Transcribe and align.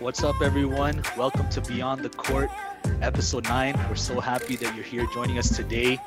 What's 0.00 0.24
up, 0.24 0.40
everyone? 0.40 1.02
Welcome 1.14 1.50
to 1.50 1.60
Beyond 1.60 2.00
the 2.00 2.08
Court, 2.08 2.48
episode 3.02 3.44
9. 3.44 3.78
We're 3.86 3.96
so 3.96 4.18
happy 4.18 4.56
that 4.56 4.74
you're 4.74 4.82
here 4.82 5.06
joining 5.12 5.36
us 5.36 5.54
today. 5.54 5.98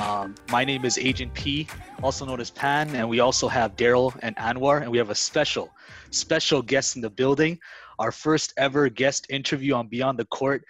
Um, 0.00 0.34
my 0.50 0.64
name 0.64 0.86
is 0.86 0.96
Agent 0.96 1.34
P, 1.34 1.68
also 2.02 2.24
known 2.24 2.40
as 2.40 2.48
Pan, 2.48 2.96
and 2.96 3.06
we 3.06 3.20
also 3.20 3.46
have 3.46 3.76
Daryl 3.76 4.18
and 4.22 4.34
Anwar, 4.36 4.80
and 4.80 4.90
we 4.90 4.96
have 4.96 5.10
a 5.10 5.14
special, 5.14 5.68
special 6.10 6.62
guest 6.62 6.96
in 6.96 7.02
the 7.02 7.10
building. 7.10 7.58
Our 7.98 8.12
first 8.12 8.54
ever 8.56 8.88
guest 8.88 9.26
interview 9.28 9.74
on 9.74 9.88
Beyond 9.88 10.18
the 10.18 10.24
Court, 10.24 10.64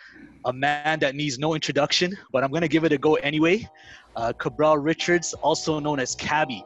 a 0.44 0.52
man 0.52 0.98
that 0.98 1.14
needs 1.14 1.38
no 1.38 1.54
introduction, 1.54 2.18
but 2.32 2.42
I'm 2.42 2.50
to 2.50 2.66
give 2.66 2.82
it 2.82 2.90
a 2.90 2.98
go 2.98 3.14
anyway. 3.14 3.68
Uh, 4.16 4.32
Cabral 4.32 4.78
Richards, 4.78 5.32
also 5.34 5.78
known 5.78 6.00
as 6.00 6.16
Cabby, 6.16 6.64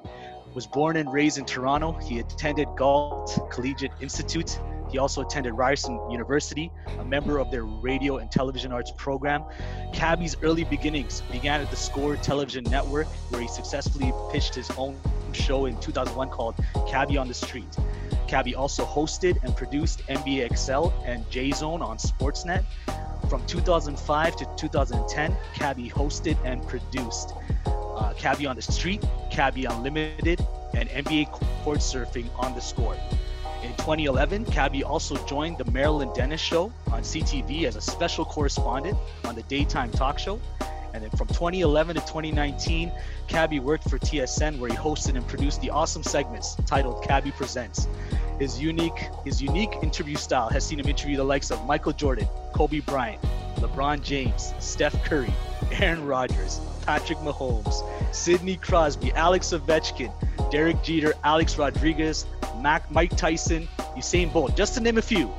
was 0.55 0.67
born 0.67 0.97
and 0.97 1.13
raised 1.13 1.37
in 1.37 1.45
Toronto. 1.45 1.93
He 1.99 2.19
attended 2.21 2.67
Galt 2.79 3.51
Collegiate 3.51 3.93
Institute 4.01 4.59
he 4.91 4.99
also 4.99 5.23
attended 5.23 5.55
Ryerson 5.55 6.11
University, 6.11 6.71
a 6.99 7.05
member 7.05 7.39
of 7.39 7.51
their 7.51 7.65
radio 7.65 8.19
and 8.19 8.31
television 8.31 8.73
arts 8.73 8.93
program. 8.97 9.45
Cabby's 9.93 10.37
early 10.43 10.65
beginnings 10.65 11.23
began 11.33 11.61
at 11.61 11.71
the 11.71 11.77
Score 11.77 12.17
Television 12.17 12.65
Network, 12.65 13.07
where 13.31 13.41
he 13.41 13.49
successfully 13.49 14.13
pitched 14.31 14.55
his 14.55 14.71
own 14.73 14.99
show 15.33 15.67
in 15.67 15.79
2001 15.81 16.31
called 16.31 16.55
Cabby 16.89 17.17
on 17.17 17.29
the 17.29 17.35
Street. 17.35 17.77
Cabby 18.27 18.55
also 18.55 18.85
hosted 18.85 19.43
and 19.43 19.57
produced 19.57 20.07
NBA 20.07 20.57
XL 20.57 20.89
and 21.05 21.29
J 21.31 21.51
Zone 21.51 21.83
on 21.83 21.97
Sportsnet. 21.97 22.65
From 23.29 23.45
2005 23.47 24.37
to 24.37 24.49
2010, 24.57 25.37
Cabby 25.55 25.91
hosted 25.91 26.37
and 26.45 26.67
produced 26.67 27.35
uh, 27.67 28.13
Cabby 28.15 28.47
on 28.47 28.57
the 28.57 28.63
Street, 28.63 29.05
Cabby 29.31 29.65
Unlimited, 29.65 30.47
and 30.75 30.89
NBA 30.91 31.31
Court 31.63 31.79
Surfing 31.79 32.29
on 32.39 32.55
the 32.55 32.61
Score. 32.61 32.97
In 33.79 33.85
2011, 33.85 34.45
Cabby 34.47 34.83
also 34.83 35.17
joined 35.25 35.57
the 35.57 35.71
Marilyn 35.71 36.13
Denis 36.13 36.41
Show 36.41 36.73
on 36.91 37.03
CTV 37.03 37.65
as 37.65 37.77
a 37.77 37.81
special 37.81 38.25
correspondent 38.25 38.99
on 39.25 39.35
the 39.35 39.43
daytime 39.45 39.91
talk 39.93 40.19
show. 40.19 40.41
And 40.93 41.03
then 41.03 41.11
from 41.11 41.29
2011 41.29 41.95
to 41.95 42.03
2019, 42.03 42.93
Cabby 43.29 43.61
worked 43.61 43.89
for 43.89 43.99
TSN 43.99 44.59
where 44.59 44.69
he 44.69 44.77
hosted 44.77 45.15
and 45.15 45.27
produced 45.27 45.63
the 45.63 45.71
awesome 45.71 46.03
segments 46.03 46.57
titled 46.67 47.03
Cabby 47.05 47.31
Presents. 47.31 47.87
His 48.39 48.61
unique, 48.61 49.09
his 49.25 49.41
unique 49.41 49.73
interview 49.81 50.17
style 50.17 50.51
has 50.51 50.67
seen 50.67 50.81
him 50.81 50.89
interview 50.89 51.17
the 51.17 51.25
likes 51.25 51.51
of 51.51 51.65
Michael 51.65 51.93
Jordan, 51.93 52.29
Kobe 52.53 52.81
Bryant, 52.81 53.23
LeBron 53.57 54.03
James, 54.03 54.53
Steph 54.59 55.03
Curry, 55.05 55.33
Aaron 55.73 56.05
Rodgers, 56.05 56.61
Patrick 56.83 57.19
Mahomes, 57.19 57.85
Sidney 58.15 58.57
Crosby, 58.57 59.13
Alex 59.13 59.53
Ovechkin, 59.53 60.13
Derek 60.51 60.83
Jeter, 60.83 61.15
Alex 61.25 61.59
Rodriguez, 61.59 62.27
Mac, 62.61 62.91
Mike 62.91 63.17
Tyson, 63.17 63.69
Usain 63.97 64.33
Bolt, 64.33 64.57
just 64.57 64.75
to 64.75 64.81
name 64.81 64.99
a 64.99 65.03
few. 65.03 65.33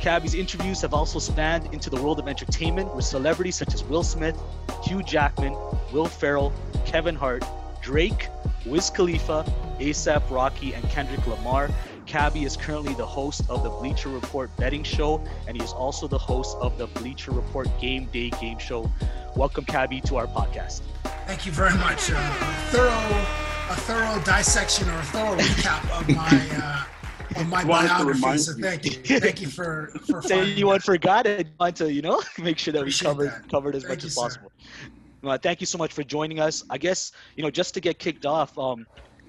Cabby's 0.00 0.34
interviews 0.34 0.80
have 0.82 0.94
also 0.94 1.18
spanned 1.18 1.72
into 1.74 1.90
the 1.90 2.00
world 2.00 2.18
of 2.18 2.28
entertainment 2.28 2.94
with 2.94 3.04
celebrities 3.04 3.56
such 3.56 3.74
as 3.74 3.82
Will 3.84 4.02
Smith, 4.02 4.38
Hugh 4.84 5.02
Jackman, 5.02 5.56
Will 5.92 6.06
Ferrell, 6.06 6.52
Kevin 6.84 7.14
Hart, 7.14 7.44
Drake, 7.82 8.28
Wiz 8.64 8.90
Khalifa, 8.90 9.44
ASAP 9.78 10.30
Rocky, 10.30 10.74
and 10.74 10.88
Kendrick 10.90 11.26
Lamar. 11.26 11.70
Cabby 12.06 12.44
is 12.44 12.56
currently 12.56 12.94
the 12.94 13.06
host 13.06 13.42
of 13.48 13.64
the 13.64 13.68
Bleacher 13.68 14.08
Report 14.08 14.54
betting 14.56 14.84
show, 14.84 15.22
and 15.48 15.56
he 15.56 15.62
is 15.62 15.72
also 15.72 16.06
the 16.06 16.18
host 16.18 16.56
of 16.58 16.78
the 16.78 16.86
Bleacher 16.86 17.32
Report 17.32 17.68
Game 17.80 18.06
Day 18.06 18.30
game 18.30 18.58
show. 18.58 18.90
Welcome, 19.34 19.64
Cabby, 19.64 20.00
to 20.02 20.16
our 20.16 20.26
podcast. 20.26 20.82
Thank 21.26 21.46
you 21.46 21.52
very 21.52 21.74
much. 21.74 22.10
Uh, 22.12 22.30
thorough 22.70 23.45
a 23.68 23.74
thorough 23.74 24.20
dissection 24.22 24.88
or 24.88 24.98
a 24.98 25.02
thorough 25.02 25.36
recap 25.36 26.00
of 26.00 26.08
my 26.14 26.56
uh, 26.62 27.40
of 27.40 27.48
my 27.48 27.64
biography. 27.64 28.38
So 28.38 28.52
thank 28.52 28.84
you, 28.84 29.18
thank 29.18 29.40
you 29.40 29.48
for 29.48 29.92
for. 30.06 30.22
Say 30.22 30.52
anyone 30.52 30.80
forgot 30.80 31.26
it, 31.26 31.48
want 31.58 31.76
to 31.76 31.92
you 31.92 32.02
know 32.02 32.22
make 32.38 32.58
sure 32.58 32.72
that 32.72 32.80
Appreciate 32.80 33.08
we 33.08 33.26
covered 33.26 33.30
that. 33.30 33.50
covered 33.50 33.74
as 33.74 33.82
thank 33.82 33.96
much 33.96 34.04
you, 34.04 34.08
as 34.08 34.14
possible. 34.14 34.52
Uh, 35.24 35.36
thank 35.38 35.60
you 35.60 35.66
so 35.66 35.78
much 35.78 35.92
for 35.92 36.04
joining 36.04 36.38
us. 36.38 36.64
I 36.70 36.78
guess 36.78 37.12
you 37.36 37.42
know 37.42 37.50
just 37.50 37.74
to 37.74 37.80
get 37.80 37.98
kicked 37.98 38.24
off, 38.24 38.56
um, 38.58 38.86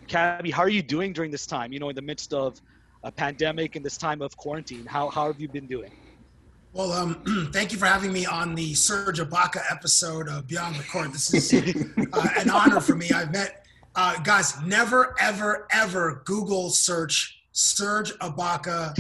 Cabby, 0.08 0.52
how 0.52 0.62
are 0.62 0.70
you 0.70 0.84
doing 0.84 1.14
during 1.14 1.32
this 1.32 1.48
time? 1.48 1.74
You 1.74 1.80
know, 1.80 1.90
in 1.90 1.96
the 1.96 2.02
midst 2.02 2.34
of 2.34 2.62
a 3.04 3.12
pandemic 3.12 3.76
and 3.76 3.84
this 3.84 3.98
time 3.98 4.22
of 4.22 4.38
quarantine, 4.38 4.86
how 4.86 5.10
how 5.10 5.26
have 5.28 5.40
you 5.40 5.48
been 5.48 5.66
doing? 5.68 5.92
Well, 6.74 6.92
um, 6.92 7.50
thank 7.54 7.72
you 7.72 7.80
for 7.80 7.88
having 7.88 8.14
me 8.14 8.28
on 8.28 8.54
the 8.54 8.76
Serge 8.76 9.20
Ibaka 9.20 9.62
episode 9.72 10.28
of 10.28 10.48
Beyond 10.48 10.76
the 10.76 10.84
Court. 10.84 11.12
This 11.12 11.34
is 11.34 11.54
uh, 12.14 12.30
an 12.38 12.52
honor 12.52 12.80
for 12.80 12.96
me. 12.96 13.10
I've 13.10 13.32
met 13.32 13.66
uh, 13.98 14.20
guys, 14.20 14.62
never, 14.62 15.16
ever, 15.20 15.68
ever 15.72 16.22
Google 16.26 16.70
search 16.70 17.42
Serge 17.52 18.14
Ibaka 18.20 18.96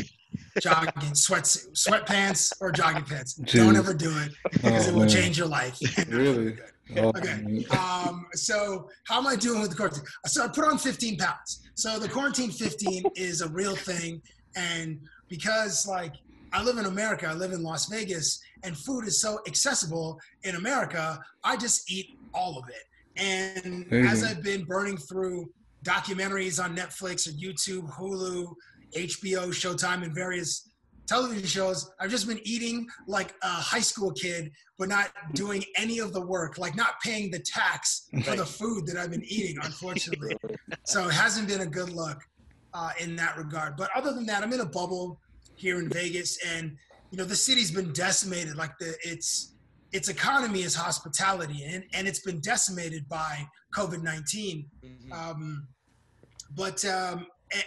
jogging 0.59 0.91
sweatsuit, 1.13 1.71
sweatpants 1.73 2.51
or 2.59 2.71
jogging 2.71 3.03
pants. 3.03 3.39
Jeez. 3.39 3.63
Don't 3.63 3.77
ever 3.77 3.93
do 3.93 4.11
it 4.17 4.33
because 4.51 4.87
oh, 4.87 4.89
it 4.89 4.93
will 4.93 5.01
man. 5.01 5.09
change 5.09 5.37
your 5.37 5.47
life. 5.47 5.79
really? 6.09 6.57
Oh, 6.97 7.09
okay. 7.09 7.65
Um, 7.77 8.25
so 8.33 8.89
how 9.03 9.19
am 9.19 9.27
I 9.27 9.35
doing 9.35 9.61
with 9.61 9.69
the 9.69 9.75
quarantine? 9.75 10.03
So 10.25 10.43
I 10.43 10.47
put 10.47 10.65
on 10.65 10.79
15 10.79 11.17
pounds. 11.17 11.69
So 11.75 11.99
the 11.99 12.09
quarantine 12.09 12.49
15 12.49 13.03
is 13.15 13.41
a 13.41 13.49
real 13.49 13.75
thing, 13.75 14.21
and 14.55 14.99
because 15.29 15.87
like 15.87 16.13
I 16.53 16.63
live 16.63 16.77
in 16.77 16.85
America, 16.85 17.27
I 17.27 17.33
live 17.33 17.51
in 17.51 17.61
Las 17.61 17.87
Vegas, 17.87 18.41
and 18.63 18.75
food 18.75 19.05
is 19.05 19.21
so 19.21 19.41
accessible 19.45 20.19
in 20.43 20.55
America, 20.55 21.19
I 21.43 21.57
just 21.57 21.91
eat 21.91 22.17
all 22.33 22.57
of 22.57 22.67
it. 22.69 22.86
And 23.17 23.85
Amazing. 23.87 24.05
as 24.05 24.23
I've 24.23 24.43
been 24.43 24.63
burning 24.63 24.97
through 24.97 25.49
documentaries 25.83 26.63
on 26.63 26.75
Netflix 26.75 27.27
or 27.27 27.31
YouTube, 27.31 27.91
Hulu, 27.93 28.53
HBO, 28.95 29.49
Showtime, 29.49 30.03
and 30.03 30.13
various 30.13 30.69
television 31.07 31.45
shows, 31.45 31.89
I've 31.99 32.11
just 32.11 32.27
been 32.27 32.39
eating 32.43 32.85
like 33.07 33.33
a 33.41 33.47
high 33.47 33.79
school 33.79 34.11
kid, 34.11 34.51
but 34.77 34.89
not 34.89 35.09
doing 35.33 35.63
any 35.77 35.99
of 35.99 36.13
the 36.13 36.21
work, 36.21 36.57
like 36.57 36.75
not 36.75 36.99
paying 37.03 37.31
the 37.31 37.39
tax 37.39 38.07
for 38.23 38.35
the 38.35 38.45
food 38.45 38.85
that 38.87 38.97
I've 38.97 39.11
been 39.11 39.23
eating, 39.23 39.57
unfortunately. 39.63 40.35
so 40.83 41.07
it 41.07 41.13
hasn't 41.13 41.47
been 41.47 41.61
a 41.61 41.67
good 41.67 41.89
look 41.89 42.19
uh, 42.73 42.91
in 42.99 43.15
that 43.15 43.37
regard. 43.37 43.77
But 43.77 43.89
other 43.95 44.13
than 44.13 44.25
that, 44.27 44.43
I'm 44.43 44.53
in 44.53 44.59
a 44.59 44.65
bubble 44.65 45.19
here 45.55 45.79
in 45.79 45.89
Vegas, 45.89 46.37
and 46.45 46.75
you 47.11 47.17
know 47.17 47.25
the 47.25 47.35
city's 47.35 47.71
been 47.71 47.91
decimated. 47.93 48.55
Like 48.55 48.77
the 48.77 48.95
it's 49.03 49.55
its 49.97 50.09
economy 50.09 50.61
is 50.61 50.75
hospitality, 50.75 51.63
and, 51.65 51.83
and 51.91 52.07
it's 52.07 52.19
been 52.19 52.39
decimated 52.41 53.09
by 53.09 53.43
COVID 53.75 54.03
19. 54.03 54.65
Mm-hmm. 54.85 55.11
Um, 55.11 55.67
but 56.55 56.85
um, 56.85 57.25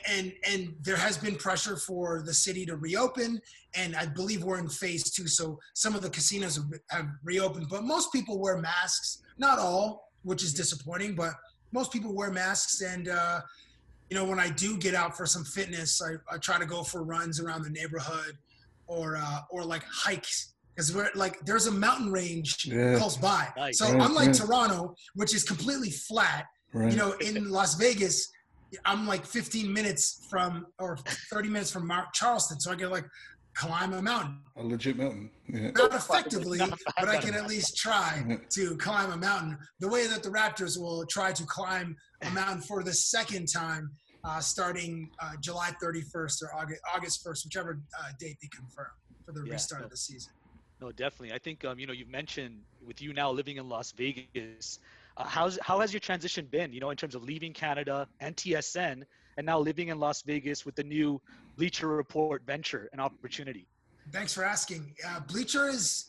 and 0.09 0.33
and 0.49 0.73
there 0.81 0.97
has 0.97 1.19
been 1.19 1.35
pressure 1.35 1.77
for 1.77 2.23
the 2.25 2.33
city 2.33 2.65
to 2.67 2.77
reopen, 2.77 3.41
and 3.75 3.97
I 3.97 4.07
believe 4.07 4.45
we're 4.45 4.61
in 4.61 4.69
phase 4.69 5.11
two. 5.11 5.27
So 5.27 5.59
some 5.75 5.97
of 5.97 6.03
the 6.03 6.11
casinos 6.11 6.55
have, 6.55 6.67
have 6.91 7.09
reopened, 7.25 7.67
but 7.69 7.83
most 7.83 8.13
people 8.13 8.39
wear 8.39 8.59
masks. 8.59 9.23
Not 9.37 9.59
all, 9.59 10.13
which 10.23 10.45
is 10.45 10.55
disappointing, 10.55 11.17
but 11.17 11.33
most 11.73 11.91
people 11.91 12.15
wear 12.15 12.31
masks. 12.31 12.81
And 12.81 13.09
uh, 13.09 13.41
you 14.09 14.17
know, 14.17 14.25
when 14.25 14.39
I 14.39 14.51
do 14.51 14.77
get 14.77 14.95
out 14.95 15.17
for 15.17 15.27
some 15.27 15.45
fitness, 15.45 16.01
I, 16.01 16.13
I 16.33 16.39
try 16.39 16.61
to 16.61 16.67
go 16.67 16.85
for 16.85 17.03
runs 17.03 17.41
around 17.41 17.65
the 17.65 17.71
neighborhood, 17.71 18.39
or 18.87 19.17
uh, 19.17 19.41
or 19.51 19.65
like 19.65 19.83
hikes 19.85 20.51
because 20.81 20.95
we're 20.95 21.11
like 21.15 21.39
there's 21.45 21.67
a 21.67 21.71
mountain 21.71 22.11
range 22.11 22.67
yeah. 22.67 22.97
close 22.97 23.17
by. 23.17 23.49
Nice. 23.57 23.79
So 23.79 23.87
right, 23.87 24.01
unlike 24.01 24.29
right. 24.29 24.35
Toronto, 24.35 24.95
which 25.15 25.35
is 25.35 25.45
completely 25.45 25.91
flat, 25.91 26.47
right. 26.73 26.91
you 26.91 26.97
know, 26.97 27.13
in 27.21 27.51
Las 27.51 27.75
Vegas, 27.75 28.31
I'm 28.87 29.07
like 29.07 29.27
15 29.27 29.71
minutes 29.71 30.27
from 30.31 30.67
or 30.79 30.97
30 31.31 31.49
minutes 31.51 31.71
from 31.71 31.87
Mar- 31.87 32.09
Charleston, 32.15 32.61
so 32.61 32.71
I 32.71 32.77
can 32.77 32.91
like 32.91 33.05
climb 33.55 33.93
a 33.93 34.01
mountain. 34.01 34.39
A 34.57 34.63
legit 34.63 34.97
mountain. 34.97 35.31
Yeah. 35.53 35.71
Not 35.73 35.95
effectively, 35.95 36.59
but 36.99 37.09
I 37.09 37.19
can 37.19 37.35
at 37.35 37.47
least 37.47 37.77
try 37.77 38.39
to 38.49 38.77
climb 38.77 39.13
a 39.13 39.17
mountain. 39.19 39.59
The 39.81 39.89
way 39.89 40.07
that 40.07 40.23
the 40.23 40.31
Raptors 40.31 40.81
will 40.81 41.05
try 41.07 41.33
to 41.33 41.45
climb 41.45 41.95
a 42.23 42.31
mountain 42.31 42.63
for 42.63 42.83
the 42.83 42.95
second 42.95 43.53
time, 43.53 43.91
uh, 44.25 44.41
starting 44.41 45.11
uh, 45.23 45.33
July 45.43 45.73
31st 45.83 46.43
or 46.43 46.55
August 46.57 46.81
August 46.95 47.27
1st, 47.27 47.45
whichever 47.45 47.81
uh, 47.99 48.13
date 48.19 48.39
they 48.41 48.49
confirm 48.49 48.87
for 49.27 49.33
the 49.33 49.47
yeah, 49.47 49.53
restart 49.53 49.85
of 49.85 49.91
the 49.91 49.97
season. 49.97 50.33
No, 50.81 50.91
definitely. 50.93 51.33
I 51.35 51.39
think 51.39 51.65
um, 51.65 51.79
you 51.79 51.87
know 51.87 51.93
you've 51.93 52.09
mentioned 52.09 52.61
with 52.85 53.03
you 53.03 53.13
now 53.13 53.31
living 53.31 53.59
in 53.59 53.69
Las 53.69 53.93
Vegas. 53.93 54.79
Uh, 55.17 55.25
how's 55.25 55.59
how 55.63 55.81
has 55.81 55.93
your 55.93 56.01
transition 56.01 56.47
been? 56.47 56.73
You 56.73 56.81
know, 56.81 56.91
in 56.91 56.97
terms 56.97 57.15
of 57.15 57.23
leaving 57.23 57.53
Canada 57.53 58.09
and 58.21 58.35
TSN, 58.35 59.05
and 59.37 59.47
now 59.47 59.59
living 59.59 59.89
in 59.89 59.99
Las 59.99 60.23
Vegas 60.23 60.65
with 60.65 60.75
the 60.75 60.85
new 60.85 61.21
Bleacher 61.57 61.89
Report 61.89 62.43
venture 62.47 62.89
and 62.93 63.01
opportunity. 63.01 63.67
Thanks 64.13 64.33
for 64.33 64.45
asking. 64.45 64.95
Uh, 65.07 65.21
Bleacher 65.21 65.69
is, 65.69 66.07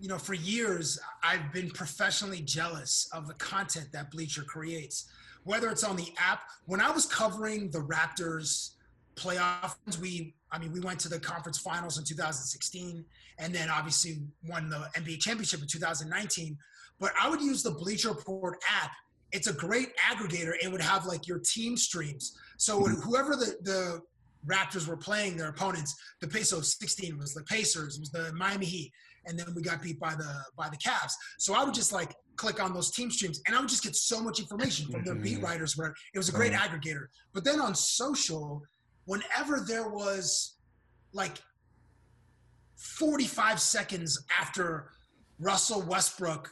you 0.00 0.08
know, 0.08 0.18
for 0.18 0.34
years 0.34 0.98
I've 1.22 1.52
been 1.52 1.70
professionally 1.70 2.40
jealous 2.40 3.08
of 3.12 3.28
the 3.28 3.34
content 3.34 3.92
that 3.92 4.10
Bleacher 4.10 4.42
creates, 4.42 5.10
whether 5.44 5.70
it's 5.70 5.84
on 5.84 5.96
the 5.96 6.12
app. 6.18 6.42
When 6.66 6.80
I 6.80 6.90
was 6.90 7.06
covering 7.06 7.70
the 7.70 7.80
Raptors 7.80 8.70
playoffs, 9.16 9.98
we 10.00 10.34
I 10.54 10.58
mean, 10.58 10.72
we 10.72 10.80
went 10.80 11.00
to 11.00 11.08
the 11.08 11.18
conference 11.18 11.58
finals 11.58 11.98
in 11.98 12.04
2016 12.04 13.04
and 13.38 13.54
then 13.54 13.68
obviously 13.68 14.18
won 14.48 14.70
the 14.70 14.88
NBA 14.96 15.20
championship 15.20 15.60
in 15.60 15.66
2019. 15.66 16.56
But 17.00 17.12
I 17.20 17.28
would 17.28 17.40
use 17.40 17.62
the 17.62 17.72
Bleacher 17.72 18.10
Report 18.10 18.56
app. 18.70 18.92
It's 19.32 19.48
a 19.48 19.52
great 19.52 19.88
aggregator. 19.96 20.52
It 20.62 20.70
would 20.70 20.80
have 20.80 21.06
like 21.06 21.26
your 21.26 21.40
team 21.40 21.76
streams. 21.76 22.38
So 22.56 22.82
mm-hmm. 22.82 23.00
whoever 23.00 23.34
the, 23.34 23.56
the 23.62 24.00
Raptors 24.46 24.86
were 24.86 24.96
playing 24.96 25.36
their 25.36 25.48
opponents. 25.48 25.94
The 26.20 26.28
Paso 26.28 26.60
16 26.60 27.18
was 27.18 27.34
the 27.34 27.42
Pacers, 27.44 27.96
it 27.96 28.00
was 28.00 28.10
the 28.10 28.32
Miami 28.34 28.66
Heat, 28.66 28.92
and 29.26 29.38
then 29.38 29.46
we 29.54 29.62
got 29.62 29.82
beat 29.82 29.98
by 29.98 30.14
the 30.14 30.44
by 30.56 30.68
the 30.68 30.76
Cavs. 30.76 31.12
So 31.38 31.54
I 31.54 31.64
would 31.64 31.74
just 31.74 31.92
like 31.92 32.14
click 32.36 32.62
on 32.62 32.74
those 32.74 32.90
team 32.90 33.10
streams, 33.10 33.40
and 33.46 33.56
I 33.56 33.60
would 33.60 33.68
just 33.68 33.82
get 33.82 33.96
so 33.96 34.20
much 34.20 34.40
information 34.40 34.90
from 34.90 35.04
their 35.04 35.14
beat 35.14 35.40
writers. 35.42 35.76
Where 35.76 35.94
it 36.14 36.18
was 36.18 36.28
a 36.28 36.32
great 36.32 36.52
aggregator. 36.52 37.06
But 37.32 37.44
then 37.44 37.60
on 37.60 37.74
social, 37.74 38.62
whenever 39.06 39.64
there 39.66 39.88
was 39.88 40.56
like 41.12 41.38
45 42.76 43.60
seconds 43.60 44.24
after 44.40 44.90
Russell 45.38 45.82
Westbrook 45.82 46.50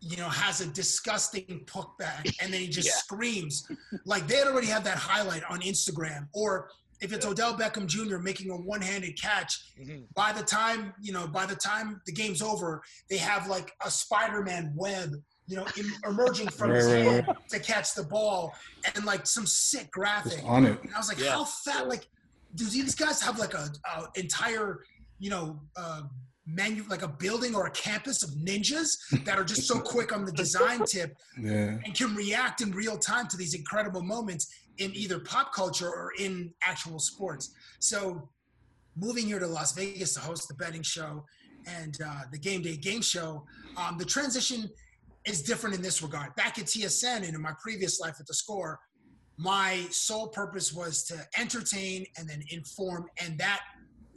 you 0.00 0.16
know, 0.16 0.28
has 0.28 0.60
a 0.60 0.66
disgusting 0.66 1.64
putback 1.66 2.32
and 2.40 2.52
then 2.52 2.60
he 2.60 2.68
just 2.68 2.88
yeah. 2.92 2.94
screams. 2.94 3.68
Like 4.04 4.26
they 4.26 4.36
had 4.36 4.46
already 4.46 4.66
had 4.66 4.84
that 4.84 4.98
highlight 4.98 5.42
on 5.48 5.60
Instagram. 5.60 6.28
Or 6.32 6.70
if 7.00 7.12
it's 7.12 7.26
Odell 7.26 7.54
Beckham 7.54 7.86
Jr. 7.86 8.18
making 8.18 8.50
a 8.50 8.56
one-handed 8.56 9.20
catch, 9.20 9.74
mm-hmm. 9.78 10.04
by 10.14 10.32
the 10.32 10.42
time, 10.42 10.94
you 11.00 11.12
know, 11.12 11.26
by 11.26 11.46
the 11.46 11.56
time 11.56 12.00
the 12.06 12.12
game's 12.12 12.42
over, 12.42 12.82
they 13.10 13.16
have 13.16 13.48
like 13.48 13.72
a 13.84 13.90
Spider-Man 13.90 14.72
web, 14.76 15.10
you 15.46 15.56
know, 15.56 15.66
emerging 16.08 16.48
from 16.48 16.70
his 16.70 16.88
hand 16.88 17.26
to 17.48 17.58
catch 17.60 17.94
the 17.94 18.02
ball 18.02 18.52
and 18.94 19.04
like 19.04 19.26
some 19.26 19.46
sick 19.46 19.90
graphic. 19.90 20.32
Just 20.32 20.44
on 20.44 20.66
it. 20.66 20.80
And 20.82 20.94
I 20.94 20.98
was 20.98 21.08
like, 21.08 21.20
yeah. 21.20 21.30
how 21.30 21.44
fat, 21.44 21.88
like, 21.88 22.08
do 22.54 22.64
these 22.64 22.94
guys 22.94 23.22
have 23.22 23.38
like 23.38 23.54
a, 23.54 23.70
a 23.96 24.18
entire, 24.18 24.80
you 25.18 25.30
know, 25.30 25.60
uh, 25.76 26.02
manu 26.46 26.84
like 26.88 27.02
a 27.02 27.08
building 27.08 27.54
or 27.54 27.66
a 27.66 27.70
campus 27.70 28.22
of 28.22 28.30
ninjas 28.30 28.96
that 29.24 29.36
are 29.38 29.44
just 29.44 29.66
so 29.66 29.80
quick 29.84 30.14
on 30.14 30.24
the 30.24 30.32
design 30.32 30.84
tip 30.84 31.16
yeah. 31.40 31.76
and 31.84 31.94
can 31.94 32.14
react 32.14 32.60
in 32.60 32.70
real 32.70 32.96
time 32.96 33.26
to 33.26 33.36
these 33.36 33.54
incredible 33.54 34.02
moments 34.02 34.48
in 34.78 34.94
either 34.94 35.18
pop 35.18 35.52
culture 35.52 35.88
or 35.88 36.12
in 36.20 36.52
actual 36.62 36.98
sports. 36.98 37.52
So 37.80 38.28
moving 38.96 39.26
here 39.26 39.40
to 39.40 39.46
Las 39.46 39.74
Vegas 39.74 40.14
to 40.14 40.20
host 40.20 40.48
the 40.48 40.54
betting 40.54 40.82
show 40.82 41.24
and 41.66 41.98
uh, 42.04 42.20
the 42.30 42.38
game 42.38 42.62
day 42.62 42.76
game 42.76 43.02
show, 43.02 43.44
um, 43.76 43.98
the 43.98 44.04
transition 44.04 44.70
is 45.26 45.42
different 45.42 45.74
in 45.74 45.82
this 45.82 46.02
regard. 46.02 46.34
Back 46.36 46.58
at 46.58 46.66
TSN 46.66 47.16
and 47.16 47.34
in 47.34 47.40
my 47.40 47.52
previous 47.60 48.00
life 48.00 48.16
at 48.20 48.26
the 48.26 48.34
score, 48.34 48.78
my 49.38 49.86
sole 49.90 50.28
purpose 50.28 50.72
was 50.72 51.04
to 51.04 51.26
entertain 51.38 52.06
and 52.16 52.28
then 52.28 52.42
inform 52.50 53.06
and 53.22 53.38
that 53.38 53.60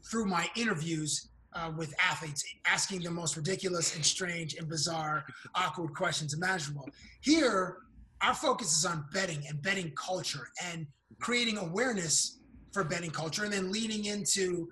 through 0.10 0.26
my 0.26 0.48
interviews 0.56 1.30
uh, 1.54 1.72
with 1.76 1.94
athletes, 2.04 2.44
asking 2.68 3.02
the 3.02 3.12
most 3.12 3.36
ridiculous 3.36 3.96
and 3.96 4.06
strange 4.06 4.56
and 4.56 4.70
bizarre, 4.70 5.26
awkward 5.56 5.94
questions 5.94 6.34
imaginable. 6.34 6.88
Here, 7.22 7.78
our 8.22 8.34
focus 8.34 8.78
is 8.78 8.86
on 8.86 9.06
betting 9.14 9.44
and 9.48 9.62
betting 9.62 9.92
culture 9.96 10.50
and 10.72 10.86
creating 11.20 11.58
awareness 11.58 12.40
for 12.72 12.84
betting 12.84 13.10
culture 13.10 13.44
and 13.44 13.52
then 13.52 13.72
leading 13.72 14.06
into 14.06 14.70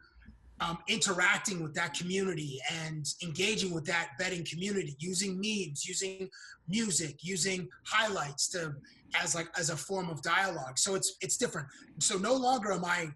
um, 0.59 0.77
interacting 0.87 1.61
with 1.61 1.73
that 1.75 1.93
community 1.93 2.59
and 2.83 3.05
engaging 3.23 3.73
with 3.73 3.85
that 3.85 4.09
betting 4.17 4.45
community 4.45 4.95
using 4.99 5.35
memes 5.35 5.85
using 5.87 6.29
music 6.67 7.17
using 7.21 7.67
highlights 7.85 8.49
to 8.49 8.73
as 9.21 9.35
like 9.35 9.47
as 9.57 9.69
a 9.69 9.77
form 9.77 10.09
of 10.09 10.21
dialogue 10.21 10.77
so 10.77 10.95
it's 10.95 11.15
it's 11.21 11.37
different 11.37 11.67
so 11.99 12.17
no 12.17 12.33
longer 12.33 12.71
am 12.71 12.85
i 12.85 13.07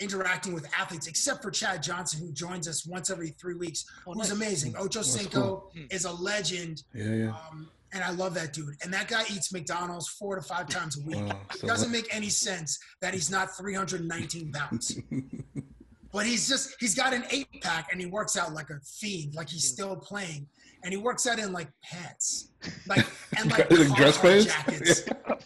interacting 0.00 0.54
with 0.54 0.66
athletes, 0.76 1.06
except 1.06 1.42
for 1.42 1.50
Chad 1.50 1.82
Johnson, 1.82 2.26
who 2.26 2.32
joins 2.32 2.66
us 2.66 2.86
once 2.86 3.10
every 3.10 3.28
three 3.40 3.54
weeks, 3.54 3.84
oh, 4.06 4.14
who's 4.14 4.30
nice. 4.30 4.32
amazing. 4.32 4.74
Ocho 4.76 5.02
Cinco 5.02 5.40
cool. 5.40 5.72
Hmm. 5.74 5.84
is 5.90 6.06
a 6.06 6.12
legend. 6.12 6.82
Yeah, 6.94 7.14
yeah. 7.14 7.28
Um, 7.28 7.68
and 7.92 8.02
I 8.02 8.10
love 8.10 8.34
that 8.34 8.52
dude. 8.52 8.76
And 8.82 8.92
that 8.94 9.08
guy 9.08 9.22
eats 9.30 9.52
McDonald's 9.52 10.08
four 10.08 10.36
to 10.36 10.42
five 10.42 10.68
times 10.68 10.98
a 10.98 11.04
week. 11.04 11.26
Wow, 11.26 11.40
so 11.54 11.66
it 11.66 11.68
doesn't 11.68 11.92
make 11.92 12.06
any 12.14 12.28
sense 12.28 12.78
that 13.00 13.14
he's 13.14 13.30
not 13.30 13.56
319 13.56 14.52
pounds. 14.52 14.98
but 16.12 16.26
he's 16.26 16.48
just, 16.48 16.74
he's 16.80 16.94
got 16.94 17.12
an 17.12 17.24
eight 17.30 17.48
pack 17.62 17.88
and 17.92 18.00
he 18.00 18.06
works 18.06 18.36
out 18.36 18.52
like 18.52 18.70
a 18.70 18.80
fiend, 18.80 19.34
like 19.34 19.48
he's 19.48 19.68
still 19.68 19.96
playing. 19.96 20.46
And 20.82 20.92
he 20.94 20.96
works 20.96 21.26
out 21.26 21.38
in 21.38 21.52
like 21.52 21.68
pants, 21.82 22.52
like 22.86 23.06
and 23.36 23.50
like 23.50 23.68
dress 23.68 24.16
pants, 24.16 24.46
jackets. 24.46 25.02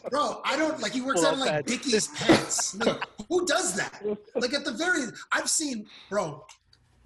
Bro, 0.09 0.41
I 0.45 0.57
don't 0.57 0.81
like. 0.81 0.93
He 0.93 1.01
works 1.01 1.25
out 1.25 1.35
in 1.35 1.41
like 1.41 1.67
Dickies 1.67 2.07
pants. 2.15 2.77
Like, 2.77 3.03
who 3.29 3.45
does 3.45 3.75
that? 3.75 4.01
Like 4.37 4.55
at 4.55 4.65
the 4.65 4.71
very, 4.71 5.07
I've 5.33 5.51
seen, 5.51 5.87
bro. 6.09 6.45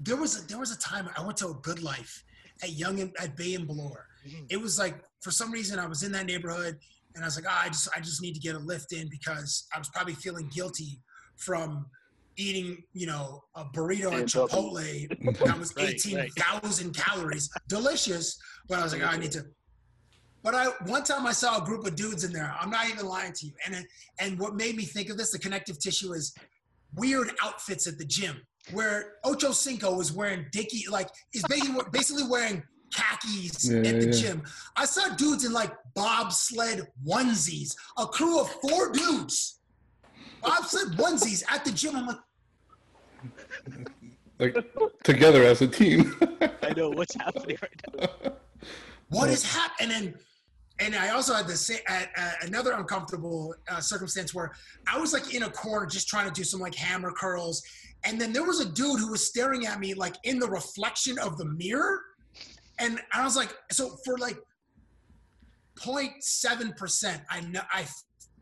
There 0.00 0.16
was 0.16 0.42
a, 0.42 0.46
there 0.46 0.58
was 0.58 0.72
a 0.72 0.78
time 0.78 1.08
I 1.16 1.24
went 1.24 1.38
to 1.38 1.48
a 1.48 1.54
Good 1.54 1.82
Life 1.82 2.22
at 2.62 2.72
Yonge 2.72 3.00
and 3.00 3.16
at 3.18 3.34
Bay 3.34 3.54
and 3.54 3.66
Bloor. 3.66 4.06
Mm-hmm. 4.26 4.44
It 4.50 4.60
was 4.60 4.78
like 4.78 4.96
for 5.20 5.30
some 5.30 5.50
reason 5.50 5.78
I 5.78 5.86
was 5.86 6.02
in 6.02 6.12
that 6.12 6.26
neighborhood 6.26 6.78
and 7.14 7.24
I 7.24 7.26
was 7.26 7.36
like, 7.36 7.46
oh, 7.48 7.60
I 7.64 7.68
just 7.68 7.88
I 7.96 8.00
just 8.00 8.22
need 8.22 8.34
to 8.34 8.40
get 8.40 8.54
a 8.54 8.58
lift 8.58 8.92
in 8.92 9.08
because 9.08 9.66
I 9.74 9.78
was 9.78 9.88
probably 9.88 10.14
feeling 10.14 10.50
guilty 10.54 11.00
from 11.36 11.86
eating, 12.38 12.82
you 12.92 13.06
know, 13.06 13.42
a 13.54 13.64
burrito 13.64 14.12
at 14.12 14.26
Chipotle 14.26 15.08
that 15.44 15.58
was 15.58 15.74
18,000 15.76 16.86
right. 16.86 16.96
calories. 16.96 17.50
Delicious. 17.68 18.38
But 18.68 18.78
I 18.78 18.84
was 18.84 18.92
like, 18.92 19.02
oh, 19.02 19.06
I 19.06 19.18
need 19.18 19.32
to. 19.32 19.44
But 20.42 20.54
I 20.54 20.66
one 20.86 21.02
time 21.02 21.26
I 21.26 21.32
saw 21.32 21.60
a 21.60 21.64
group 21.64 21.84
of 21.84 21.96
dudes 21.96 22.24
in 22.24 22.32
there. 22.32 22.54
I'm 22.58 22.70
not 22.70 22.88
even 22.88 23.06
lying 23.06 23.32
to 23.32 23.46
you. 23.46 23.52
And 23.66 23.84
and 24.20 24.38
what 24.38 24.54
made 24.54 24.76
me 24.76 24.84
think 24.84 25.10
of 25.10 25.18
this, 25.18 25.32
the 25.32 25.38
connective 25.38 25.78
tissue 25.78 26.12
is 26.12 26.32
weird 26.94 27.30
outfits 27.42 27.86
at 27.86 27.98
the 27.98 28.04
gym 28.04 28.40
where 28.72 29.14
Ocho 29.24 29.52
Cinco 29.52 29.94
was 29.94 30.12
wearing 30.12 30.46
Dickie, 30.52 30.88
like 30.90 31.08
he's 31.32 31.44
basically, 31.48 31.82
basically 31.92 32.24
wearing 32.24 32.62
khakis 32.94 33.70
yeah, 33.70 33.78
at 33.78 34.00
the 34.00 34.06
yeah. 34.06 34.12
gym. 34.12 34.42
I 34.76 34.84
saw 34.84 35.14
dudes 35.14 35.44
in 35.44 35.52
like 35.52 35.72
bobsled 35.94 36.86
onesies, 37.06 37.74
a 37.96 38.06
crew 38.06 38.40
of 38.40 38.50
four 38.62 38.92
dudes. 38.92 39.60
Bobsled 40.42 40.96
onesies 40.98 41.42
at 41.50 41.64
the 41.64 41.72
gym. 41.72 41.96
I'm 41.96 42.06
like, 42.06 42.18
like 44.38 44.56
together 45.04 45.42
as 45.44 45.62
a 45.62 45.68
team. 45.68 46.14
I 46.62 46.72
know 46.76 46.90
what's 46.90 47.14
happening 47.14 47.56
right 47.62 48.10
now. 48.24 48.32
What 49.08 49.30
is 49.30 49.44
happening? 49.44 49.96
And 49.96 50.14
and 50.80 50.94
I 50.94 51.10
also 51.10 51.34
had 51.34 51.48
the 51.48 51.56
same 51.56 51.80
at 51.88 52.10
another 52.42 52.72
uncomfortable 52.72 53.54
uh, 53.68 53.80
circumstance 53.80 54.32
where 54.32 54.52
I 54.86 54.98
was 54.98 55.12
like 55.12 55.34
in 55.34 55.42
a 55.42 55.50
corner 55.50 55.86
just 55.86 56.08
trying 56.08 56.28
to 56.28 56.32
do 56.32 56.44
some 56.44 56.60
like 56.60 56.74
hammer 56.74 57.10
curls, 57.10 57.62
and 58.04 58.20
then 58.20 58.32
there 58.32 58.44
was 58.44 58.60
a 58.60 58.64
dude 58.66 59.00
who 59.00 59.10
was 59.10 59.26
staring 59.26 59.66
at 59.66 59.80
me 59.80 59.94
like 59.94 60.14
in 60.24 60.38
the 60.38 60.48
reflection 60.48 61.18
of 61.18 61.36
the 61.36 61.46
mirror, 61.46 62.00
and 62.78 63.00
I 63.12 63.24
was 63.24 63.34
like, 63.34 63.52
so 63.72 63.96
for 64.04 64.18
like 64.18 64.38
0.7 65.80 66.76
percent, 66.76 67.22
I 67.28 67.40
know 67.40 67.62
I 67.72 67.86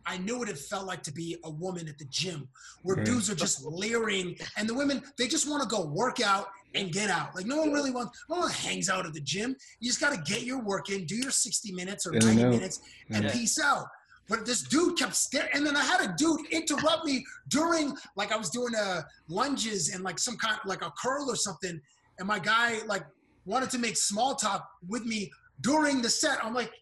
I 0.07 0.19
knew 0.19 0.39
what 0.39 0.49
it 0.49 0.59
felt 0.59 0.87
like 0.87 1.03
to 1.05 1.13
be 1.13 1.37
a 1.45 1.51
woman 1.51 1.89
at 1.89 1.99
the 1.99 2.05
gym 2.07 2.49
where 2.83 2.97
dudes 2.97 3.29
are 3.29 3.35
just 3.35 3.65
leering 3.65 4.37
and 4.57 4.69
the 4.69 4.75
women, 4.75 5.03
they 5.19 5.27
just 5.27 5.49
want 5.49 5.63
to 5.63 5.69
go 5.69 5.85
work 5.85 6.21
out 6.21 6.47
and 6.75 6.93
get 6.93 7.11
out. 7.11 7.35
Like 7.35 7.47
no 7.47 7.57
one 7.57 7.73
really 7.73 7.91
wants, 7.91 8.25
no 8.31 8.37
one 8.37 8.51
hangs 8.51 8.89
out 8.89 9.05
at 9.05 9.13
the 9.13 9.21
gym. 9.21 9.57
You 9.81 9.89
just 9.89 10.01
got 10.01 10.15
to 10.15 10.33
get 10.33 10.43
your 10.43 10.63
work 10.63 10.91
in, 10.91 11.05
do 11.07 11.17
your 11.17 11.31
60 11.31 11.73
minutes 11.73 12.07
or 12.07 12.13
90 12.13 12.45
minutes 12.45 12.81
and 13.11 13.25
yeah. 13.25 13.33
peace 13.33 13.59
out. 13.59 13.87
But 14.29 14.45
this 14.45 14.63
dude 14.63 14.99
kept 14.99 15.15
staring, 15.15 15.51
and 15.55 15.65
then 15.65 15.77
I 15.77 15.85
had 15.85 16.01
a 16.01 16.15
dude 16.17 16.47
interrupt 16.51 17.05
me 17.05 17.25
during, 17.49 17.97
like 18.17 18.33
I 18.33 18.37
was 18.37 18.51
doing 18.51 18.75
a 18.75 18.81
uh, 18.81 19.03
lunges 19.29 19.95
and 19.95 20.03
like 20.03 20.19
some 20.19 20.37
kind, 20.37 20.59
like 20.65 20.83
a 20.83 20.93
curl 21.01 21.31
or 21.31 21.37
something, 21.37 21.81
and 22.19 22.27
my 22.27 22.41
guy 22.41 22.81
like 22.87 23.05
wanted 23.45 23.71
to 23.71 23.79
make 23.79 23.97
small 23.97 24.35
talk 24.35 24.69
with 24.89 25.05
me 25.05 25.31
during 25.61 26.03
the 26.03 26.11
set. 26.11 26.45
I'm 26.45 26.55
like, 26.55 26.73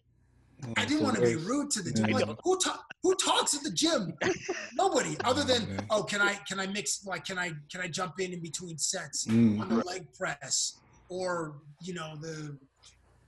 I 0.77 0.85
didn't 0.85 1.03
want 1.03 1.15
to 1.15 1.21
be 1.21 1.35
rude 1.35 1.71
to 1.71 1.81
the 1.81 1.91
gym. 1.91 2.11
Like, 2.11 2.27
who, 2.43 2.59
ta- 2.59 2.83
who 3.03 3.15
talks 3.15 3.55
at 3.55 3.63
the 3.63 3.71
gym? 3.71 4.13
Nobody, 4.75 5.17
other 5.23 5.43
than 5.43 5.79
oh, 5.89 6.03
can 6.03 6.21
I 6.21 6.35
can 6.47 6.59
I 6.59 6.67
mix 6.67 7.05
like 7.05 7.25
can 7.25 7.37
I 7.37 7.51
can 7.71 7.81
I 7.81 7.87
jump 7.87 8.19
in 8.19 8.33
in 8.33 8.41
between 8.41 8.77
sets 8.77 9.25
mm. 9.25 9.59
on 9.59 9.69
the 9.69 9.83
leg 9.83 10.07
press 10.13 10.77
or 11.09 11.55
you 11.81 11.93
know 11.93 12.15
the 12.21 12.57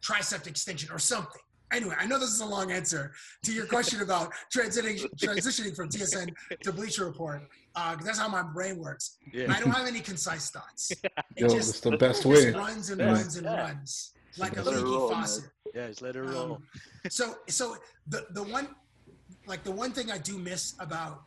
tricep 0.01 0.47
extension 0.47 0.91
or 0.91 0.99
something. 0.99 1.41
Anyway, 1.73 1.95
I 1.99 2.05
know 2.05 2.17
this 2.17 2.29
is 2.29 2.39
a 2.39 2.45
long 2.45 2.71
answer 2.71 3.11
to 3.43 3.51
your 3.51 3.65
question 3.65 4.01
about 4.01 4.31
transitioning 4.55 5.05
transitioning 5.17 5.75
from 5.75 5.89
TSN 5.89 6.33
to 6.63 6.71
Bleacher 6.71 7.05
Report 7.05 7.41
because 7.73 8.01
uh, 8.01 8.05
that's 8.05 8.19
how 8.19 8.29
my 8.29 8.41
brain 8.41 8.79
works. 8.79 9.17
Yeah. 9.33 9.53
I 9.53 9.59
don't 9.59 9.71
have 9.71 9.87
any 9.87 9.99
concise 9.99 10.49
thoughts. 10.49 10.91
It 11.35 11.41
Yo, 11.41 11.49
just, 11.49 11.69
it's 11.69 11.79
the 11.81 11.97
best 11.97 12.25
way. 12.25 12.51
runs 12.51 12.89
and 12.89 12.99
runs 12.99 13.35
and 13.35 13.45
runs 13.45 14.13
like 14.37 14.57
a 14.57 14.61
leaky 14.61 14.81
faucet. 14.81 15.45
Yeah, 15.73 15.87
just 15.87 16.01
let 16.01 16.15
it 16.15 16.21
roll. 16.21 16.53
Um, 16.53 16.63
so, 17.09 17.35
so 17.47 17.77
the 18.07 18.25
the 18.31 18.43
one, 18.43 18.69
like 19.45 19.63
the 19.63 19.71
one 19.71 19.91
thing 19.91 20.11
I 20.11 20.17
do 20.17 20.37
miss 20.37 20.75
about 20.79 21.23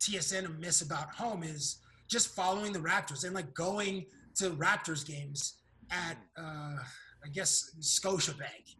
TSN 0.00 0.44
and 0.44 0.58
miss 0.60 0.82
about 0.82 1.10
home 1.14 1.42
is 1.42 1.78
just 2.08 2.34
following 2.34 2.72
the 2.72 2.78
Raptors 2.78 3.24
and 3.24 3.34
like 3.34 3.52
going 3.54 4.06
to 4.36 4.50
Raptors 4.50 5.06
games 5.06 5.54
at 5.90 6.16
uh, 6.36 6.76
I 7.24 7.28
guess 7.32 7.70
Scotiabank. 7.80 8.76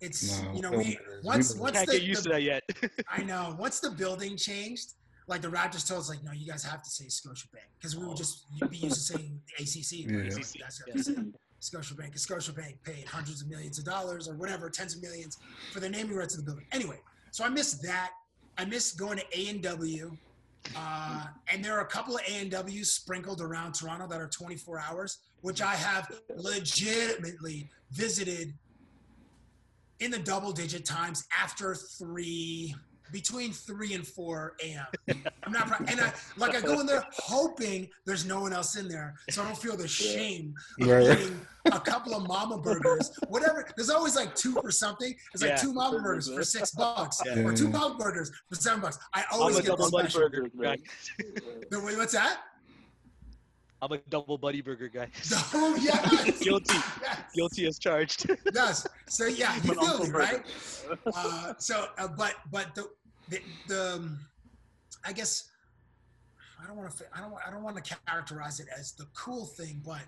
It's 0.00 0.42
no, 0.42 0.52
you 0.52 0.62
know 0.62 0.70
we 0.70 0.98
once 1.22 1.54
once 1.54 1.76
can't 1.76 1.86
the, 1.86 1.92
get 1.94 2.02
used 2.02 2.24
the, 2.24 2.30
to 2.30 2.34
that 2.34 2.42
yet. 2.42 2.62
I 3.08 3.22
know 3.22 3.56
once 3.58 3.78
the 3.80 3.90
building 3.90 4.36
changed, 4.36 4.94
like 5.28 5.42
the 5.42 5.48
Raptors 5.48 5.86
told 5.86 6.00
us 6.00 6.08
like 6.08 6.24
no, 6.24 6.32
you 6.32 6.46
guys 6.46 6.64
have 6.64 6.82
to 6.82 6.90
say 6.90 7.04
Scotiabank 7.04 7.68
because 7.78 7.96
we 7.96 8.04
would 8.04 8.16
just 8.16 8.46
be 8.68 8.78
used 8.78 8.94
to 8.94 9.00
saying 9.14 9.40
ACC. 9.58 10.10
Yeah. 10.10 10.18
ACC. 10.26 11.06
You 11.06 11.32
Scotiabank. 11.62 12.14
Scotiabank 12.14 12.74
paid 12.82 13.06
hundreds 13.06 13.40
of 13.40 13.48
millions 13.48 13.78
of 13.78 13.84
dollars 13.84 14.28
or 14.28 14.34
whatever, 14.34 14.68
tens 14.68 14.96
of 14.96 15.02
millions 15.02 15.38
for 15.72 15.80
the 15.80 15.88
naming 15.88 16.16
rights 16.16 16.34
of 16.34 16.40
the 16.40 16.44
building. 16.44 16.66
Anyway, 16.72 16.98
so 17.30 17.44
I 17.44 17.48
miss 17.48 17.74
that. 17.74 18.10
I 18.58 18.64
miss 18.64 18.92
going 18.92 19.18
to 19.18 19.24
A 19.38 19.48
and 19.48 19.62
W 19.62 20.16
Uh, 20.76 21.24
and 21.52 21.64
there 21.64 21.76
are 21.76 21.80
a 21.80 21.86
couple 21.86 22.14
of 22.14 22.22
A&Ws 22.28 22.92
sprinkled 22.92 23.40
around 23.40 23.72
Toronto 23.74 24.06
that 24.06 24.20
are 24.20 24.28
24 24.28 24.78
hours, 24.78 25.18
which 25.40 25.60
I 25.60 25.74
have 25.74 26.08
legitimately 26.36 27.68
visited 27.90 28.54
in 29.98 30.10
the 30.12 30.20
double 30.20 30.52
digit 30.52 30.84
times 30.84 31.26
after 31.36 31.74
three 31.74 32.74
between 33.10 33.52
three 33.52 33.94
and 33.94 34.06
four 34.06 34.54
a.m. 34.62 34.86
I'm 35.44 35.52
not, 35.52 35.80
and 35.90 36.00
I 36.00 36.12
like 36.36 36.54
I 36.54 36.60
go 36.60 36.80
in 36.80 36.86
there 36.86 37.04
hoping 37.12 37.88
there's 38.06 38.24
no 38.24 38.40
one 38.40 38.52
else 38.52 38.76
in 38.76 38.88
there, 38.88 39.14
so 39.30 39.42
I 39.42 39.46
don't 39.46 39.58
feel 39.58 39.76
the 39.76 39.88
shame 40.02 40.54
of 40.80 40.88
eating 40.88 41.40
a 41.66 41.80
couple 41.80 42.14
of 42.14 42.26
mama 42.26 42.58
burgers, 42.58 43.10
whatever. 43.28 43.66
There's 43.76 43.90
always 43.90 44.16
like 44.16 44.34
two 44.34 44.52
for 44.60 44.70
something. 44.70 45.14
It's 45.32 45.42
like 45.42 45.50
Yeah. 45.52 45.56
two 45.56 45.72
mama 45.72 46.00
burgers 46.00 46.32
for 46.32 46.42
six 46.44 46.70
bucks, 46.82 47.20
Yeah. 47.24 47.40
or 47.40 47.52
two 47.52 47.68
mama 47.68 47.96
burgers 47.96 48.30
for 48.48 48.54
seven 48.56 48.80
bucks. 48.80 48.98
I 49.14 49.24
always 49.32 49.60
get 49.60 49.76
the 49.76 49.84
special. 49.86 50.20
burger 50.22 50.48
guy. 50.60 50.76
What's 51.70 52.12
that? 52.12 52.38
I'm 53.82 53.90
a 53.90 53.98
double 54.08 54.38
buddy 54.38 54.60
burger 54.60 54.88
guy. 54.88 55.08
Oh 55.54 55.76
yes, 55.76 56.40
Guilty. 56.42 56.74
yes, 57.02 57.20
Guilty 57.34 57.66
as 57.66 57.78
charged. 57.78 58.30
yes. 58.54 58.86
So 59.08 59.26
yeah, 59.26 59.56
you 59.56 59.74
feel 59.74 59.98
me, 60.04 60.10
right? 60.10 60.42
uh, 61.14 61.54
so, 61.58 61.86
uh, 61.98 62.08
but 62.16 62.36
but 62.50 62.74
the 62.76 62.88
the, 63.28 63.40
the 63.66 63.92
um, 63.94 64.18
I 65.04 65.12
guess 65.12 65.50
I 66.62 66.66
don't 66.68 66.76
want 66.76 66.96
to 66.96 67.04
I 67.12 67.20
don't 67.20 67.34
I 67.46 67.50
don't 67.50 67.64
want 67.64 67.84
to 67.84 67.96
characterize 68.06 68.60
it 68.60 68.68
as 68.78 68.92
the 68.92 69.06
cool 69.16 69.46
thing, 69.46 69.82
but 69.84 70.02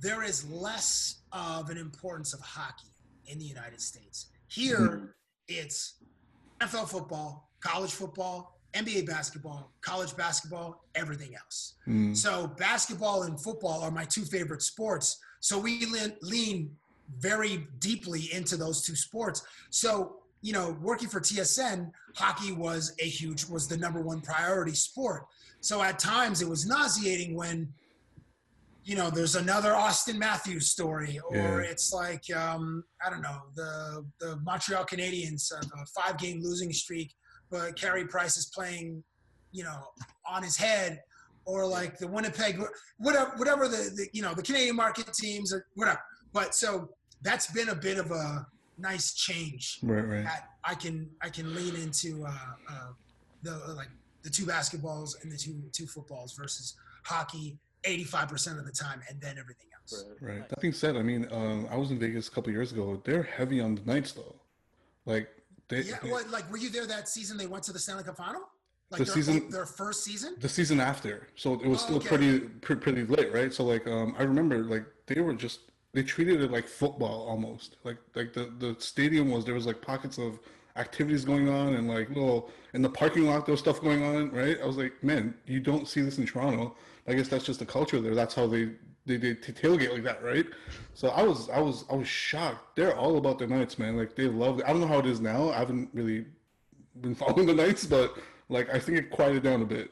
there 0.00 0.22
is 0.22 0.48
less 0.50 1.20
of 1.32 1.68
an 1.68 1.76
importance 1.76 2.32
of 2.32 2.40
hockey 2.40 2.88
in 3.26 3.38
the 3.38 3.44
United 3.44 3.80
States. 3.80 4.26
Here, 4.48 5.14
it's 5.48 6.02
NFL 6.60 6.88
football, 6.88 7.50
college 7.60 7.92
football, 7.92 8.58
NBA 8.74 9.06
basketball, 9.06 9.70
college 9.80 10.16
basketball, 10.16 10.84
everything 10.94 11.34
else. 11.34 11.74
Mm. 11.86 12.16
So 12.16 12.46
basketball 12.58 13.24
and 13.24 13.40
football 13.40 13.82
are 13.82 13.90
my 13.90 14.04
two 14.04 14.22
favorite 14.22 14.62
sports. 14.62 15.18
So 15.40 15.58
we 15.58 15.84
lean, 15.86 16.12
lean 16.22 16.76
very 17.18 17.66
deeply 17.78 18.32
into 18.32 18.56
those 18.56 18.82
two 18.82 18.96
sports. 18.96 19.42
So 19.70 20.16
you 20.44 20.52
know, 20.52 20.76
working 20.82 21.08
for 21.08 21.20
TSN, 21.20 21.92
hockey 22.16 22.50
was 22.50 22.94
a 23.00 23.04
huge 23.04 23.44
was 23.46 23.68
the 23.68 23.76
number 23.76 24.00
one 24.02 24.20
priority 24.20 24.74
sport. 24.74 25.26
So 25.60 25.80
at 25.82 26.00
times 26.00 26.42
it 26.42 26.48
was 26.48 26.66
nauseating 26.66 27.36
when 27.36 27.72
you 28.84 28.96
know 28.96 29.08
there's 29.10 29.36
another 29.36 29.70
Auston 29.70 30.16
Matthews 30.16 30.68
story, 30.68 31.20
or 31.30 31.36
Yeah. 31.36 31.70
it's 31.70 31.92
like 31.92 32.24
um, 32.34 32.82
I 33.04 33.08
don't 33.10 33.22
know 33.22 33.42
the 33.54 34.04
the 34.18 34.36
Montreal 34.42 34.84
Canadiens 34.84 35.52
have 35.54 35.70
a 35.80 35.86
five 35.86 36.18
game 36.18 36.42
losing 36.42 36.72
streak, 36.72 37.14
but 37.52 37.76
Carey 37.76 38.06
Price 38.06 38.36
is 38.36 38.46
playing, 38.46 39.04
you 39.52 39.62
know, 39.62 39.90
on 40.26 40.42
his 40.42 40.56
head, 40.56 41.00
or 41.44 41.66
like 41.66 41.98
the 41.98 42.08
Winnipeg, 42.08 42.60
whatever, 42.98 43.32
whatever 43.36 43.68
the, 43.68 43.90
the 43.94 44.08
you 44.12 44.22
know 44.22 44.32
the 44.34 44.42
Canadian 44.42 44.74
market 44.74 45.12
teams 45.12 45.52
or 45.52 45.66
whatever. 45.74 46.00
But 46.32 46.54
so 46.54 46.88
that's 47.20 47.52
been 47.52 47.68
a 47.68 47.74
bit 47.74 47.98
of 47.98 48.10
a 48.10 48.46
nice 48.78 49.14
change 49.14 49.78
Right, 49.82 50.00
right. 50.00 50.24
that 50.24 50.48
I 50.64 50.74
can 50.74 51.10
I 51.20 51.28
can 51.28 51.54
lean 51.54 51.76
into 51.76 52.24
uh, 52.24 52.30
uh, 52.70 52.88
the 53.42 53.74
like 53.74 53.90
the 54.22 54.30
two 54.30 54.46
basketballs 54.46 55.22
and 55.22 55.30
the 55.30 55.36
two 55.36 55.62
two 55.72 55.86
footballs 55.86 56.32
versus 56.32 56.74
hockey 57.04 57.58
85% 57.84 58.58
of 58.58 58.64
the 58.64 58.70
time 58.70 59.00
and 59.08 59.20
then 59.20 59.36
everything 59.38 59.66
else. 59.74 60.04
Right. 60.20 60.48
That 60.48 60.60
being 60.60 60.72
said, 60.72 60.96
I 60.96 61.02
mean, 61.02 61.26
um, 61.32 61.66
I 61.68 61.76
was 61.76 61.90
in 61.90 61.98
Vegas 61.98 62.28
a 62.28 62.30
couple 62.30 62.52
years 62.52 62.70
ago. 62.70 63.02
They're 63.04 63.24
heavy 63.24 63.60
on 63.60 63.74
the 63.74 63.82
Knights 63.82 64.12
though. 64.12 64.36
Like 65.04 65.28
they, 65.68 65.82
Yeah, 65.82 65.98
they- 66.02 66.10
what 66.10 66.30
like 66.30 66.50
were 66.50 66.58
you 66.58 66.70
there 66.70 66.86
that 66.86 67.08
season 67.08 67.36
they 67.36 67.46
went 67.46 67.64
to 67.64 67.72
the 67.72 67.78
Stanley 67.78 68.04
Cup 68.04 68.16
final? 68.16 68.42
Like 68.90 68.98
The 69.00 69.04
their, 69.06 69.14
season- 69.14 69.50
their 69.50 69.66
first 69.66 70.04
season? 70.04 70.36
the 70.38 70.48
season 70.48 70.78
after, 70.80 71.28
so 71.34 71.54
it 71.54 71.66
was 71.66 71.80
Oh, 71.82 71.84
still 71.84 71.96
okay. 71.96 72.08
pretty, 72.08 72.38
pretty 72.40 72.80
pretty 72.80 73.04
late, 73.06 73.32
right? 73.32 73.52
So 73.52 73.64
like, 73.64 73.86
um, 73.86 74.14
I 74.18 74.22
remember 74.22 74.58
like 74.58 74.84
they 75.06 75.20
were 75.20 75.32
just 75.34 75.60
they 75.94 76.02
treated 76.02 76.40
it 76.42 76.50
like 76.50 76.68
football 76.68 77.26
almost. 77.26 77.76
Like 77.84 77.96
like 78.14 78.32
the 78.34 78.52
the 78.58 78.76
stadium 78.78 79.30
was 79.30 79.44
there 79.44 79.54
was 79.54 79.66
like 79.66 79.80
pockets 79.80 80.18
of 80.18 80.38
activities 80.76 81.24
going 81.24 81.48
on 81.48 81.74
and 81.74 81.86
like 81.88 82.08
little 82.08 82.50
in 82.74 82.80
the 82.82 82.88
parking 82.88 83.26
lot 83.26 83.44
there 83.46 83.52
was 83.52 83.60
stuff 83.60 83.80
going 83.80 84.02
on, 84.02 84.30
right? 84.30 84.58
I 84.62 84.66
was 84.66 84.76
like, 84.76 84.92
man, 85.02 85.34
you 85.46 85.60
don't 85.60 85.86
see 85.88 86.00
this 86.02 86.18
in 86.18 86.26
Toronto. 86.26 86.76
I 87.06 87.14
guess 87.14 87.28
that's 87.28 87.44
just 87.44 87.58
the 87.60 87.66
culture 87.66 88.00
there. 88.00 88.14
That's 88.14 88.34
how 88.34 88.46
they 88.46 88.70
they 89.06 89.16
they 89.16 89.34
t- 89.34 89.52
tailgate 89.52 89.92
like 89.92 90.04
that, 90.04 90.22
right? 90.22 90.46
So 90.94 91.08
I 91.08 91.22
was 91.22 91.48
I 91.50 91.60
was 91.60 91.84
I 91.90 91.94
was 91.94 92.08
shocked. 92.08 92.76
They're 92.76 92.96
all 92.96 93.18
about 93.18 93.38
the 93.38 93.46
Knights, 93.46 93.78
man. 93.78 93.96
Like 93.96 94.14
they 94.14 94.28
love. 94.28 94.60
It. 94.60 94.64
I 94.66 94.68
don't 94.68 94.80
know 94.80 94.86
how 94.86 94.98
it 94.98 95.06
is 95.06 95.20
now. 95.20 95.50
I 95.50 95.58
haven't 95.58 95.88
really 95.92 96.26
been 97.00 97.14
following 97.22 97.46
the 97.46 97.54
Knights, 97.54 97.84
but 97.84 98.16
like 98.48 98.72
I 98.72 98.78
think 98.78 98.98
it 98.98 99.10
quieted 99.10 99.42
down 99.42 99.62
a 99.62 99.66
bit. 99.66 99.90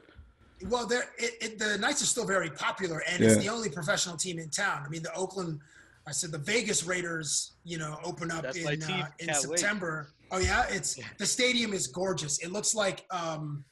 Well, 0.69 0.87
there 0.87 1.05
it, 1.19 1.33
it, 1.41 1.59
the 1.59 1.79
Knights 1.79 2.03
are 2.03 2.07
still 2.07 2.27
very 2.27 2.51
popular, 2.51 3.03
and 3.09 3.23
it's 3.23 3.39
the 3.39 3.49
only 3.49 3.71
professional 3.71 4.17
team 4.17 4.39
in 4.39 4.51
town. 4.51 4.83
I 4.85 4.89
mean, 4.89 5.03
the 5.03 5.15
Oakland, 5.15 5.59
I 6.07 6.13
said 6.13 6.33
the 6.33 6.39
Vegas 6.39 6.85
Raiders, 6.85 7.53
you 7.65 7.79
know, 7.79 7.99
open 8.05 8.31
up 8.31 8.43
That's 8.43 8.59
in 8.59 8.67
uh, 8.67 8.71
in 8.71 8.81
Can't 8.81 9.11
wait. 9.19 9.59
September. 9.59 10.09
Oh 10.31 10.39
yeah, 10.39 10.67
it's 10.69 10.99
the 11.19 11.27
stadium 11.27 11.73
is 11.73 11.87
gorgeous. 11.87 12.39
It 12.39 12.53
looks 12.53 12.75
like 12.75 13.07
um, 13.11 13.65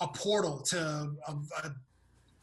a 0.00 0.08
portal 0.08 0.60
to 0.60 1.10
a, 1.26 1.32
a, 1.64 1.74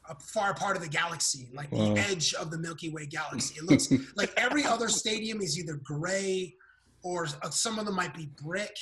a 0.10 0.16
far 0.20 0.54
part 0.54 0.76
of 0.76 0.82
the 0.82 0.90
galaxy, 0.90 1.50
like 1.54 1.72
Wow. 1.72 1.94
the 1.94 2.00
edge 2.02 2.34
of 2.34 2.52
the 2.52 2.58
Milky 2.58 2.90
Way 2.90 3.06
galaxy. 3.06 3.56
It 3.58 3.64
looks 3.66 3.90
like 4.16 4.32
every 4.38 4.66
other 4.66 4.90
stadium 4.90 5.42
is 5.42 5.58
either 5.60 5.76
gray 5.84 6.56
or 7.04 7.28
uh, 7.44 7.50
some 7.50 7.80
of 7.80 7.86
them 7.86 7.96
might 7.96 8.14
be 8.14 8.30
brick 8.44 8.76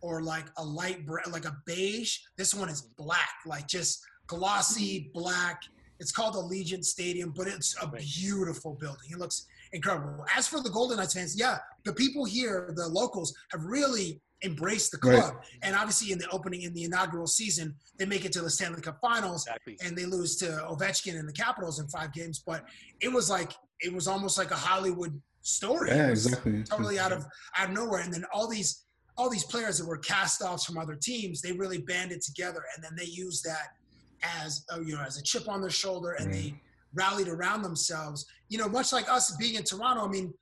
or 0.00 0.22
like 0.22 0.44
a 0.58 0.64
light 0.64 1.04
br- 1.06 1.18
like 1.30 1.44
a 1.46 1.56
beige. 1.66 2.18
This 2.36 2.54
one 2.54 2.68
is 2.68 2.82
black, 2.82 3.30
like 3.46 3.66
just 3.66 4.00
glossy 4.26 5.10
black. 5.12 5.62
It's 6.00 6.12
called 6.12 6.34
Allegiant 6.34 6.84
Stadium, 6.84 7.32
but 7.34 7.48
it's 7.48 7.74
a 7.82 7.88
beautiful 7.88 8.74
building. 8.74 9.10
It 9.10 9.18
looks 9.18 9.46
incredible. 9.72 10.24
As 10.36 10.46
for 10.46 10.60
the 10.62 10.70
Golden 10.70 10.98
Knights 10.98 11.14
fans, 11.14 11.34
yeah, 11.36 11.58
the 11.84 11.92
people 11.92 12.24
here, 12.24 12.72
the 12.76 12.86
locals, 12.86 13.34
have 13.50 13.64
really 13.64 14.20
embraced 14.44 14.92
the 14.92 14.98
Right. 15.02 15.20
club. 15.20 15.42
And 15.62 15.74
obviously, 15.74 16.12
in 16.12 16.18
the 16.18 16.28
opening, 16.30 16.62
in 16.62 16.72
the 16.72 16.84
inaugural 16.84 17.26
season, 17.26 17.74
they 17.96 18.06
make 18.06 18.24
it 18.24 18.32
to 18.32 18.40
the 18.40 18.50
Stanley 18.50 18.80
Cup 18.80 18.98
Finals 19.00 19.46
Exactly. 19.46 19.76
and 19.82 19.96
they 19.96 20.04
lose 20.04 20.36
to 20.36 20.46
Ovechkin 20.68 21.18
and 21.18 21.28
the 21.28 21.32
Capitals 21.32 21.80
in 21.80 21.88
five 21.88 22.12
games. 22.12 22.42
But 22.44 22.64
it 23.00 23.08
was 23.12 23.28
like 23.30 23.52
it 23.80 23.92
was 23.92 24.06
almost 24.08 24.38
like 24.38 24.50
a 24.50 24.56
Hollywood 24.56 25.20
story. 25.42 25.90
Yeah, 25.90 26.08
exactly. 26.08 26.62
Totally 26.64 26.98
out 26.98 27.12
of 27.12 27.26
out 27.56 27.68
of 27.70 27.74
nowhere. 27.74 28.00
And 28.00 28.12
then 28.12 28.24
all 28.32 28.48
these 28.48 28.84
all 29.16 29.28
these 29.28 29.44
players 29.44 29.78
that 29.78 29.86
were 29.86 29.98
cast 29.98 30.42
offs 30.42 30.64
from 30.64 30.78
other 30.78 30.94
teams, 30.94 31.40
they 31.40 31.50
really 31.52 31.78
banded 31.78 32.22
together, 32.22 32.62
and 32.74 32.84
then 32.84 32.94
they 32.96 33.04
used 33.06 33.44
that 33.44 33.74
as 34.22 34.64
uh, 34.72 34.80
you 34.80 34.94
know 34.94 35.02
as 35.02 35.16
a 35.18 35.22
chip 35.22 35.48
on 35.48 35.60
their 35.60 35.70
shoulder, 35.70 36.12
and 36.12 36.32
they 36.32 36.54
rallied 36.94 37.26
around 37.28 37.62
themselves. 37.62 38.24
You 38.48 38.58
know, 38.58 38.68
much 38.68 38.92
like 38.92 39.08
us 39.10 39.34
being 39.36 39.56
in 39.56 39.64
Toronto. 39.64 40.04
I 40.04 40.08
mean, 40.08 40.32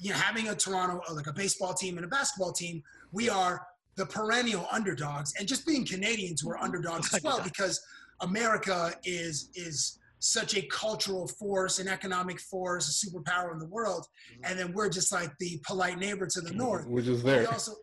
you 0.00 0.10
know, 0.10 0.16
having 0.16 0.48
a 0.48 0.54
Toronto 0.54 1.00
uh, 1.08 1.14
like 1.14 1.26
a 1.26 1.32
baseball 1.32 1.74
team 1.74 1.96
and 1.96 2.04
a 2.04 2.08
basketball 2.08 2.52
team, 2.52 2.82
we 3.12 3.28
are 3.28 3.66
the 3.96 4.06
perennial 4.06 4.66
underdogs, 4.70 5.34
and 5.38 5.48
just 5.48 5.66
being 5.66 5.84
Canadians, 5.84 6.44
we're 6.44 6.56
underdogs 6.58 7.12
as 7.12 7.22
well 7.24 7.40
because 7.42 7.80
America 8.20 8.92
is 9.04 9.50
is 9.54 9.98
such 10.20 10.56
a 10.56 10.62
cultural 10.62 11.28
force, 11.28 11.78
an 11.78 11.86
economic 11.86 12.40
force, 12.40 12.88
a 12.88 13.06
superpower 13.06 13.52
in 13.52 13.58
the 13.58 13.66
world, 13.66 14.06
and 14.42 14.58
then 14.58 14.72
we're 14.72 14.88
just 14.88 15.12
like 15.12 15.30
the 15.38 15.60
polite 15.64 15.98
neighbor 15.98 16.26
to 16.26 16.40
the 16.40 16.52
north. 16.52 16.86
Which 16.88 17.06
is 17.06 17.22
We 17.22 17.30
there. 17.30 17.48
also 17.48 17.74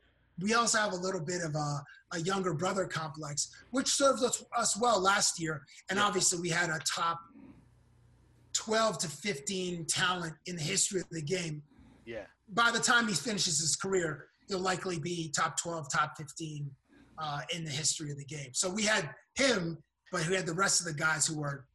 we 0.42 0.54
also 0.54 0.78
have 0.80 0.92
a 0.94 0.98
little 0.98 1.22
bit 1.22 1.42
of 1.42 1.56
a, 1.56 1.84
a 2.14 2.20
younger 2.20 2.54
brother 2.54 2.86
complex, 2.86 3.50
which 3.72 3.88
served 3.88 4.24
us, 4.24 4.44
us 4.58 4.78
well 4.80 5.00
last 5.00 5.40
year. 5.40 5.64
And 5.90 6.00
obviously, 6.00 6.40
we 6.40 6.50
had 6.50 6.70
a 6.70 6.80
top 6.80 7.20
12 8.54 8.98
to 9.00 9.08
15 9.08 9.86
talent 9.86 10.34
in 10.46 10.56
the 10.56 10.62
history 10.62 11.02
of 11.02 11.10
the 11.10 11.22
game. 11.22 11.62
Yeah. 12.06 12.26
By 12.50 12.72
the 12.72 12.80
time 12.80 13.08
he 13.08 13.14
finishes 13.14 13.60
his 13.60 13.76
career, 13.76 14.28
he'll 14.48 14.60
likely 14.60 15.00
be 15.00 15.32
top 15.36 15.60
12, 15.60 15.92
top 15.92 16.18
15 16.18 16.70
uh, 17.18 17.42
in 17.54 17.64
the 17.64 17.72
history 17.72 18.12
of 18.12 18.18
the 18.18 18.26
game. 18.26 18.50
So 18.54 18.70
we 18.70 18.84
had 18.84 19.10
him, 19.36 19.78
but 20.12 20.28
we 20.28 20.36
had 20.36 20.46
the 20.46 20.54
rest 20.54 20.80
of 20.82 20.86
the 20.88 20.94
guys 20.94 21.26
who 21.26 21.40
were 21.40 21.66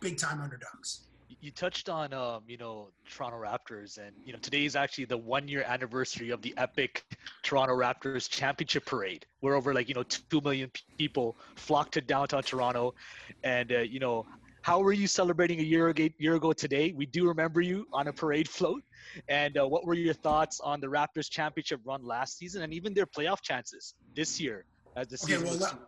big 0.00 0.18
time 0.18 0.40
underdogs. 0.40 1.06
You- 1.40 1.50
touched 1.50 1.90
on, 1.90 2.14
um, 2.14 2.42
you 2.46 2.56
know, 2.56 2.90
Toronto 3.10 3.38
Raptors, 3.38 3.98
and 3.98 4.12
you 4.24 4.32
know, 4.32 4.38
today 4.38 4.64
is 4.64 4.76
actually 4.76 5.04
the 5.04 5.18
one-year 5.18 5.62
anniversary 5.66 6.30
of 6.30 6.40
the 6.40 6.54
epic 6.56 7.04
Toronto 7.42 7.76
Raptors 7.76 8.30
championship 8.30 8.86
parade, 8.86 9.26
where 9.40 9.54
over 9.54 9.74
like 9.74 9.88
you 9.88 9.94
know 9.94 10.04
two 10.04 10.40
million 10.40 10.70
people 10.96 11.36
flocked 11.56 11.94
to 11.94 12.00
downtown 12.00 12.42
Toronto, 12.42 12.94
and 13.42 13.72
uh, 13.72 13.80
you 13.80 14.00
know, 14.00 14.24
how 14.64 14.80
were 14.80 14.94
you 14.94 15.06
celebrating 15.06 15.60
a 15.60 15.62
year 15.62 15.88
ago, 15.88 16.08
year 16.16 16.36
ago 16.36 16.54
today? 16.54 16.94
We 16.96 17.04
do 17.04 17.28
remember 17.28 17.60
you 17.60 17.84
on 17.92 18.08
a 18.08 18.12
parade 18.14 18.48
float, 18.48 18.82
and 19.28 19.58
uh, 19.58 19.68
what 19.68 19.84
were 19.84 19.92
your 19.92 20.14
thoughts 20.14 20.58
on 20.64 20.80
the 20.80 20.86
Raptors 20.86 21.28
championship 21.28 21.80
run 21.84 22.02
last 22.02 22.38
season, 22.38 22.62
and 22.62 22.72
even 22.72 22.94
their 22.94 23.04
playoff 23.04 23.42
chances 23.42 23.94
this 24.16 24.40
year 24.40 24.64
as 24.96 25.08
the 25.08 25.18
Okay, 25.22 25.34
season 25.34 25.44
well, 25.44 25.52
was 25.52 25.60
let- 25.60 25.78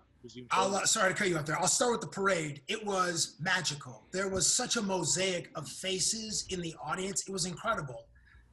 I'll, 0.50 0.75
uh, 0.75 0.85
sorry 0.85 1.12
to 1.12 1.18
cut 1.18 1.28
you 1.28 1.38
off 1.38 1.47
there. 1.47 1.59
I'll 1.59 1.68
start 1.68 1.92
with 1.92 2.00
the 2.00 2.09
parade. 2.09 2.61
It 2.68 2.85
was 2.85 3.37
magical. 3.40 4.09
There 4.12 4.28
was 4.28 4.52
such 4.52 4.76
a 4.76 4.83
mosaic 4.83 5.50
of 5.54 5.68
faces 5.68 6.45
in 6.50 6.61
the 6.61 6.75
audience. 6.85 7.23
It 7.28 7.33
was 7.33 7.47
incredible. 7.47 8.06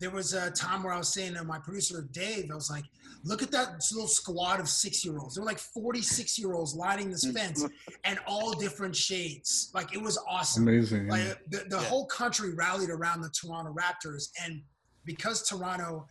There 0.04 0.12
was 0.12 0.34
a 0.34 0.52
time 0.52 0.84
where 0.84 0.92
I 0.92 0.98
was 0.98 1.08
saying 1.14 1.36
to 1.36 1.46
my 1.46 1.58
producer 1.58 2.06
Dave, 2.12 2.52
I 2.52 2.56
was 2.56 2.70
like, 2.70 2.84
look 3.24 3.42
at 3.42 3.52
that 3.52 3.82
little 3.94 4.10
squad 4.10 4.60
of 4.60 4.68
six 4.68 5.06
year 5.06 5.18
olds. 5.18 5.36
There 5.36 5.42
were 5.42 5.50
like 5.50 5.60
46 5.60 6.38
year 6.38 6.56
olds 6.56 6.76
lining 6.76 7.10
this 7.10 7.24
fence 7.32 7.66
and 8.04 8.20
all 8.28 8.52
different 8.52 8.94
shades. 8.94 9.72
Like 9.74 9.94
it 9.96 10.02
was 10.02 10.20
awesome. 10.30 10.68
Amazing. 10.68 11.08
Like 11.08 11.24
yeah. 11.24 11.34
the, 11.50 11.58
the 11.70 11.78
Yeah. 11.78 11.84
whole 11.84 12.06
country 12.08 12.54
rallied 12.54 12.90
around 12.90 13.22
the 13.22 13.30
Toronto 13.30 13.74
Raptors. 13.74 14.28
And 14.44 14.62
because 15.06 15.48
Toronto, 15.48 16.06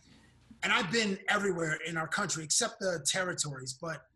and 0.63 0.73
I've 0.73 0.91
been 0.91 1.19
everywhere 1.29 1.77
in 1.87 1.95
our 1.95 2.07
country 2.07 2.43
except 2.43 2.79
the 2.79 3.05
territories, 3.07 3.77
but 3.79 4.07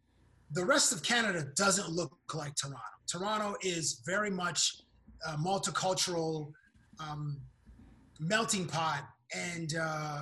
the 0.53 0.65
rest 0.65 0.91
of 0.91 1.03
Canada 1.03 1.46
doesn't 1.55 1.89
look 1.89 2.17
like 2.34 2.55
Toronto. 2.55 2.81
Toronto 3.05 3.55
is 3.62 4.01
very 4.07 4.31
much 4.31 4.81
a 5.27 5.38
multicultural 5.38 6.51
um, 7.00 7.38
melting 8.19 8.65
pot, 8.65 9.03
and 9.36 9.75
uh, 9.79 10.22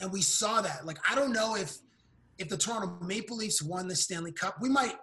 and 0.00 0.12
we 0.12 0.22
saw 0.22 0.60
that. 0.60 0.86
Like 0.86 0.98
I 1.10 1.14
don't 1.14 1.32
know 1.32 1.56
if 1.56 1.78
if 2.38 2.48
the 2.48 2.56
Toronto 2.56 2.98
Maple 3.04 3.36
Leafs 3.36 3.62
won 3.62 3.88
the 3.88 3.96
Stanley 3.96 4.32
Cup, 4.32 4.56
we 4.60 4.68
might 4.68 4.96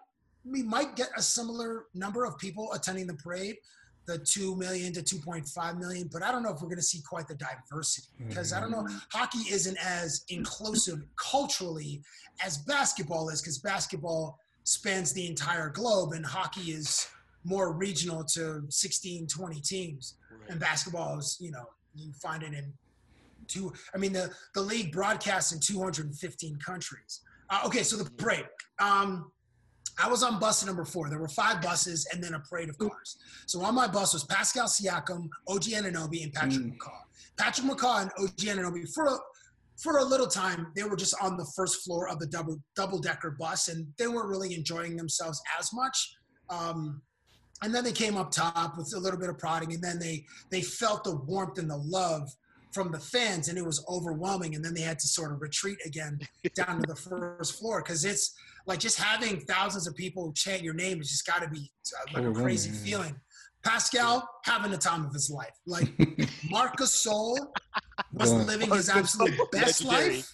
we 0.43 0.63
might 0.63 0.95
get 0.95 1.09
a 1.15 1.21
similar 1.21 1.85
number 1.93 2.25
of 2.25 2.37
people 2.37 2.73
attending 2.73 3.07
the 3.07 3.13
parade, 3.13 3.57
the 4.05 4.17
two 4.17 4.55
million 4.55 4.91
to 4.93 5.01
two 5.01 5.19
point 5.19 5.47
five 5.47 5.77
million. 5.77 6.09
But 6.11 6.23
I 6.23 6.31
don't 6.31 6.43
know 6.43 6.51
if 6.51 6.61
we're 6.61 6.67
going 6.67 6.77
to 6.77 6.83
see 6.83 7.01
quite 7.01 7.27
the 7.27 7.35
diversity 7.35 8.07
because 8.27 8.53
I 8.53 8.59
don't 8.59 8.71
know. 8.71 8.87
Hockey 9.11 9.51
isn't 9.51 9.77
as 9.77 10.23
inclusive 10.29 11.03
culturally 11.15 12.01
as 12.43 12.57
basketball 12.57 13.29
is 13.29 13.41
because 13.41 13.59
basketball 13.59 14.39
spans 14.63 15.13
the 15.13 15.27
entire 15.27 15.69
globe 15.69 16.13
and 16.13 16.25
hockey 16.25 16.71
is 16.71 17.07
more 17.43 17.73
regional 17.73 18.23
to 18.23 18.63
16 18.69 19.25
20 19.27 19.59
teams 19.61 20.15
and 20.49 20.59
basketball 20.59 21.17
is 21.17 21.37
you 21.39 21.49
know 21.49 21.65
you 21.95 22.11
find 22.13 22.43
it 22.43 22.53
in 22.53 22.71
two 23.51 23.71
i 23.93 23.97
mean 23.97 24.13
the 24.13 24.29
the 24.55 24.61
league 24.61 24.91
broadcasts 24.91 25.51
in 25.51 25.59
215 25.59 26.57
countries 26.65 27.21
uh, 27.49 27.61
okay 27.65 27.83
so 27.83 27.95
the 27.97 28.09
break. 28.11 28.45
um 28.79 29.31
I 30.03 30.09
was 30.09 30.23
on 30.23 30.39
bus 30.39 30.65
number 30.65 30.85
four. 30.85 31.09
There 31.09 31.19
were 31.19 31.27
five 31.27 31.61
buses 31.61 32.07
and 32.11 32.23
then 32.23 32.33
a 32.33 32.39
parade 32.39 32.69
of 32.69 32.77
cars. 32.77 33.17
So 33.45 33.61
on 33.61 33.75
my 33.75 33.87
bus 33.87 34.13
was 34.13 34.23
Pascal 34.23 34.67
Siakam, 34.67 35.27
OG 35.47 35.63
Anunoby, 35.63 36.23
and 36.23 36.33
Patrick 36.33 36.63
Mm. 36.65 36.77
McCaw. 36.77 36.99
Patrick 37.37 37.67
McCaw 37.67 38.01
and 38.03 38.11
OG 38.17 38.37
Anunoby 38.37 38.91
for 38.95 39.05
a, 39.07 39.17
for 39.77 39.97
a 39.97 40.03
little 40.03 40.27
time 40.27 40.71
they 40.75 40.83
were 40.83 40.95
just 40.95 41.13
on 41.21 41.37
the 41.37 41.45
first 41.55 41.83
floor 41.83 42.07
of 42.07 42.17
the 42.19 42.25
double 42.27 42.57
double 42.75 42.99
decker 42.99 43.31
bus 43.37 43.67
and 43.67 43.85
they 43.99 44.07
weren't 44.07 44.29
really 44.29 44.53
enjoying 44.55 44.95
themselves 44.95 45.39
as 45.59 45.71
much. 45.73 46.15
Um, 46.49 47.01
and 47.61 47.75
then 47.75 47.83
they 47.83 47.91
came 47.91 48.17
up 48.17 48.31
top 48.31 48.77
with 48.77 48.91
a 48.95 48.99
little 48.99 49.19
bit 49.19 49.29
of 49.29 49.37
prodding, 49.37 49.73
and 49.73 49.83
then 49.83 49.99
they 49.99 50.25
they 50.49 50.61
felt 50.61 51.03
the 51.03 51.15
warmth 51.15 51.59
and 51.59 51.69
the 51.69 51.77
love 51.77 52.27
from 52.71 52.91
the 52.91 52.99
fans, 52.99 53.47
and 53.49 53.57
it 53.57 53.65
was 53.65 53.83
overwhelming. 53.89 54.55
And 54.55 54.63
then 54.63 54.73
they 54.73 54.81
had 54.81 54.99
to 54.99 55.07
sort 55.07 55.31
of 55.33 55.41
retreat 55.41 55.77
again 55.85 56.19
down 56.55 56.81
to 56.81 56.87
the 56.87 56.95
first 57.09 57.59
floor 57.59 57.81
because 57.83 58.05
it's 58.05 58.33
like 58.67 58.79
just 58.79 58.99
having 58.99 59.39
thousands 59.41 59.87
of 59.87 59.95
people 59.95 60.31
chant 60.33 60.61
your 60.61 60.73
name 60.73 60.97
has 60.99 61.09
just 61.09 61.25
got 61.25 61.41
to 61.41 61.49
be 61.49 61.71
uh, 61.99 62.13
like 62.19 62.25
a 62.25 62.31
crazy 62.31 62.69
Overwhelming, 62.69 62.91
feeling. 62.91 63.15
Pascal 63.63 64.27
having 64.45 64.71
the 64.71 64.77
time 64.77 65.05
of 65.05 65.13
his 65.13 65.29
life. 65.29 65.53
Like 65.67 65.87
Marc 66.49 66.77
Gasol 66.77 67.37
was 68.13 68.31
Yeah. 68.31 68.37
living 68.39 68.71
his 68.71 68.89
absolute 68.89 69.37
best 69.51 69.83
life. 69.83 70.33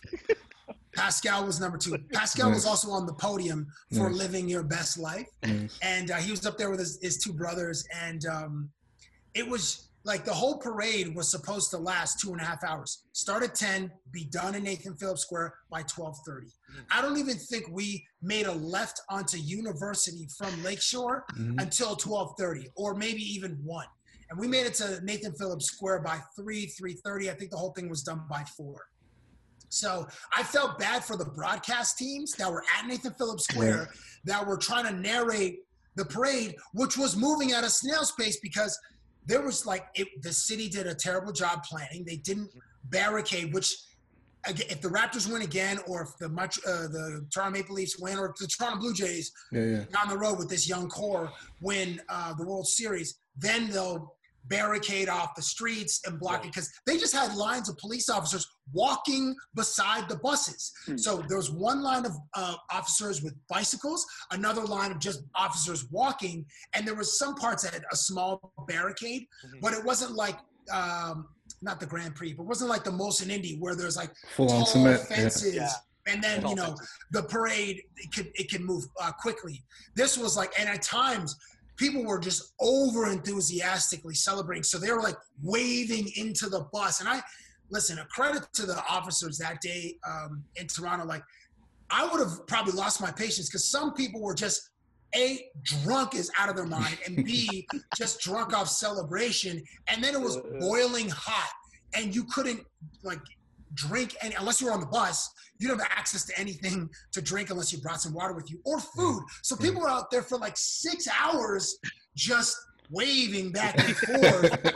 Pascal 0.95 1.45
was 1.45 1.59
number 1.59 1.77
two. 1.77 1.97
Pascal 2.13 2.49
was 2.49 2.65
also 2.65 2.89
on 2.89 3.05
the 3.05 3.13
podium 3.13 3.67
for 3.93 4.09
Nice. 4.09 4.17
living 4.17 4.49
your 4.49 4.63
best 4.63 4.97
life 4.97 5.27
Nice. 5.43 5.77
and 5.81 6.09
uh, 6.11 6.15
he 6.15 6.31
was 6.31 6.45
up 6.45 6.57
there 6.57 6.69
with 6.71 6.79
his, 6.79 6.97
his 7.01 7.17
two 7.17 7.33
brothers 7.33 7.85
and 8.01 8.25
um, 8.25 8.69
it 9.35 9.47
was 9.47 9.86
like 10.07 10.23
the 10.23 10.33
whole 10.33 10.57
parade 10.57 11.13
was 11.13 11.29
supposed 11.29 11.69
to 11.69 11.77
last 11.77 12.19
two 12.21 12.31
and 12.31 12.39
a 12.39 12.43
half 12.43 12.63
hours. 12.63 13.03
Start 13.11 13.43
at 13.43 13.53
10 13.53 13.91
be 14.11 14.23
done 14.31 14.55
in 14.55 14.63
nathan 14.63 14.95
phillips 14.95 15.21
square 15.21 15.53
by 15.69 15.83
12.30 15.83 16.49
i 16.91 17.01
don't 17.01 17.17
even 17.17 17.35
think 17.35 17.65
we 17.69 18.03
made 18.21 18.45
a 18.47 18.51
left 18.51 19.01
onto 19.09 19.37
university 19.37 20.27
from 20.37 20.51
lakeshore 20.63 21.25
Mhm. 21.37 21.61
until 21.61 21.95
12.30 21.95 22.69
or 22.75 22.95
maybe 22.95 23.21
even 23.21 23.51
1 23.63 23.85
and 24.29 24.39
we 24.39 24.47
made 24.47 24.65
it 24.65 24.73
to 24.75 24.99
nathan 25.03 25.33
phillips 25.33 25.65
square 25.65 25.99
by 26.01 26.19
3 26.37 26.71
3.30 26.79 27.29
i 27.29 27.33
think 27.35 27.51
the 27.51 27.57
whole 27.57 27.73
thing 27.73 27.89
was 27.89 28.01
done 28.01 28.21
by 28.29 28.43
4 28.55 28.75
so 29.69 30.07
i 30.33 30.41
felt 30.43 30.79
bad 30.79 31.03
for 31.03 31.17
the 31.17 31.25
broadcast 31.25 31.97
teams 31.97 32.31
that 32.33 32.49
were 32.49 32.63
at 32.79 32.85
nathan 32.87 33.13
phillips 33.15 33.43
square 33.51 33.89
that 34.23 34.45
were 34.47 34.57
trying 34.57 34.85
to 34.85 34.93
narrate 34.93 35.59
the 35.95 36.05
parade, 36.05 36.55
which 36.73 36.95
was 36.95 37.15
moving 37.15 37.53
at 37.53 37.63
a 37.63 37.69
snail's 37.71 38.11
pace 38.11 38.37
because 38.39 38.77
there 39.27 39.41
was 39.41 39.65
like 39.65 39.85
it, 39.93 40.07
the 40.23 40.31
city 40.33 40.67
did 40.69 40.87
a 40.87 40.95
terrible 40.95 41.31
job 41.33 41.63
planning. 41.63 42.03
They 42.05 42.15
didn't 42.15 42.49
barricade, 42.85 43.53
which 43.53 43.75
aga- 44.47 44.71
if 44.71 44.81
the 44.81 44.87
Raptors 44.87 45.31
win 45.31 45.41
again, 45.43 45.79
or 45.87 46.01
if 46.03 46.17
the 46.17 46.29
much 46.29 46.57
uh, 46.65 46.87
the 46.87 47.27
Toronto 47.31 47.57
Maple 47.59 47.75
Leafs 47.75 47.99
win, 47.99 48.17
or 48.17 48.27
if 48.29 48.35
the 48.37 48.47
Toronto 48.47 48.79
Blue 48.79 48.93
Jays 48.93 49.31
Yeah, 49.51 49.63
yeah. 49.65 49.83
on 50.01 50.07
the 50.09 50.17
road 50.17 50.39
with 50.39 50.49
this 50.49 50.67
young 50.67 50.87
core 50.89 51.31
win 51.61 52.01
uh, 52.09 52.33
the 52.33 52.45
World 52.45 52.67
Series, 52.67 53.19
then 53.37 53.69
they'll 53.69 54.15
barricade 54.45 55.09
off 55.09 55.35
the 55.35 55.41
streets 55.41 55.99
and 56.07 56.17
block 56.17 56.45
it 56.45 56.53
because 56.53 56.71
they 56.85 56.97
just 56.97 57.13
had 57.13 57.35
lines 57.35 57.67
of 57.67 57.77
police 57.77 58.07
officers 58.09 58.47
walking 58.73 59.35
beside 59.55 60.07
the 60.09 60.15
buses. 60.17 60.71
Hmm. 60.85 60.97
So 60.97 61.23
there 61.27 61.37
was 61.37 61.49
one 61.51 61.81
line 61.81 62.05
of 62.05 62.13
uh, 62.33 62.55
officers 62.71 63.21
with 63.21 63.33
bicycles, 63.47 64.05
another 64.31 64.63
line 64.63 64.91
of 64.91 64.99
just 64.99 65.21
officers 65.35 65.85
walking, 65.91 66.45
and 66.73 66.85
there 66.87 66.95
was 66.95 67.17
some 67.17 67.35
parts 67.35 67.63
that 67.63 67.73
had 67.73 67.83
a 67.91 67.95
small 67.95 68.51
barricade, 68.67 69.25
Mhm. 69.45 69.61
but 69.61 69.73
it 69.73 69.83
wasn't 69.83 70.11
like 70.13 70.37
um, 70.71 71.29
not 71.61 71.79
the 71.79 71.85
Grand 71.85 72.13
Prix, 72.13 72.33
but 72.33 72.43
it 72.43 72.47
wasn't 72.47 72.69
like 72.69 72.83
the 72.83 72.91
Molson 72.91 73.29
Indy 73.29 73.55
where 73.57 73.73
there's 73.73 73.95
like 73.95 74.11
Full 74.35 74.47
tall 74.47 74.65
cement. 74.65 75.01
Yeah. 75.09 75.15
fences. 75.15 75.55
Yeah. 75.55 75.69
And 76.07 76.21
then 76.21 76.41
Tall 76.41 76.49
you 76.49 76.55
know 76.57 76.65
fences. 76.67 76.89
the 77.11 77.23
parade 77.23 77.83
it 77.95 78.13
could 78.13 78.31
it 78.35 78.49
can 78.49 78.65
move 78.65 78.83
uh, 79.01 79.13
quickly. 79.13 79.63
This 79.95 80.17
was 80.17 80.35
like, 80.35 80.51
and 80.59 80.67
at 80.67 80.81
times 80.81 81.37
people 81.77 82.03
were 82.03 82.19
just 82.19 82.53
over 82.59 83.07
enthusiastically 83.09 84.15
celebrating. 84.15 84.63
So 84.63 84.77
they 84.77 84.91
were 84.91 85.01
like 85.01 85.15
waving 85.41 86.11
into 86.17 86.49
the 86.49 86.61
bus. 86.73 86.99
And 86.99 87.07
I 87.07 87.21
listen, 87.69 87.99
a 87.99 88.05
credit 88.05 88.43
to 88.53 88.65
the 88.65 88.77
officers 88.89 89.37
that 89.37 89.61
day 89.61 89.97
um, 90.07 90.43
in 90.55 90.67
Toronto. 90.67 91.05
Like 91.05 91.23
I 91.89 92.07
would 92.07 92.19
have 92.19 92.45
probably 92.47 92.73
lost 92.73 93.01
my 93.01 93.11
patience 93.11 93.49
because 93.49 93.69
some 93.69 93.93
people 93.93 94.21
were 94.21 94.35
just 94.35 94.69
a 95.15 95.47
drunk 95.63 96.15
is 96.15 96.29
out 96.37 96.49
of 96.49 96.55
their 96.57 96.65
mind 96.65 96.97
and 97.05 97.23
b 97.23 97.65
just 97.97 98.19
drunk 98.19 98.53
off 98.53 98.67
celebration 98.67 99.63
and 99.87 100.03
then 100.03 100.13
it 100.13 100.19
was 100.19 100.37
boiling 100.59 101.09
hot 101.09 101.49
and 101.93 102.13
you 102.13 102.25
couldn't 102.25 102.59
like 103.03 103.21
drink 103.73 104.17
any 104.21 104.35
unless 104.35 104.59
you 104.59 104.67
were 104.67 104.73
on 104.73 104.81
the 104.81 104.85
bus 104.87 105.31
you 105.59 105.67
don't 105.67 105.79
have 105.79 105.91
access 105.91 106.25
to 106.25 106.39
anything 106.39 106.89
to 107.11 107.21
drink 107.21 107.49
unless 107.49 107.73
you 107.73 107.79
brought 107.79 108.01
some 108.01 108.13
water 108.13 108.33
with 108.33 108.49
you 108.51 108.59
or 108.65 108.79
food. 108.79 109.23
So 109.41 109.55
people 109.55 109.81
were 109.81 109.89
out 109.89 110.11
there 110.11 110.21
for 110.21 110.37
like 110.37 110.55
six 110.55 111.07
hours 111.07 111.79
just 112.15 112.55
waving 112.89 113.51
back 113.51 113.77
and 113.79 113.95
forth 113.95 114.73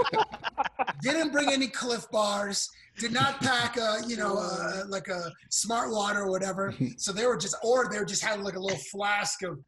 didn't 1.02 1.32
bring 1.32 1.52
any 1.52 1.67
Clif 1.67 2.10
bars 2.12 2.69
did 2.97 3.12
not 3.13 3.39
pack 3.41 3.78
a 3.78 4.00
you 4.08 4.17
know 4.17 4.34
a, 4.38 4.84
like 4.88 5.08
a 5.08 5.32
smart 5.50 5.91
water 5.91 6.21
or 6.21 6.32
whatever 6.32 6.74
so 6.97 7.12
they 7.12 7.26
were 7.26 7.38
just 7.38 7.56
or 7.63 7.89
they 7.89 7.97
were 7.97 8.06
just 8.06 8.24
had 8.24 8.41
like 8.41 8.56
a 8.56 8.60
little 8.60 8.78
flask 8.91 9.43
of 9.43 9.60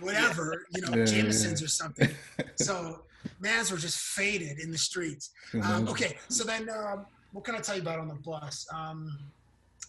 whatever 0.00 0.64
you 0.74 0.82
know 0.82 0.96
Yeah, 0.96 1.04
jameson's 1.04 1.60
yeah. 1.60 1.64
or 1.66 1.68
something 1.68 2.08
so 2.56 3.02
mans 3.40 3.70
were 3.70 3.78
just 3.78 3.98
faded 3.98 4.58
in 4.58 4.70
the 4.70 4.78
streets 4.78 5.30
um, 5.62 5.88
okay, 5.88 6.16
so 6.28 6.44
then 6.44 6.68
um, 6.70 7.06
what 7.32 7.44
can 7.44 7.54
I 7.54 7.58
tell 7.58 7.76
you 7.76 7.82
about 7.82 7.98
on 7.98 8.08
the 8.08 8.14
bus? 8.14 8.66
Um, 8.74 9.14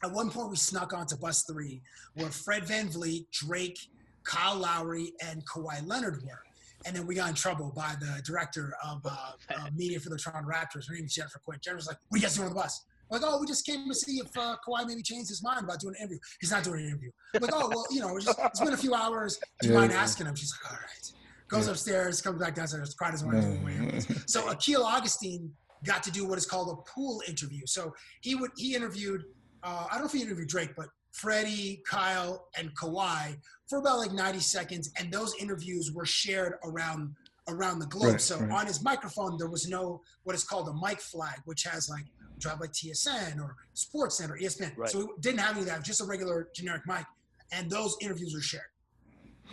at 0.03 0.11
one 0.11 0.29
point, 0.29 0.49
we 0.49 0.57
snuck 0.57 0.91
onto 0.93 1.15
bus 1.15 1.43
three, 1.43 1.81
where 2.15 2.29
Fred 2.29 2.63
VanVleet, 2.63 3.25
Drake, 3.31 3.79
Kyle 4.25 4.57
Lowry, 4.57 5.13
and 5.25 5.43
Kawhi 5.47 5.85
Leonard 5.87 6.23
were. 6.25 6.41
And 6.87 6.95
then 6.95 7.05
we 7.05 7.15
got 7.15 7.27
in 7.27 7.35
trouble 7.35 7.73
by 7.75 7.95
the 7.99 8.21
director 8.23 8.73
of 8.81 9.05
uh, 9.05 9.09
uh, 9.53 9.69
media 9.75 9.99
for 9.99 10.09
the 10.09 10.17
Toronto 10.17 10.49
Raptors. 10.49 10.87
Her 10.87 10.95
name 10.95 11.03
is 11.03 11.13
Jennifer 11.13 11.39
Quinn. 11.43 11.59
Jennifer's 11.61 11.85
like, 11.87 11.97
"What 12.07 12.15
are 12.15 12.19
you 12.19 12.23
guys 12.23 12.35
doing 12.35 12.47
on 12.47 12.53
the 12.53 12.59
bus?" 12.61 12.85
I'm 13.11 13.21
like, 13.21 13.29
oh, 13.29 13.39
we 13.41 13.47
just 13.47 13.65
came 13.65 13.87
to 13.87 13.93
see 13.95 14.17
if 14.19 14.37
uh, 14.37 14.55
Kawhi 14.65 14.85
maybe 14.87 15.01
changed 15.01 15.27
his 15.29 15.41
mind 15.43 15.63
about 15.65 15.79
doing 15.81 15.95
an 15.97 16.01
interview. 16.03 16.19
He's 16.41 16.51
not 16.51 16.63
doing 16.63 16.81
an 16.81 16.87
interview. 16.87 17.09
I'm 17.35 17.41
like, 17.41 17.51
oh, 17.53 17.69
well, 17.69 17.85
you 17.89 18.01
know, 18.01 18.15
it's, 18.17 18.25
just, 18.25 18.37
it's 18.43 18.59
been 18.59 18.73
a 18.73 18.77
few 18.77 18.93
hours. 18.93 19.37
Do 19.61 19.67
you 19.67 19.73
Yeah, 19.73 19.79
mind 19.79 19.91
yeah. 19.93 20.01
asking 20.01 20.27
him? 20.27 20.35
She's 20.35 20.53
like, 20.61 20.71
all 20.73 20.77
right. 20.77 21.13
Goes 21.47 21.65
Yeah. 21.67 21.71
upstairs, 21.71 22.21
comes 22.21 22.37
back 22.41 22.55
downstairs. 22.55 22.93
Kawhi 23.01 23.11
doesn't 23.11 23.27
want 23.31 23.41
to 23.41 23.47
do 23.47 23.53
it. 23.65 24.09
Wait. 24.09 24.29
So 24.29 24.49
Akil 24.49 24.83
Augustine 24.83 25.49
got 25.85 26.03
to 26.03 26.11
do 26.11 26.25
what 26.27 26.37
is 26.37 26.45
called 26.45 26.67
a 26.77 26.81
pool 26.91 27.21
interview. 27.29 27.61
So 27.65 27.93
he 28.21 28.35
would 28.35 28.51
he 28.57 28.75
interviewed 28.75 29.23
uh, 29.63 29.85
I 29.89 29.93
don't 29.93 30.01
know 30.01 30.07
if 30.07 30.11
he 30.11 30.21
interviewed 30.21 30.49
Drake, 30.49 30.71
but 30.75 30.87
Freddie, 31.11 31.81
Kyle, 31.89 32.47
and 32.57 32.75
Kawhi 32.77 33.37
for 33.67 33.79
about 33.79 33.97
like 33.97 34.13
90 34.13 34.39
seconds, 34.39 34.91
and 34.99 35.11
those 35.11 35.33
interviews 35.39 35.91
were 35.91 36.05
shared 36.05 36.55
around 36.63 37.15
around 37.49 37.79
the 37.79 37.85
globe. 37.85 38.11
Right, 38.11 38.21
so 38.21 38.39
right. 38.39 38.51
on 38.51 38.67
his 38.67 38.83
microphone, 38.83 39.37
there 39.37 39.49
was 39.49 39.69
no 39.69 40.01
what 40.23 40.35
is 40.35 40.43
called 40.43 40.67
a 40.67 40.73
mic 40.73 40.99
flag, 40.99 41.39
which 41.45 41.63
has 41.63 41.89
like 41.89 42.05
drive 42.39 42.59
like 42.59 42.71
TSN 42.71 43.39
or 43.39 43.55
Sports 43.73 44.17
Center, 44.17 44.37
ESPN. 44.39 44.77
Right. 44.77 44.89
So 44.89 45.01
it 45.01 45.21
didn't 45.21 45.39
have 45.39 45.51
any 45.51 45.61
of 45.61 45.67
that, 45.67 45.83
just 45.83 46.01
a 46.01 46.05
regular 46.05 46.49
generic 46.53 46.83
mic, 46.85 47.05
and 47.51 47.69
those 47.69 47.95
interviews 48.01 48.33
were 48.33 48.41
shared. 48.41 48.63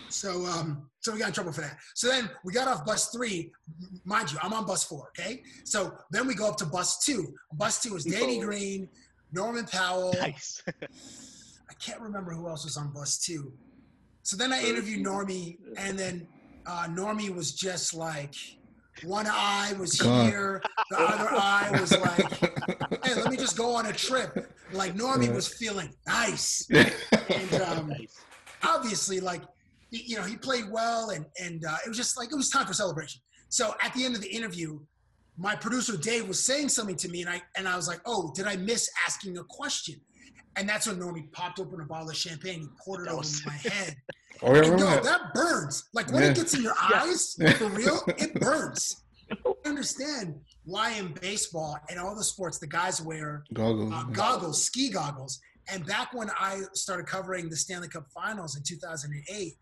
So 0.09 0.45
um, 0.47 0.91
so 1.01 1.13
we 1.13 1.19
got 1.19 1.29
in 1.29 1.35
trouble 1.35 1.53
for 1.53 1.61
that. 1.61 1.79
So 1.95 2.09
then 2.09 2.29
we 2.45 2.53
got 2.53 2.69
off 2.69 2.85
bus 2.85 3.09
three. 3.11 3.53
Mind 4.05 4.33
you, 4.33 4.39
I'm 4.43 4.53
on 4.53 4.67
bus 4.67 4.85
four. 4.85 5.11
Okay. 5.19 5.43
So 5.65 5.95
then 6.11 6.27
we 6.27 6.35
go 6.35 6.49
up 6.49 6.57
to 6.59 6.67
bus 6.67 7.05
two. 7.05 7.35
Bus 7.53 7.83
two 7.83 7.95
is 7.97 8.05
Danny. 8.05 8.41
Green, 8.41 8.89
Norman 9.33 9.67
Powell. 9.67 10.15
Nice. 10.19 10.63
I 11.85 11.91
can't 11.91 12.01
remember 12.01 12.33
who 12.33 12.49
else 12.49 12.65
was 12.65 12.77
on 12.77 12.93
bus 12.93 13.19
two. 13.19 13.53
So 14.23 14.37
then 14.37 14.53
I 14.53 14.63
interviewed 14.65 15.05
Normie, 15.05 15.59
and 15.77 15.99
then 15.99 16.27
uh, 16.67 16.87
Normie 16.89 17.35
was 17.35 17.53
just 17.53 17.93
like, 17.93 18.35
one 19.03 19.27
eye 19.29 19.75
was 19.79 20.01
God. 20.01 20.27
here, 20.27 20.63
the 20.91 20.99
other 20.99 21.29
eye 21.31 21.69
was 21.79 21.93
like, 21.99 23.05
hey, 23.05 23.15
let 23.17 23.31
me 23.31 23.37
just 23.37 23.57
go 23.57 23.75
on 23.75 23.87
a 23.87 23.93
trip. 23.93 24.51
Like 24.73 24.95
Normie 24.95 25.33
was 25.33 25.47
feeling 25.47 25.93
nice, 26.07 26.67
and 26.71 27.55
um, 27.63 27.93
obviously, 28.63 29.21
like, 29.21 29.43
he, 29.91 30.05
you 30.05 30.17
know, 30.17 30.23
he 30.23 30.37
played 30.37 30.71
well, 30.71 31.11
and 31.11 31.27
and 31.39 31.65
uh, 31.67 31.77
it 31.85 31.89
was 31.89 31.99
just 31.99 32.17
like 32.17 32.33
it 32.33 32.37
was 32.37 32.49
time 32.49 32.67
for 32.67 32.73
celebration. 32.73 33.21
So 33.51 33.75
at 33.83 33.93
the 33.93 34.07
end 34.07 34.15
of 34.15 34.23
the 34.23 34.31
interview, 34.31 34.81
my 35.37 35.55
producer 35.55 35.99
Dave 35.99 36.29
was 36.29 36.43
saying 36.43 36.71
something 36.71 36.97
to 36.97 37.09
me, 37.11 37.21
and 37.21 37.29
I 37.29 37.43
and 37.59 37.69
I 37.69 37.77
was 37.77 37.89
like, 37.89 38.01
oh, 38.07 38.33
did 38.35 38.47
I 38.47 38.57
miss 38.57 38.89
asking 39.07 39.37
a 39.37 39.45
question? 39.45 40.01
And 40.57 40.69
that's 40.69 40.87
when 40.87 40.97
Normie 40.99 41.31
popped 41.33 41.59
open 41.59 41.81
a 41.81 41.85
bottle 41.85 42.11
of 42.11 42.17
champagne, 42.17 42.61
he 42.61 42.69
poured 42.85 43.07
it 43.07 43.11
over 43.11 43.27
my 43.45 43.53
head. 43.55 43.97
oh, 44.43 44.55
yeah, 44.55 44.63
And 44.65 44.77
no, 44.79 45.01
that. 45.01 45.35
burns. 45.35 45.85
Like 45.95 46.11
when 46.13 46.23
Yeah. 46.23 46.31
it 46.31 46.37
gets 46.37 46.55
in 46.55 46.63
your 46.63 46.75
Yeah. 46.91 47.03
eyes, 47.03 47.35
for 47.59 47.69
real, 47.69 48.01
it 48.19 48.35
burns. 48.41 49.03
I 49.67 49.69
understand 49.69 50.35
why 50.65 50.91
in 50.93 51.13
baseball 51.21 51.77
and 51.91 51.99
all 51.99 52.15
the 52.15 52.23
sports 52.25 52.59
the 52.59 52.67
guys 52.67 53.01
wear 53.01 53.45
Goggles. 53.53 53.93
uh, 53.93 54.05
goggles, 54.05 54.65
ski 54.65 54.91
goggles. 54.91 55.41
And 55.69 55.85
back 55.87 56.13
when 56.13 56.31
I 56.39 56.61
started 56.75 57.07
covering 57.07 57.49
the 57.49 57.57
Stanley 57.57 57.89
Cup 57.89 58.07
Finals 58.15 58.57
in 58.57 58.63
2008, 58.63 59.55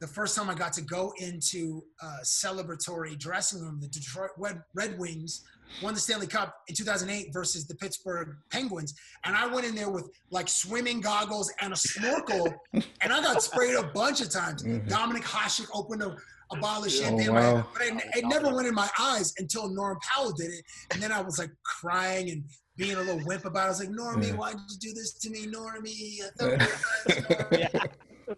the 0.00 0.06
first 0.06 0.36
time 0.36 0.48
I 0.48 0.54
got 0.54 0.72
to 0.74 0.82
go 0.82 1.12
into 1.18 1.82
a 2.00 2.24
celebratory 2.24 3.18
dressing 3.18 3.60
room, 3.60 3.78
the 3.80 3.88
Detroit 3.88 4.30
Red 4.38 4.98
Wings 4.98 5.42
won 5.82 5.94
the 5.94 6.00
Stanley 6.00 6.26
Cup 6.26 6.54
in 6.68 6.74
2008 6.74 7.32
versus 7.32 7.66
the 7.66 7.74
Pittsburgh 7.74 8.36
Penguins. 8.50 8.94
And 9.24 9.36
I 9.36 9.46
went 9.46 9.66
in 9.66 9.74
there 9.74 9.90
with 9.90 10.08
like 10.30 10.48
swimming 10.48 11.00
goggles 11.00 11.52
and 11.60 11.72
a 11.72 11.76
snorkel, 11.76 12.52
and 12.72 12.84
I 13.12 13.22
got 13.22 13.42
sprayed 13.42 13.74
a 13.76 13.84
bunch 13.84 14.20
of 14.20 14.30
times. 14.30 14.62
Mhm. 14.62 14.88
Dominik 14.88 15.22
Hasek 15.24 15.68
opened 15.74 16.02
a, 16.02 16.16
a 16.52 16.56
bottle 16.56 16.84
of 16.84 16.86
Oh, 16.86 16.88
champagne, 16.88 17.28
in 17.28 17.34
wow. 17.34 17.54
my, 17.56 17.64
but 17.72 17.82
it, 17.82 17.94
it 18.16 18.24
never 18.26 18.54
went 18.54 18.66
in 18.68 18.74
my 18.74 18.88
eyes 18.98 19.32
until 19.38 19.68
Norm 19.68 19.98
Powell 20.12 20.32
did 20.32 20.50
it. 20.50 20.64
And 20.92 21.02
then 21.02 21.12
I 21.12 21.20
was 21.20 21.38
like 21.38 21.50
crying 21.64 22.30
and 22.30 22.44
being 22.76 22.96
a 22.96 23.00
little 23.00 23.20
wimp 23.26 23.44
about 23.44 23.62
it. 23.62 23.66
I 23.66 23.68
was 23.68 23.80
like, 23.80 23.90
Normie, 23.90 24.28
Yeah. 24.28 24.34
why 24.34 24.52
did 24.52 24.60
you 24.70 24.78
do 24.80 24.92
this 24.94 25.12
to 25.14 25.30
me, 25.30 25.46
Normie? 25.46 26.22
I 26.24 26.30
thought 26.36 26.50
we 26.50 27.14
Normie." 27.14 27.58
Yeah. 27.72 27.84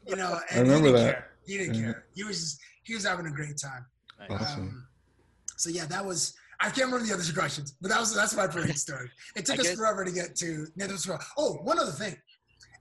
You 0.08 0.16
know, 0.16 0.38
I 0.50 0.58
remember 0.60 0.88
he 0.88 0.92
didn't 0.92 1.04
that. 1.04 1.12
Care. 1.14 1.28
He 1.46 1.58
didn't 1.58 1.74
Yeah. 1.74 1.80
care. 1.82 2.04
He 2.14 2.24
was 2.24 2.40
just, 2.40 2.60
he 2.82 2.94
was 2.94 3.04
having 3.04 3.26
a 3.26 3.30
great 3.30 3.56
time. 3.56 3.86
Awesome. 4.30 4.60
Um, 4.62 4.86
so 5.56 5.70
yeah, 5.70 5.84
that 5.86 6.04
was. 6.04 6.34
I 6.62 6.70
can't 6.70 6.86
remember 6.86 7.04
the 7.06 7.12
other 7.14 7.32
questions, 7.32 7.74
but 7.80 7.90
that 7.90 7.98
was 8.00 8.14
that's 8.14 8.36
my 8.36 8.46
parade 8.46 8.78
story. 8.88 9.10
It 9.36 9.44
took 9.46 9.56
I 9.58 9.62
us 9.62 9.68
guess- 9.68 9.76
forever 9.76 10.04
to 10.04 10.12
get 10.12 10.36
to 10.36 10.66
Nathan's 10.76 11.06
Row. 11.08 11.18
Oh, 11.36 11.54
one 11.62 11.78
other 11.78 11.90
thing. 11.92 12.16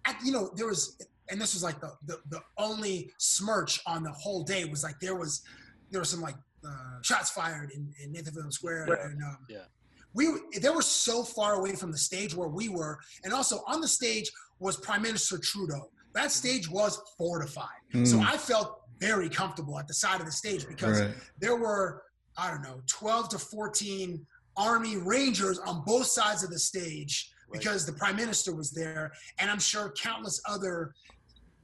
At, 0.06 0.18
you 0.24 0.32
know, 0.32 0.50
there 0.56 0.68
was, 0.68 0.98
and 1.30 1.40
this 1.40 1.54
was 1.54 1.64
like 1.64 1.80
the, 1.82 1.92
the 2.06 2.18
the 2.30 2.42
only 2.58 3.12
smirch 3.18 3.82
on 3.86 4.04
the 4.04 4.12
whole 4.12 4.44
day 4.44 4.66
was 4.66 4.84
like 4.84 5.00
there 5.00 5.16
was 5.16 5.42
there 5.90 6.00
were 6.00 6.06
some 6.06 6.22
like 6.22 6.36
uh, 6.66 7.02
shots 7.02 7.32
fired 7.32 7.72
in, 7.72 7.92
in 8.04 8.12
Nathan 8.12 8.34
Phillips 8.34 8.56
Square, 8.56 8.86
Right. 8.90 9.00
and 9.06 9.22
um, 9.24 9.38
Yeah. 9.50 9.66
we 10.14 10.28
they 10.60 10.70
were 10.70 10.82
so 10.82 11.24
far 11.24 11.54
away 11.56 11.76
from 11.76 11.92
the 11.92 11.98
stage 11.98 12.36
where 12.36 12.50
we 12.50 12.70
were, 12.70 13.00
and 13.24 13.34
also 13.34 13.64
on 13.68 13.82
the 13.82 13.88
stage 13.88 14.32
was 14.60 14.78
Prime 14.78 15.02
Minister 15.02 15.38
Trudeau. 15.40 15.90
That 16.14 16.32
stage 16.32 16.70
was 16.70 17.00
fortified, 17.18 17.82
so 18.04 18.18
Mm, 18.18 18.26
I 18.26 18.38
felt 18.38 18.82
very 19.00 19.30
comfortable 19.30 19.80
at 19.80 19.88
the 19.88 19.94
side 19.94 20.20
of 20.20 20.26
the 20.28 20.32
stage 20.32 20.68
because 20.68 21.02
right. 21.02 21.14
there 21.40 21.56
were 21.56 22.04
I 22.38 22.50
don't 22.50 22.62
know 22.62 22.82
12 22.88 23.30
to 23.30 23.40
14 23.40 24.26
Army 24.58 24.98
Rangers 24.98 25.60
on 25.60 25.84
both 25.86 26.08
sides 26.08 26.44
of 26.44 26.50
the 26.50 26.60
stage 26.60 27.32
Right. 27.48 27.60
because 27.60 27.86
the 27.86 27.92
Prime 27.94 28.16
Minister 28.16 28.56
was 28.56 28.72
there, 28.72 29.12
and 29.40 29.52
I'm 29.52 29.60
sure 29.60 29.92
countless 30.02 30.42
other 30.48 30.94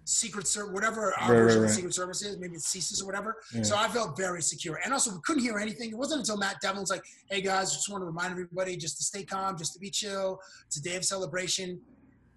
Secret 0.03 0.47
Service, 0.47 0.73
whatever 0.73 1.13
our 1.17 1.32
Right, 1.34 1.38
right, 1.39 1.43
version 1.43 1.58
of 1.58 1.63
right. 1.63 1.67
the 1.69 1.73
Secret 1.75 1.93
Service 1.93 2.21
is, 2.21 2.38
maybe 2.38 2.56
it's 2.56 2.67
CSIS 2.73 3.01
or 3.01 3.06
whatever. 3.06 3.36
Yeah. 3.53 3.63
So 3.63 3.75
I 3.77 3.88
felt 3.89 4.15
very 4.17 4.41
secure, 4.41 4.80
and 4.84 4.93
also 4.93 5.12
we 5.12 5.19
couldn't 5.25 5.43
hear 5.43 5.58
anything. 5.58 5.89
It 5.91 5.97
wasn't 5.97 6.19
until 6.21 6.38
Matt 6.38 6.60
Devlin 6.62 6.82
was 6.82 6.89
like, 6.89 7.03
"Hey 7.30 7.41
guys, 7.41 7.73
just 7.73 7.89
want 7.89 8.01
to 8.01 8.06
remind 8.06 8.32
everybody 8.32 8.75
just 8.77 8.97
to 8.97 9.03
stay 9.03 9.23
calm, 9.23 9.58
just 9.58 9.73
to 9.73 9.80
be 9.80 9.89
chill. 9.89 10.39
It's 10.65 10.77
a 10.77 10.82
day 10.82 10.95
of 10.95 11.03
celebration." 11.06 11.82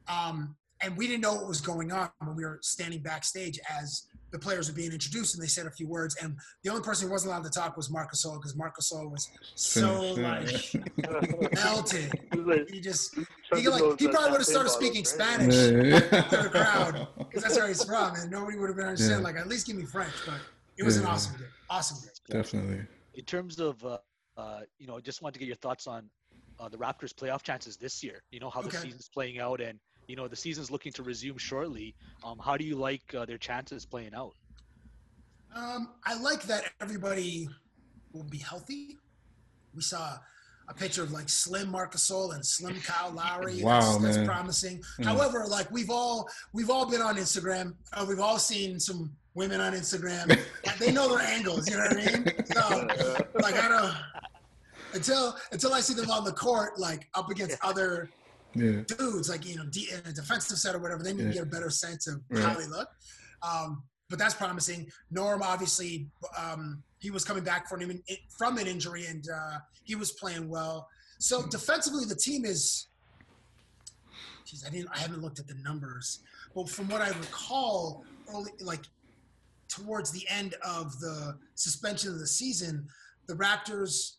Um, 0.09 0.57
and 0.83 0.97
we 0.97 1.07
didn't 1.07 1.21
know 1.21 1.35
what 1.35 1.47
was 1.47 1.61
going 1.61 1.93
on 1.93 2.11
when 2.19 2.35
we 2.37 2.45
were 2.45 2.59
standing 2.63 3.03
backstage 3.03 3.59
as 3.69 4.07
the 4.33 4.39
players 4.39 4.69
were 4.69 4.75
being 4.77 4.93
introduced, 4.93 5.35
and 5.35 5.43
they 5.43 5.49
said 5.49 5.67
a 5.67 5.71
few 5.71 5.89
words. 5.89 6.17
And 6.23 6.37
the 6.63 6.71
only 6.71 6.83
person 6.83 7.07
who 7.09 7.13
wasn't 7.13 7.33
allowed 7.33 7.45
to 7.45 7.51
talk 7.51 7.77
was 7.77 7.91
Marcus 7.91 8.25
Gasol 8.25 8.37
because 8.37 8.57
Marcus 8.57 8.93
Gasol 8.93 9.11
was 9.11 9.29
so 9.55 10.15
Finished, 10.15 10.75
like 10.75 11.53
melted. 11.55 12.13
He 12.71 12.81
just 12.81 13.15
he, 13.15 13.25
chugging 13.53 13.71
like, 13.71 13.99
he 14.01 14.09
probably 14.09 14.31
would 14.31 14.41
have 14.41 14.47
started 14.47 14.71
speaking? 14.71 15.05
Spanish 15.05 15.55
Yeah. 15.55 16.01
to 16.01 16.37
the 16.43 16.49
crowd 16.51 17.09
because 17.19 17.43
that's 17.43 17.57
where 17.57 17.69
he's 17.69 17.85
from, 17.93 18.15
and 18.17 18.31
nobody 18.31 18.57
would 18.59 18.69
have 18.69 18.77
been 18.77 18.87
understand. 18.87 19.21
Yeah. 19.21 19.27
Like, 19.27 19.37
at 19.37 19.49
least 19.49 19.67
give 19.67 19.77
me 19.77 19.85
French. 19.85 20.15
But 20.27 20.41
it 20.77 20.85
was 20.85 20.97
an 20.97 21.07
awesome 21.07 21.37
day. 21.39 21.45
Awesome 21.69 21.99
day. 22.07 22.13
Definitely. 22.39 22.87
In 23.15 23.25
terms 23.25 23.59
of, 23.59 23.85
uh, 23.85 23.99
uh, 24.37 24.61
you 24.79 24.87
know, 24.87 24.97
I 24.97 25.01
just 25.01 25.21
wanted 25.23 25.35
to 25.35 25.39
get 25.41 25.47
your 25.47 25.57
thoughts 25.57 25.87
on 25.87 26.09
uh, 26.59 26.69
the 26.69 26.77
Raptors' 26.79 27.13
playoff 27.13 27.43
chances 27.43 27.77
this 27.77 28.03
year. 28.03 28.23
You 28.31 28.41
know 28.41 28.51
how 28.51 28.61
the 28.63 28.69
Okay. 28.69 28.79
season's 28.79 29.09
playing 29.13 29.41
out, 29.41 29.61
and 29.61 29.79
you 30.11 30.17
know 30.17 30.27
the 30.27 30.37
season's 30.37 30.71
looking 30.71 30.93
to 30.93 31.05
resume 31.05 31.39
shortly. 31.39 31.95
Um, 32.25 32.39
how 32.39 32.57
do 32.57 32.65
you 32.65 32.75
like 32.75 33.15
uh, 33.15 33.25
their 33.25 33.39
chances 33.39 33.87
playing 33.87 34.13
out? 34.13 34.35
Um, 35.55 35.91
I 36.05 36.21
like 36.21 36.43
that 36.43 36.65
everybody 36.81 37.49
will 38.13 38.25
be 38.25 38.39
healthy. 38.39 38.99
We 39.75 39.83
saw 39.83 40.19
a 40.69 40.75
picture 40.75 41.05
of 41.05 41.13
like 41.13 41.29
Slim 41.29 41.71
Marc 41.71 41.95
Gasol 41.95 42.35
and 42.35 42.45
Slim 42.45 42.81
Kyle 42.81 43.13
Lowry. 43.13 43.63
Wow, 43.63 43.99
that's, 43.99 44.17
that's 44.17 44.27
promising. 44.27 44.83
Mm. 44.99 45.05
However, 45.05 45.45
like 45.49 45.71
we've 45.71 45.91
all 45.91 46.29
we've 46.53 46.71
all 46.71 46.91
been 46.91 47.03
on 47.03 47.17
Instagram. 47.17 47.75
Uh, 47.93 48.05
we've 48.09 48.21
all 48.21 48.39
seen 48.39 48.81
some 48.81 49.13
women 49.35 49.61
on 49.61 49.75
Instagram. 49.75 50.37
they 50.81 50.91
know 50.91 51.09
their 51.17 51.25
angles. 51.25 51.71
You 51.71 51.77
know 51.77 51.85
what 51.85 51.93
I 51.93 51.97
mean? 51.97 52.45
So 52.47 52.87
like 53.41 53.55
I 53.63 53.69
don't 53.69 53.95
until 54.93 55.37
until 55.53 55.73
I 55.73 55.81
see 55.81 55.95
them 55.95 56.11
on 56.11 56.25
the 56.25 56.33
court, 56.33 56.81
like 56.81 57.09
up 57.15 57.31
against 57.31 57.59
other 57.63 58.11
Yeah. 58.55 58.83
dudes, 58.87 59.29
like 59.29 59.47
you 59.47 59.57
know, 59.57 59.63
in 59.65 60.07
a 60.07 60.13
defensive 60.13 60.59
set 60.59 60.75
or 60.75 60.79
whatever, 60.79 61.03
then 61.03 61.19
you 61.19 61.27
Yeah. 61.27 61.33
get 61.35 61.43
a 61.45 61.47
better 61.47 61.71
sense 61.71 62.07
of 62.07 62.21
how 62.43 62.55
they 62.55 62.67
look. 62.67 62.89
Um, 63.43 63.85
but 64.09 64.19
that's 64.19 64.35
promising. 64.35 64.91
Norm, 65.11 65.43
obviously, 65.43 66.09
um, 66.37 66.83
he 66.99 67.11
was 67.11 67.25
coming 67.25 67.45
back 67.45 67.69
from 67.69 67.81
an, 67.83 68.03
from 68.37 68.59
an 68.59 68.67
injury, 68.67 69.07
and 69.07 69.25
uh, 69.31 69.59
he 69.85 69.95
was 69.95 70.13
playing 70.13 70.49
well. 70.49 70.89
So 71.21 71.47
defensively, 71.47 72.05
the 72.07 72.17
team 72.17 72.45
is. 72.45 72.89
Geez, 74.47 74.65
I 74.67 74.71
didn't. 74.71 74.89
I 74.93 74.99
haven't 74.99 75.23
looked 75.23 75.39
at 75.39 75.47
the 75.47 75.55
numbers, 75.63 76.21
but 76.55 76.69
from 76.69 76.89
what 76.89 77.01
I 77.01 77.09
recall, 77.11 78.05
early 78.29 78.51
like 78.61 78.85
towards 79.69 80.11
the 80.11 80.27
end 80.29 80.55
of 80.65 80.99
the 80.99 81.39
suspension 81.55 82.11
of 82.13 82.19
the 82.19 82.27
season, 82.27 82.89
the 83.29 83.35
Raptors 83.35 84.17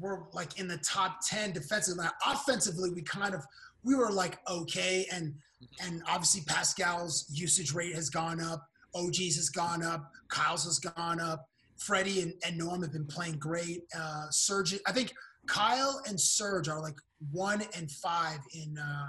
were 0.00 0.24
like 0.32 0.58
in 0.58 0.68
the 0.68 0.78
top 0.78 1.18
10 1.26 1.52
defensively. 1.52 2.06
Offensively, 2.26 2.90
we 2.90 3.02
kind 3.02 3.34
of 3.34 3.44
we 3.84 3.94
were 3.94 4.10
like 4.10 4.38
okay, 4.48 5.06
and 5.12 5.34
and 5.82 6.02
obviously 6.08 6.42
Pascal's 6.46 7.26
usage 7.30 7.72
rate 7.72 7.94
has 7.94 8.10
gone 8.10 8.40
up, 8.40 8.66
OG's 8.94 9.36
has 9.36 9.50
gone 9.50 9.82
up, 9.82 10.10
Kyle's 10.28 10.64
has 10.64 10.78
gone 10.78 11.20
up. 11.20 11.48
Freddie 11.76 12.22
and, 12.22 12.34
and 12.44 12.58
Norm 12.58 12.82
have 12.82 12.92
been 12.92 13.06
playing 13.06 13.38
great. 13.38 13.84
Uh, 13.96 14.26
Serge, 14.30 14.74
I 14.84 14.90
think 14.90 15.12
Kyle 15.46 16.02
and 16.08 16.20
Serge 16.20 16.68
are 16.68 16.80
like 16.80 16.96
one 17.30 17.62
and 17.76 17.90
five 17.90 18.40
in 18.52 18.76
uh, 18.76 19.08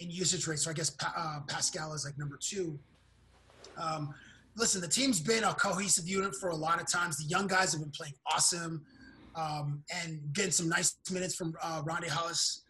in 0.00 0.10
usage 0.10 0.46
rate. 0.46 0.58
So 0.58 0.70
I 0.70 0.74
guess 0.74 0.90
pa- 0.90 1.14
uh, 1.16 1.40
Pascal 1.46 1.92
is 1.94 2.04
like 2.04 2.18
number 2.18 2.38
two. 2.40 2.78
Um, 3.76 4.12
listen, 4.56 4.80
the 4.80 4.88
team's 4.88 5.20
been 5.20 5.44
a 5.44 5.54
cohesive 5.54 6.08
unit 6.08 6.34
for 6.34 6.50
a 6.50 6.56
lot 6.56 6.80
of 6.80 6.90
times. 6.90 7.16
The 7.18 7.24
young 7.24 7.46
guys 7.46 7.72
have 7.72 7.80
been 7.80 7.92
playing 7.92 8.14
awesome 8.32 8.84
um, 9.38 9.82
and 10.02 10.20
getting 10.32 10.50
some 10.50 10.68
nice 10.68 10.96
minutes 11.10 11.34
from 11.34 11.54
uh, 11.62 11.82
Rondae 11.82 12.08
Hollis, 12.08 12.64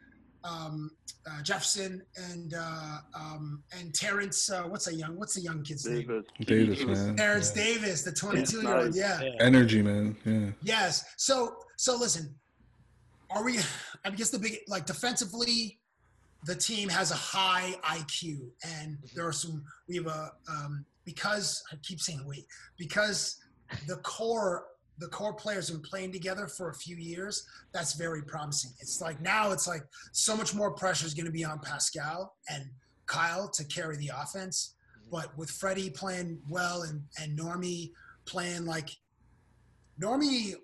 um, 0.45 0.91
uh, 1.29 1.43
Jefferson, 1.43 2.03
and 2.17 2.55
uh, 2.55 2.99
um, 3.15 3.63
and 3.79 3.95
Terrence. 3.95 4.51
Uh, 4.51 4.63
what's 4.65 4.87
a 4.89 4.95
young? 4.95 5.19
What's 5.19 5.35
the 5.35 5.41
young 5.41 5.63
kid's 5.63 5.87
name? 5.87 6.07
Davis. 6.07 6.25
Davis, 6.47 6.85
man. 6.85 7.17
Terrence 7.17 7.53
Yeah. 7.57 7.65
Davis, 7.65 8.03
the 8.03 8.13
22 8.13 8.63
year 8.63 8.77
old. 8.77 8.87
nice. 8.87 8.97
Yeah. 8.97 9.21
Energy, 9.41 9.83
man. 9.83 10.17
Yeah. 10.25 10.51
Yes. 10.63 11.05
So 11.17 11.57
so 11.77 11.97
listen, 11.97 12.35
are 13.31 13.45
we? 13.45 13.59
I 14.05 14.11
guess 14.11 14.31
the 14.31 14.39
big 14.39 14.59
like 14.69 14.87
defensively, 14.87 15.79
the 16.45 16.55
team 16.55 16.89
has 16.89 17.11
a 17.11 17.17
high 17.17 17.75
IQ, 17.85 18.51
and 18.65 18.99
there 19.15 19.27
are 19.27 19.33
some. 19.33 19.65
We 19.89 19.97
have 19.97 20.07
a 20.07 20.33
um, 20.51 20.85
because 21.05 21.63
I 21.73 21.77
keep 21.83 22.01
saying 22.01 22.23
wait 22.27 22.47
because 22.79 23.39
the 23.87 23.97
core 23.97 24.65
the 24.99 25.09
core 25.09 25.35
players 25.35 25.69
have 25.69 25.77
been 25.81 25.89
playing 25.89 26.13
together 26.13 26.47
for 26.47 26.71
a 26.71 26.75
few 26.75 26.97
years. 26.97 27.47
That's 27.73 27.95
very 27.95 28.23
promising. 28.23 28.73
It's 28.81 29.01
like 29.01 29.21
now 29.21 29.53
it's 29.53 29.67
like 29.69 29.83
so 30.13 30.37
much 30.37 30.55
more 30.55 30.73
pressure 30.73 31.07
is 31.07 31.15
going 31.15 31.27
to 31.27 31.33
be 31.33 31.45
on 31.45 31.61
Pascal 31.61 32.35
and 32.51 32.65
Kyle 33.07 33.49
to 33.49 33.65
carry 33.65 33.97
the 33.97 34.11
offense. 34.17 34.75
But 35.11 35.37
with 35.39 35.51
Freddie 35.51 35.91
playing 35.91 36.41
well 36.49 36.83
and 36.83 37.03
and 37.21 37.39
Normie 37.39 37.93
playing 38.27 38.67
like 38.67 38.91
Normie, 40.01 40.55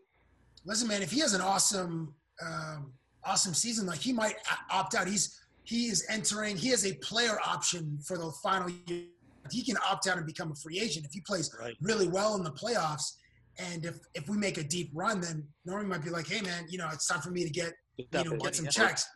listen, 0.65 0.89
man, 0.89 1.03
if 1.03 1.11
he 1.11 1.21
has 1.21 1.35
an 1.35 1.41
awesome 1.41 2.15
um, 2.45 2.93
awesome 3.25 3.55
season, 3.55 3.87
like 3.87 4.01
he 4.01 4.13
might 4.13 4.35
opt 4.71 4.95
out. 4.95 5.07
He's 5.07 5.41
he 5.65 5.87
is 5.87 6.05
entering. 6.11 6.57
He 6.57 6.69
has 6.71 6.85
a 6.85 6.95
player 6.97 7.39
option 7.45 7.99
for 8.07 8.19
the 8.19 8.31
final 8.43 8.69
year. 8.87 9.05
He 9.51 9.63
can 9.65 9.77
opt 9.89 10.07
out 10.09 10.17
and 10.17 10.27
become 10.27 10.53
a 10.53 10.55
free 10.55 10.79
agent 10.81 11.05
if 11.07 11.13
he 11.13 11.21
plays 11.21 11.51
Right. 11.61 11.77
really 11.81 12.09
well 12.09 12.35
in 12.37 12.43
the 12.43 12.53
playoffs. 12.53 13.15
And 13.59 13.85
if 13.85 13.99
if 14.15 14.29
we 14.29 14.37
make 14.37 14.59
a 14.59 14.65
deep 14.65 14.91
run, 14.95 15.21
then 15.21 15.47
Norman 15.65 15.89
might 15.89 16.03
be 16.03 16.11
like, 16.11 16.27
"Hey, 16.27 16.41
man, 16.41 16.67
you 16.69 16.79
know, 16.79 16.89
it's 16.93 17.07
time 17.07 17.21
for 17.21 17.31
me 17.31 17.45
to 17.45 17.51
get 17.51 17.73
Get 17.97 17.99
you 17.99 18.07
that 18.11 18.25
know 18.25 18.31
money, 18.33 18.43
get 18.45 18.57
some 18.57 18.65
yeah. 18.65 18.71
checks." 18.71 19.07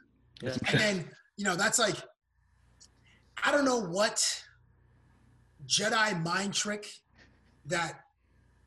Yeah. 0.43 0.57
And 0.71 0.81
then 0.81 1.11
you 1.37 1.45
know 1.45 1.57
that's 1.57 1.79
like, 1.79 1.97
I 3.43 3.51
don't 3.51 3.65
know 3.65 3.81
what 3.81 4.43
Jedi 5.67 6.23
mind 6.23 6.55
trick 6.55 6.89
that 7.67 8.01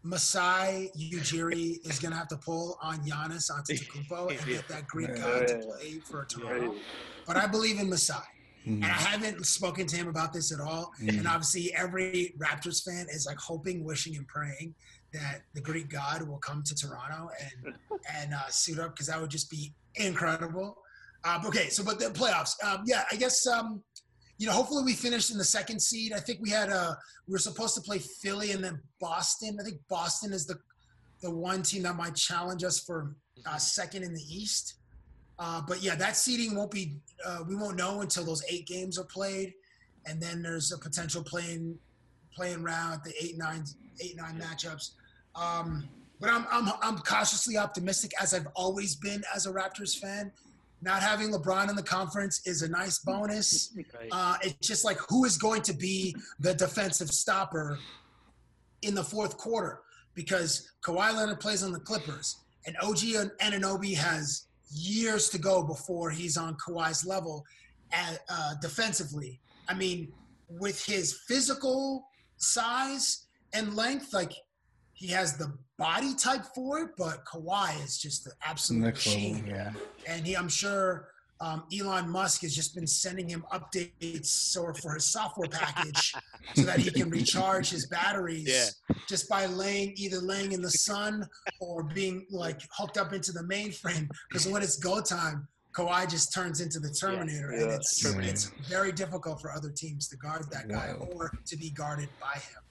Masai 0.03 0.91
Ujiri 0.97 1.85
is 1.85 1.99
gonna 1.99 2.15
have 2.15 2.27
to 2.29 2.37
pull 2.37 2.77
on 2.81 2.97
Giannis 3.05 3.49
Antetokounmpo 3.51 4.31
and 4.37 4.45
get 4.45 4.67
that 4.67 4.87
Greek 4.87 5.09
Yeah. 5.09 5.21
god 5.21 5.47
to 5.47 5.59
play 5.59 5.99
for 5.99 6.25
Toronto. 6.25 6.75
But 7.25 7.37
I 7.37 7.47
believe 7.47 7.79
in 7.79 7.89
Masai. 7.89 8.15
Mm. 8.65 8.75
And 8.75 8.85
I 8.85 8.89
haven't 8.89 9.43
spoken 9.45 9.87
to 9.87 9.95
him 9.95 10.07
about 10.07 10.33
this 10.33 10.51
at 10.53 10.59
all. 10.59 10.91
Mm. 11.01 11.19
And 11.19 11.27
obviously, 11.27 11.73
every 11.73 12.33
Raptors 12.37 12.83
fan 12.83 13.07
is 13.09 13.25
like 13.25 13.37
hoping, 13.37 13.83
wishing, 13.83 14.15
and 14.17 14.27
praying 14.27 14.75
that 15.13 15.41
the 15.53 15.61
Greek 15.61 15.89
God 15.89 16.27
will 16.27 16.37
come 16.37 16.63
to 16.63 16.75
Toronto 16.75 17.29
and 17.39 17.75
and 18.17 18.33
uh, 18.33 18.47
suit 18.49 18.79
up 18.79 18.95
because 18.95 19.07
that 19.07 19.19
would 19.19 19.29
just 19.29 19.49
be 19.49 19.73
incredible. 19.95 20.77
Um, 21.23 21.45
okay, 21.45 21.69
so 21.69 21.83
but 21.83 21.99
the 21.99 22.05
playoffs, 22.05 22.61
um, 22.63 22.83
yeah, 22.85 23.03
I 23.11 23.15
guess 23.15 23.45
um, 23.45 23.83
you 24.37 24.47
know, 24.47 24.53
hopefully 24.53 24.83
we 24.83 24.93
finished 24.93 25.31
in 25.31 25.37
the 25.37 25.43
second 25.43 25.79
seed. 25.79 26.13
I 26.13 26.19
think 26.19 26.39
we 26.41 26.49
had 26.49 26.69
a 26.69 26.97
we 27.27 27.33
were 27.33 27.39
supposed 27.39 27.75
to 27.75 27.81
play 27.81 27.99
Philly 27.99 28.51
and 28.51 28.63
then 28.63 28.81
Boston. 28.99 29.57
I 29.59 29.63
think 29.63 29.77
Boston 29.87 30.33
is 30.33 30.45
the 30.47 30.57
the 31.21 31.29
one 31.29 31.61
team 31.61 31.83
that 31.83 31.95
might 31.95 32.15
challenge 32.15 32.63
us 32.63 32.79
for 32.79 33.15
uh, 33.45 33.57
second 33.57 34.03
in 34.03 34.13
the 34.13 34.21
East. 34.21 34.75
Uh, 35.37 35.61
but 35.67 35.81
yeah, 35.81 35.95
that 35.95 36.15
seeding 36.15 36.55
won't 36.55 36.71
be. 36.71 36.97
Uh, 37.25 37.39
we 37.47 37.55
won't 37.55 37.77
know 37.77 38.01
until 38.01 38.23
those 38.23 38.43
eight 38.49 38.65
games 38.65 38.97
are 38.97 39.05
played, 39.05 39.53
and 40.05 40.21
then 40.21 40.41
there's 40.41 40.71
a 40.71 40.77
potential 40.77 41.23
playing 41.23 41.77
playing 42.35 42.63
round 42.63 43.01
the 43.03 43.13
eight 43.21 43.37
nine 43.37 43.63
eight 44.01 44.15
nine 44.15 44.39
matchups. 44.39 44.91
Um, 45.35 45.87
but 46.19 46.29
I'm, 46.29 46.45
I'm 46.51 46.71
I'm 46.81 46.97
cautiously 46.99 47.57
optimistic 47.57 48.11
as 48.21 48.33
I've 48.33 48.47
always 48.55 48.95
been 48.95 49.23
as 49.35 49.47
a 49.47 49.51
Raptors 49.51 49.97
fan. 49.97 50.31
Not 50.83 51.01
having 51.01 51.31
LeBron 51.31 51.69
in 51.69 51.75
the 51.75 51.83
conference 51.83 52.41
is 52.45 52.63
a 52.63 52.69
nice 52.69 52.99
bonus. 52.99 53.75
Uh, 54.11 54.35
it's 54.41 54.67
just 54.67 54.83
like 54.83 54.97
who 55.09 55.23
is 55.23 55.37
going 55.37 55.61
to 55.61 55.73
be 55.73 56.13
the 56.39 56.53
defensive 56.53 57.09
stopper 57.09 57.79
in 58.81 58.93
the 58.93 59.03
fourth 59.03 59.37
quarter 59.37 59.79
because 60.15 60.69
Kawhi 60.83 61.15
Leonard 61.15 61.39
plays 61.39 61.63
on 61.63 61.71
the 61.71 61.79
Clippers 61.79 62.37
and 62.65 62.75
OG 62.81 63.03
and 63.15 63.31
Anunoby 63.39 63.95
has 63.95 64.47
years 64.69 65.29
to 65.29 65.37
go 65.37 65.63
before 65.63 66.09
he's 66.09 66.35
on 66.35 66.55
Kawhi's 66.55 67.05
level 67.05 67.45
at, 67.91 68.19
uh, 68.29 68.55
defensively. 68.61 69.39
I 69.67 69.75
mean, 69.75 70.11
with 70.49 70.83
his 70.83 71.21
physical 71.27 72.05
size 72.37 73.27
and 73.53 73.75
length, 73.75 74.13
like 74.13 74.33
he 75.01 75.07
has 75.07 75.35
the 75.35 75.51
body 75.79 76.13
type 76.13 76.43
for 76.53 76.79
it, 76.81 76.89
but 76.95 77.25
Kawhi 77.25 77.83
is 77.83 77.97
just 77.97 78.23
the 78.23 78.31
absolute 78.43 78.81
Next 78.81 79.07
machine. 79.07 79.43
Yeah. 79.47 79.71
and 80.07 80.25
he, 80.27 80.35
I'm 80.37 80.47
sure 80.47 81.07
um, 81.39 81.63
Elon 81.75 82.07
Musk 82.07 82.43
has 82.43 82.55
just 82.55 82.75
been 82.75 82.85
sending 82.85 83.27
him 83.27 83.43
updates 83.51 84.55
or 84.55 84.75
for 84.75 84.93
his 84.93 85.11
software 85.11 85.49
package 85.49 86.13
so 86.55 86.61
that 86.61 86.77
he 86.77 86.91
can 86.91 87.09
recharge 87.09 87.71
his 87.71 87.87
batteries 87.87 88.47
Yeah. 88.47 88.95
just 89.09 89.27
by 89.27 89.47
laying 89.47 89.93
either 89.97 90.19
laying 90.19 90.51
in 90.51 90.61
the 90.61 90.69
sun 90.69 91.27
or 91.59 91.81
being 91.81 92.27
like 92.29 92.61
hooked 92.77 92.99
up 92.99 93.11
into 93.11 93.31
the 93.31 93.41
mainframe. 93.41 94.07
Because 94.29 94.47
when 94.47 94.61
it's 94.61 94.77
go 94.77 95.01
time, 95.01 95.47
Kawhi 95.75 96.07
just 96.07 96.31
turns 96.31 96.61
into 96.61 96.79
the 96.79 96.91
Terminator, 96.91 97.49
and 97.53 97.61
Yeah. 97.71 97.75
it's 97.77 97.99
Terminator. 98.03 98.31
it's 98.33 98.45
very 98.69 98.91
difficult 98.91 99.41
for 99.41 99.51
other 99.51 99.71
teams 99.71 100.07
to 100.09 100.17
guard 100.17 100.45
that 100.51 100.67
guy 100.67 100.93
Wow. 100.99 101.07
or 101.15 101.31
to 101.47 101.57
be 101.57 101.71
guarded 101.71 102.09
by 102.19 102.33
him. 102.33 102.61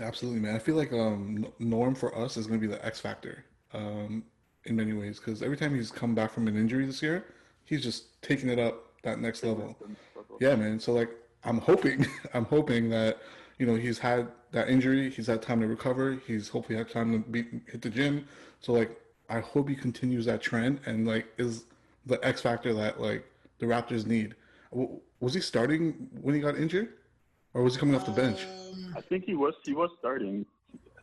Absolutely, 0.00 0.40
man. 0.40 0.54
I 0.54 0.58
feel 0.58 0.74
like 0.76 0.92
um, 0.92 1.46
Norm 1.58 1.94
for 1.94 2.16
us 2.16 2.36
is 2.36 2.46
going 2.46 2.60
to 2.60 2.66
be 2.66 2.72
the 2.72 2.84
X 2.84 3.00
factor 3.00 3.44
um, 3.72 4.24
in 4.64 4.76
many 4.76 4.92
ways 4.92 5.18
because 5.18 5.42
every 5.42 5.56
time 5.56 5.74
he's 5.74 5.90
come 5.90 6.14
back 6.14 6.30
from 6.32 6.48
an 6.48 6.56
injury 6.56 6.84
this 6.86 7.02
year, 7.02 7.24
he's 7.64 7.82
just 7.82 8.20
taking 8.22 8.48
it 8.48 8.58
up 8.58 8.92
that 9.02 9.20
next 9.20 9.42
level. 9.44 9.76
Yeah, 10.40 10.54
man. 10.56 10.78
So 10.80 10.92
like, 10.92 11.10
I'm 11.44 11.58
hoping, 11.58 12.06
I'm 12.34 12.44
hoping 12.44 12.90
that 12.90 13.18
you 13.58 13.66
know 13.66 13.74
he's 13.74 13.98
had 13.98 14.28
that 14.52 14.68
injury, 14.68 15.10
he's 15.10 15.26
had 15.26 15.40
time 15.42 15.60
to 15.60 15.66
recover, 15.66 16.20
he's 16.26 16.48
hopefully 16.48 16.76
had 16.76 16.90
time 16.90 17.12
to 17.12 17.18
be, 17.30 17.44
hit 17.70 17.80
the 17.82 17.90
gym. 17.90 18.26
So 18.60 18.72
like, 18.72 19.00
I 19.28 19.40
hope 19.40 19.68
he 19.68 19.74
continues 19.74 20.26
that 20.26 20.40
trend 20.42 20.80
and 20.86 21.06
like 21.06 21.26
is 21.38 21.64
the 22.04 22.24
X 22.24 22.40
factor 22.42 22.72
that 22.74 23.00
like 23.00 23.24
the 23.58 23.66
Raptors 23.66 24.06
need. 24.06 24.34
W- 24.72 25.00
Was 25.20 25.34
he 25.34 25.40
starting 25.40 26.08
when 26.20 26.34
he 26.34 26.40
got 26.40 26.56
injured, 26.56 26.92
or 27.56 27.62
was 27.62 27.74
he 27.74 27.80
coming 27.80 27.94
off 27.94 28.04
the 28.04 28.12
bench? 28.12 28.46
I 28.94 29.00
think 29.00 29.24
he 29.24 29.34
was 29.34 29.54
he 29.64 29.72
was 29.72 29.90
starting. 29.98 30.44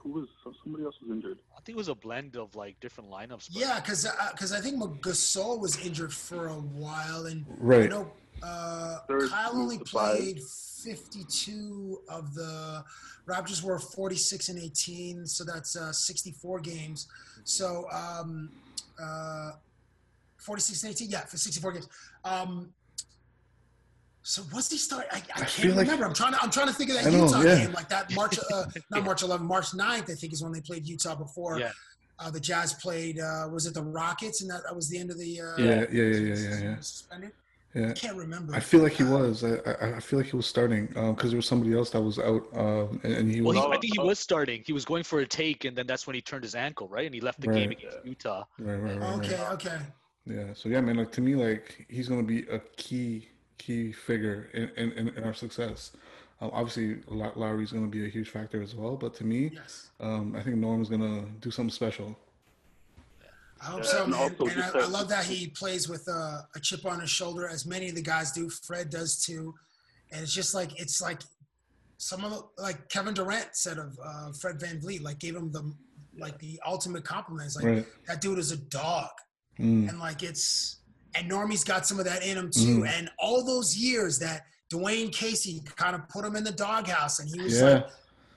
Who 0.02 0.10
was 0.12 0.28
somebody 0.64 0.84
else 0.84 0.96
was 1.02 1.12
injured? 1.12 1.40
I 1.58 1.62
think 1.62 1.76
it 1.78 1.78
was 1.78 1.88
a 1.88 1.96
blend 1.96 2.36
of 2.36 2.56
like 2.56 2.80
different 2.80 3.10
lineups. 3.10 3.52
but- 3.52 3.60
yeah, 3.62 3.80
because 3.80 4.06
because 4.32 4.54
I 4.54 4.60
think 4.60 4.80
Gasol 5.02 5.60
was 5.60 5.84
injured 5.86 6.14
for 6.14 6.48
a 6.48 6.54
while, 6.54 7.26
and 7.26 7.46
I 7.50 7.54
Right. 7.58 7.90
know 7.90 8.12
uh, 8.44 9.00
Third 9.08 9.30
Kyle 9.30 9.52
only 9.56 9.78
to 9.80 9.86
five. 9.86 10.18
played 10.18 10.42
52 10.44 12.02
of 12.10 12.34
the 12.36 12.84
Raptors 13.26 13.64
were 13.64 13.80
46 13.80 14.50
and 14.50 14.60
18, 14.60 15.26
so 15.26 15.46
that's 15.46 15.78
uh, 15.78 15.94
64 15.94 16.60
games. 16.60 17.08
So 17.46 17.88
um, 17.90 18.50
uh, 19.02 19.52
46 20.38 20.84
and 20.84 20.92
18, 20.92 21.10
yeah, 21.10 21.22
for 21.26 21.38
64 21.38 21.72
games. 21.72 21.88
Um, 22.26 22.74
so 24.24 24.42
what's 24.52 24.72
he 24.72 24.78
start? 24.78 25.06
I, 25.12 25.18
I 25.18 25.20
I 25.20 25.22
can't 25.40 25.50
feel 25.50 25.72
like- 25.76 25.86
remember. 25.86 26.06
I'm 26.06 26.14
trying 26.14 26.34
to 26.34 26.42
I'm 26.42 26.50
trying 26.50 26.68
to 26.68 26.74
think 26.74 26.90
of 26.90 26.96
that 26.98 27.08
I 27.08 27.10
know, 27.12 27.26
Utah 27.26 27.42
yeah. 27.42 27.56
game, 27.66 27.74
like 27.74 27.90
that 27.90 28.14
March, 28.16 28.40
uh, 28.54 28.66
not 28.92 29.04
March 29.04 29.22
11, 29.24 29.46
March 29.46 29.72
9th, 29.72 30.10
I 30.10 30.16
think 30.16 30.34
is 30.34 30.42
when 30.44 30.52
they 30.52 30.62
played 30.62 30.86
Utah 30.88 31.16
before. 31.16 31.60
Yeah. 31.60 31.72
Uh, 32.20 32.30
the 32.32 32.40
Jazz 32.40 32.74
played. 32.76 33.20
Uh, 33.20 33.48
was 33.52 33.66
it 33.66 33.74
the 33.74 33.82
Rockets? 33.84 34.42
And 34.42 34.50
that, 34.52 34.62
that 34.66 34.76
was 34.76 34.88
the 34.90 34.98
end 34.98 35.10
of 35.12 35.18
the. 35.20 35.42
Uh, 35.42 35.56
Yeah, 35.58 35.66
yeah, 35.66 35.86
yeah, 35.92 36.04
yeah, 36.04 36.36
yeah, 36.36 36.60
yeah. 36.64 36.76
Suspended. 36.80 37.32
Yeah. 37.76 37.90
I 37.90 37.94
can't 37.94 38.16
remember. 38.16 38.54
I 38.54 38.60
feel 38.60 38.82
like 38.84 38.94
he 38.94 39.04
was. 39.04 39.44
I, 39.44 39.56
I, 39.82 39.96
I 39.96 40.00
feel 40.00 40.20
like 40.20 40.28
he 40.30 40.36
was 40.36 40.46
starting 40.46 40.86
because 40.86 41.32
there 41.32 41.38
was 41.38 41.48
somebody 41.48 41.74
else 41.76 41.90
that 41.90 42.02
was 42.02 42.20
out, 42.20 42.44
um, 42.56 43.02
and, 43.04 43.14
and 43.14 43.32
he 43.34 43.42
Well, 43.42 43.56
was. 43.56 43.66
he, 43.66 43.72
I 43.72 43.78
think 43.80 43.94
he 43.96 44.00
uh, 44.00 44.04
was 44.06 44.20
starting. 44.20 44.62
He 44.64 44.74
was 44.74 44.86
going 44.86 45.04
for 45.04 45.22
a 45.22 45.26
take, 45.26 45.66
and 45.66 45.76
then 45.76 45.88
that's 45.88 46.06
when 46.06 46.14
he 46.14 46.22
turned 46.22 46.44
his 46.44 46.54
ankle, 46.54 46.88
right? 46.88 47.08
And 47.08 47.16
he 47.16 47.20
left 47.20 47.42
the 47.42 47.48
game 47.48 47.72
against 47.72 47.98
Utah. 48.06 48.44
right, 48.60 48.76
right, 48.76 49.00
right, 49.00 49.14
Okay, 49.18 49.36
right. 49.42 49.52
okay. 49.54 49.78
Yeah. 50.28 50.54
So 50.54 50.70
yeah, 50.70 50.82
man. 50.82 50.98
Like 50.98 51.12
to 51.14 51.22
me, 51.22 51.34
like 51.36 51.88
he's 51.90 52.08
gonna 52.08 52.22
be 52.22 52.44
a 52.44 52.60
key, 52.78 53.28
key 53.66 53.92
figure 53.92 54.50
in 54.54 54.70
in, 54.82 54.92
in, 55.00 55.06
in 55.18 55.24
our 55.24 55.34
success. 55.34 55.92
Um, 56.42 56.50
obviously, 56.54 57.02
Low- 57.08 57.32
Lowry's 57.36 57.72
gonna 57.72 57.88
be 57.88 58.06
a 58.06 58.10
huge 58.10 58.30
factor 58.30 58.62
as 58.62 58.76
well. 58.76 58.96
But 58.98 59.14
to 59.16 59.24
me, 59.24 59.52
Yes. 59.54 59.90
um, 60.00 60.36
I 60.36 60.42
think 60.44 60.58
Norm's 60.58 60.90
gonna 60.90 61.26
do 61.40 61.50
something 61.52 61.72
special. 61.84 62.18
I 63.62 63.66
hope 63.68 63.84
Yeah, 63.84 63.90
so, 63.92 64.04
and 64.04 64.12
man. 64.12 64.20
also 64.22 64.46
And 64.48 64.62
I, 64.62 64.80
I 64.80 64.88
love 64.88 65.08
that 65.10 65.24
he 65.26 65.48
plays 65.48 65.88
with 65.88 66.06
a, 66.10 66.46
a 66.56 66.60
chip 66.60 66.86
on 66.86 67.00
his 67.00 67.10
shoulder, 67.10 67.48
as 67.48 67.66
many 67.66 67.88
of 67.88 67.96
the 67.96 68.02
guys 68.02 68.32
do. 68.34 68.50
Fred 68.50 68.90
does 68.90 69.24
too. 69.24 69.54
And 70.12 70.22
it's 70.22 70.34
just 70.34 70.54
like 70.54 70.78
it's 70.80 71.02
like 71.02 71.22
some 71.98 72.26
of 72.26 72.32
the, 72.32 72.62
like 72.62 72.90
Kevin 72.90 73.14
Durant 73.14 73.50
said 73.56 73.78
of 73.78 73.98
uh, 74.04 74.32
Fred 74.34 74.60
VanVleet, 74.60 75.02
like 75.02 75.20
gave 75.20 75.36
him 75.36 75.52
the 75.52 75.74
like 76.18 76.38
the 76.40 76.60
ultimate 76.66 77.06
compliments. 77.06 77.56
Like 77.56 77.66
Right. 77.66 77.86
that 78.08 78.20
dude 78.22 78.38
is 78.40 78.52
a 78.52 78.58
dog, 78.58 79.10
Mm. 79.60 79.88
and 79.90 80.00
like 80.00 80.24
it's 80.24 80.78
and 81.16 81.30
Normie's 81.30 81.64
got 81.64 81.86
some 81.86 82.00
of 82.00 82.06
that 82.06 82.24
in 82.24 82.38
him 82.38 82.50
too. 82.52 82.80
Mm. 82.82 82.88
And 82.90 83.10
all 83.20 83.44
those 83.46 83.76
years 83.78 84.20
that 84.20 84.46
Dwane 84.72 85.12
Casey 85.14 85.62
kind 85.76 85.96
of 85.96 86.08
put 86.10 86.26
him 86.26 86.36
in 86.36 86.44
the 86.44 86.52
doghouse, 86.52 87.20
and 87.20 87.30
he 87.30 87.40
was 87.42 87.60
Yeah. 87.60 87.66
like 87.70 87.88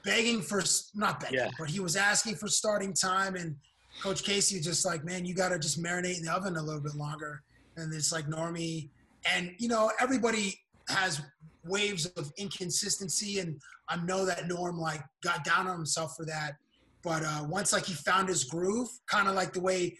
begging 0.04 0.42
for 0.42 0.62
not 0.94 1.20
begging, 1.20 1.38
Yeah. 1.38 1.50
but 1.58 1.70
he 1.70 1.80
was 1.80 1.96
asking 1.96 2.36
for 2.36 2.48
starting 2.48 2.92
time, 2.92 3.34
and 3.36 3.56
Coach 4.02 4.22
Casey 4.22 4.56
was 4.56 4.66
just 4.66 4.84
like, 4.84 5.04
man, 5.04 5.24
you 5.24 5.34
got 5.34 5.48
to 5.50 5.58
just 5.58 5.82
marinate 5.82 6.18
in 6.18 6.24
the 6.24 6.32
oven 6.32 6.56
a 6.56 6.62
little 6.62 6.82
bit 6.82 6.94
longer. 6.94 7.42
And 7.76 7.92
it's 7.94 8.12
like 8.12 8.26
Normie, 8.26 8.90
and 9.34 9.54
you 9.58 9.68
know 9.68 9.90
everybody 10.00 10.60
has 10.88 11.20
waves 11.64 12.06
of 12.06 12.32
inconsistency, 12.36 13.38
and 13.40 13.60
I 13.88 13.96
know 13.96 14.24
that 14.26 14.46
Norm 14.48 14.78
like 14.78 15.02
got 15.22 15.44
down 15.44 15.66
on 15.66 15.76
himself 15.76 16.16
for 16.16 16.24
that. 16.26 16.56
But 17.02 17.22
uh, 17.24 17.44
once 17.48 17.72
like 17.72 17.84
he 17.86 17.94
found 17.94 18.28
his 18.28 18.44
groove, 18.44 18.88
kind 19.06 19.28
of 19.28 19.34
like 19.34 19.52
the 19.52 19.60
way 19.60 19.96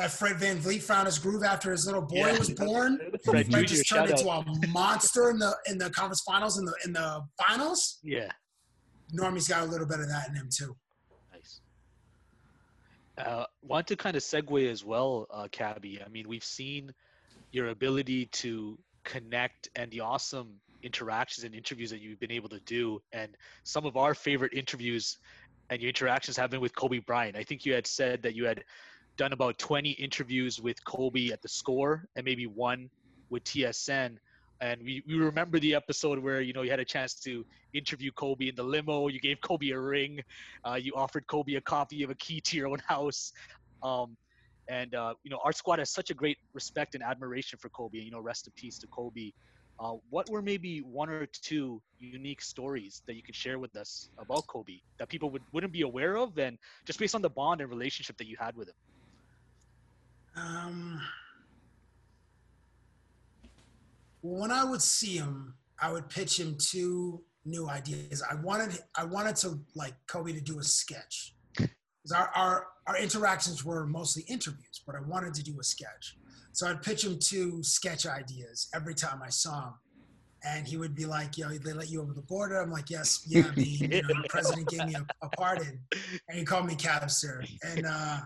that 0.00 0.10
Fred 0.10 0.36
VanVleet 0.36 0.80
found 0.82 1.04
his 1.06 1.18
groove 1.18 1.42
after 1.42 1.70
his 1.70 1.84
little 1.84 2.00
boy 2.00 2.28
Yeah. 2.28 2.38
was 2.38 2.48
born. 2.50 2.98
Fred 3.24 3.50
Fred 3.50 3.66
just 3.68 3.86
turned 3.86 4.10
into 4.10 4.28
a 4.30 4.42
monster 4.68 5.28
in 5.30 5.38
the 5.38 5.54
in 5.66 5.76
the 5.76 5.90
conference 5.90 6.22
finals 6.22 6.58
in 6.58 6.64
the 6.64 6.74
in 6.86 6.92
the 6.94 7.22
finals. 7.38 7.98
Yeah, 8.02 8.30
Normie's 9.12 9.46
got 9.46 9.62
a 9.62 9.66
little 9.66 9.86
bit 9.86 10.00
of 10.00 10.08
that 10.08 10.28
in 10.30 10.36
him 10.36 10.48
too. 10.50 10.74
nice. 11.30 11.60
Uh, 13.18 13.44
want 13.62 13.86
to 13.88 13.96
kind 13.96 14.16
of 14.16 14.22
segue 14.22 14.66
as 14.70 14.82
well, 14.82 15.26
uh, 15.30 15.48
Cabby. 15.52 16.00
I 16.04 16.08
mean, 16.08 16.26
we've 16.26 16.44
seen 16.44 16.94
your 17.52 17.68
ability 17.68 18.24
to 18.26 18.78
connect 19.04 19.68
and 19.76 19.90
the 19.90 20.00
awesome 20.00 20.54
interactions 20.82 21.44
and 21.44 21.54
interviews 21.54 21.90
that 21.90 22.00
you've 22.00 22.20
been 22.20 22.30
able 22.32 22.48
to 22.48 22.60
do. 22.60 23.02
And 23.12 23.36
some 23.64 23.84
of 23.84 23.98
our 23.98 24.14
favorite 24.14 24.54
interviews 24.54 25.18
and 25.68 25.82
your 25.82 25.90
interactions 25.90 26.38
have 26.38 26.48
been 26.48 26.60
with 26.62 26.74
Kobe 26.74 27.00
Bryant. 27.00 27.36
I 27.36 27.42
think 27.42 27.66
you 27.66 27.74
had 27.74 27.86
said 27.86 28.22
that 28.22 28.34
you 28.34 28.46
had 28.46 28.64
done 29.20 29.34
about 29.34 29.58
20 29.58 29.90
interviews 29.90 30.62
with 30.62 30.82
Kobe 30.86 31.28
at 31.28 31.42
the 31.42 31.48
score 31.48 32.08
and 32.16 32.24
maybe 32.24 32.46
one 32.46 32.88
with 33.28 33.44
TSN. 33.44 34.16
And 34.62 34.82
we, 34.82 35.02
we 35.06 35.16
remember 35.16 35.58
the 35.58 35.74
episode 35.74 36.18
where, 36.18 36.40
you 36.40 36.54
know, 36.54 36.62
you 36.62 36.70
had 36.70 36.80
a 36.80 36.86
chance 36.86 37.12
to 37.26 37.44
interview 37.74 38.12
Kobe 38.12 38.48
in 38.48 38.54
the 38.54 38.62
limo. 38.62 39.08
You 39.08 39.20
gave 39.20 39.38
Kobe 39.42 39.72
a 39.72 39.78
ring. 39.78 40.22
Uh, 40.64 40.78
you 40.80 40.94
offered 40.96 41.26
Kobe 41.26 41.56
a 41.56 41.60
copy 41.60 42.02
of 42.02 42.08
a 42.08 42.14
key 42.14 42.40
to 42.40 42.56
your 42.56 42.68
own 42.68 42.78
house. 42.88 43.34
Um, 43.82 44.16
and, 44.68 44.94
uh, 44.94 45.12
you 45.22 45.30
know, 45.30 45.40
our 45.44 45.52
squad 45.52 45.80
has 45.80 45.90
such 45.90 46.08
a 46.08 46.14
great 46.14 46.38
respect 46.54 46.94
and 46.94 47.04
admiration 47.04 47.58
for 47.58 47.68
Kobe. 47.68 47.98
You 47.98 48.10
know, 48.10 48.20
rest 48.20 48.46
in 48.46 48.54
peace 48.56 48.78
to 48.78 48.86
Kobe. 48.86 49.32
Uh, 49.78 49.96
what 50.08 50.30
were 50.30 50.40
maybe 50.40 50.78
one 50.78 51.10
or 51.10 51.26
two 51.26 51.82
unique 51.98 52.40
stories 52.40 53.02
that 53.06 53.16
you 53.16 53.22
could 53.22 53.36
share 53.36 53.58
with 53.58 53.76
us 53.76 54.08
about 54.16 54.46
Kobe 54.46 54.78
that 54.98 55.10
people 55.10 55.28
would, 55.28 55.42
wouldn't 55.52 55.74
be 55.74 55.82
aware 55.82 56.16
of 56.16 56.38
and 56.38 56.56
just 56.86 56.98
based 56.98 57.14
on 57.14 57.20
the 57.20 57.28
bond 57.28 57.60
and 57.60 57.68
relationship 57.68 58.16
that 58.16 58.26
you 58.26 58.38
had 58.40 58.56
with 58.56 58.68
him? 58.68 58.74
Um, 60.36 61.00
when 64.22 64.50
I 64.50 64.64
would 64.64 64.82
see 64.82 65.16
him, 65.16 65.54
I 65.80 65.92
would 65.92 66.08
pitch 66.08 66.38
him 66.38 66.56
two 66.58 67.22
new 67.44 67.68
ideas. 67.68 68.22
I 68.28 68.34
wanted 68.36 68.78
I 68.96 69.04
wanted 69.04 69.36
to 69.36 69.58
like 69.74 69.94
Kobe 70.06 70.32
to 70.32 70.40
do 70.40 70.58
a 70.58 70.62
sketch. 70.62 71.34
Because 71.56 72.12
our, 72.14 72.30
our 72.34 72.66
our 72.86 72.98
interactions 72.98 73.64
were 73.64 73.86
mostly 73.86 74.24
interviews, 74.28 74.82
but 74.86 74.94
I 74.94 75.00
wanted 75.00 75.34
to 75.34 75.42
do 75.42 75.58
a 75.60 75.64
sketch. 75.64 76.16
So 76.52 76.66
I'd 76.68 76.82
pitch 76.82 77.04
him 77.04 77.18
two 77.18 77.62
sketch 77.62 78.06
ideas 78.06 78.68
every 78.74 78.94
time 78.94 79.20
I 79.24 79.30
saw 79.30 79.68
him. 79.68 79.74
And 80.42 80.66
he 80.66 80.78
would 80.78 80.94
be 80.94 81.04
like, 81.04 81.36
yo, 81.36 81.48
they 81.50 81.72
let 81.72 81.90
you 81.90 82.00
over 82.00 82.14
the 82.14 82.22
border. 82.22 82.60
I'm 82.60 82.70
like, 82.70 82.88
yes, 82.88 83.24
yeah, 83.28 83.50
mean, 83.54 83.92
you 83.92 84.02
know, 84.02 84.08
the 84.08 84.26
president 84.30 84.68
gave 84.68 84.86
me 84.86 84.94
a, 84.94 85.06
a 85.22 85.28
pardon. 85.30 85.78
And 86.28 86.38
he 86.38 86.44
called 86.44 86.66
me 86.66 86.74
Cabster. 86.74 87.46
And 87.62 87.86
uh, 87.86 88.20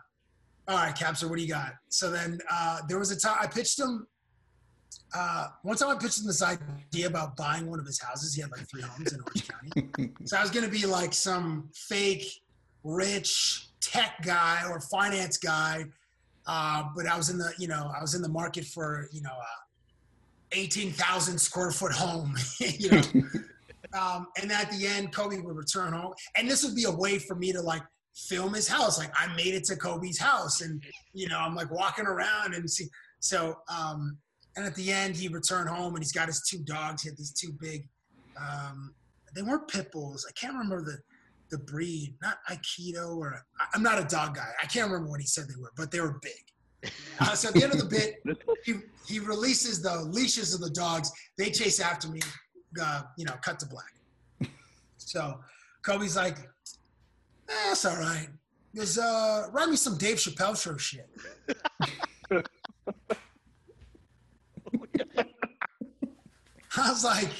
all 0.67 0.77
right, 0.77 0.95
Cabster, 0.95 1.29
what 1.29 1.37
do 1.37 1.43
you 1.43 1.49
got? 1.49 1.73
So 1.89 2.11
then 2.11 2.39
uh, 2.51 2.81
there 2.89 2.99
was 2.99 3.11
a 3.11 3.19
time 3.19 3.37
I 3.41 3.47
pitched 3.47 3.79
him. 3.79 4.07
Uh, 5.15 5.49
one 5.63 5.77
time 5.77 5.91
I 5.91 5.99
pitched 5.99 6.21
him 6.21 6.27
this 6.27 6.43
idea 6.43 7.07
about 7.07 7.37
buying 7.37 7.69
one 7.69 7.79
of 7.79 7.87
his 7.87 8.01
houses. 8.01 8.35
He 8.35 8.41
had 8.41 8.51
like 8.51 8.69
three 8.69 8.83
homes 8.83 9.13
in 9.13 9.21
Orange 9.21 9.49
County. 9.49 10.13
So 10.25 10.37
I 10.37 10.43
was 10.43 10.51
going 10.51 10.65
to 10.65 10.71
be 10.71 10.87
like 10.87 11.13
some 11.13 11.69
fake, 11.75 12.27
rich 12.83 13.69
tech 13.81 14.23
guy 14.23 14.63
or 14.69 14.81
finance 14.81 15.37
guy 15.37 15.85
uh, 16.47 16.85
but 16.95 17.07
I 17.07 17.17
was 17.17 17.31
in 17.31 17.39
the, 17.39 17.53
you 17.59 17.69
know, 17.69 17.91
I 17.97 18.01
was 18.01 18.15
in 18.15 18.23
the 18.23 18.29
market 18.29 18.65
for, 18.65 19.09
you 19.13 19.23
know, 19.23 19.31
a 19.31 20.59
18,000 20.59 21.39
square 21.39 21.71
foot 21.71 21.93
home, 21.93 22.35
you 22.61 22.91
know. 22.91 23.03
um, 23.99 24.27
and 24.41 24.53
at 24.53 24.71
the 24.71 24.87
end, 24.87 25.13
Kobe 25.13 25.39
would 25.39 25.57
return 25.57 25.93
home. 25.93 26.13
And 26.37 26.49
this 26.49 26.65
would 26.65 26.75
be 26.75 26.85
a 26.85 26.91
way 26.91 27.19
for 27.19 27.35
me 27.35 27.53
to 27.53 27.63
like 27.63 27.83
film 28.15 28.55
his 28.55 28.69
house. 28.69 28.99
Like 28.99 29.13
I 29.15 29.35
made 29.35 29.55
it 29.55 29.65
to 29.65 29.77
Kobe's 29.77 30.19
house 30.19 30.61
and, 30.61 30.83
you 31.13 31.29
know, 31.29 31.39
I'm 31.39 31.55
like 31.55 31.71
walking 31.71 32.07
around 32.07 32.55
and 32.55 32.69
see. 32.71 32.87
So, 33.21 33.57
um, 33.69 34.19
and 34.57 34.65
at 34.65 34.75
the 34.77 34.93
end, 34.93 35.17
he 35.17 35.29
returned 35.29 35.69
home 35.69 35.95
and 35.95 36.03
he's 36.03 36.13
got 36.13 36.29
his 36.29 36.43
two 36.49 36.59
dogs. 36.59 37.03
He 37.03 37.09
had 37.09 37.17
these 37.17 37.33
two 37.33 37.53
big, 37.61 37.89
um, 38.41 38.95
they 39.35 39.43
weren't 39.43 39.67
pit 39.69 39.91
bulls. 39.91 40.27
I 40.29 40.33
can't 40.33 40.53
remember 40.55 40.85
the, 40.85 40.99
the 41.51 41.59
breed, 41.65 42.15
not 42.23 42.39
Akita 42.49 43.17
or 43.17 43.45
I'm 43.75 43.83
not 43.83 43.99
a 43.99 44.05
dog 44.05 44.37
guy. 44.37 44.49
I 44.63 44.67
can't 44.67 44.91
remember 44.91 45.11
what 45.11 45.21
he 45.21 45.27
said 45.27 45.49
they 45.49 45.61
were, 45.61 45.73
but 45.77 45.91
they 45.91 46.01
were 46.01 46.19
big. 46.23 46.91
Uh, 47.19 47.35
so 47.35 47.49
at 47.49 47.55
the 47.55 47.63
end 47.63 47.73
of 47.73 47.79
the 47.79 47.87
bit, 47.87 48.23
he, 48.65 48.75
he 49.07 49.19
releases 49.19 49.83
the 49.83 50.03
leashes 50.03 50.55
of 50.55 50.61
the 50.61 50.71
dogs. 50.71 51.11
They 51.39 51.51
chase 51.51 51.81
after 51.81 52.09
me, 52.09 52.21
uh, 52.81 53.03
you 53.17 53.25
know, 53.25 53.35
cut 53.43 53.59
to 53.61 53.67
black. 53.67 54.51
So 54.99 55.41
Kobe's 55.83 56.17
like, 56.17 56.39
eh, 57.49 57.69
that's 57.69 57.85
all 57.85 57.97
right. 57.97 58.29
There's 58.73 58.99
uh, 58.99 59.49
write 59.53 59.69
me 59.69 59.77
some 59.77 59.97
Dave 59.97 60.17
Chappelle 60.17 60.61
show 60.61 60.77
shit. 60.77 61.09
I 66.77 66.91
was 66.91 67.05
like, 67.05 67.31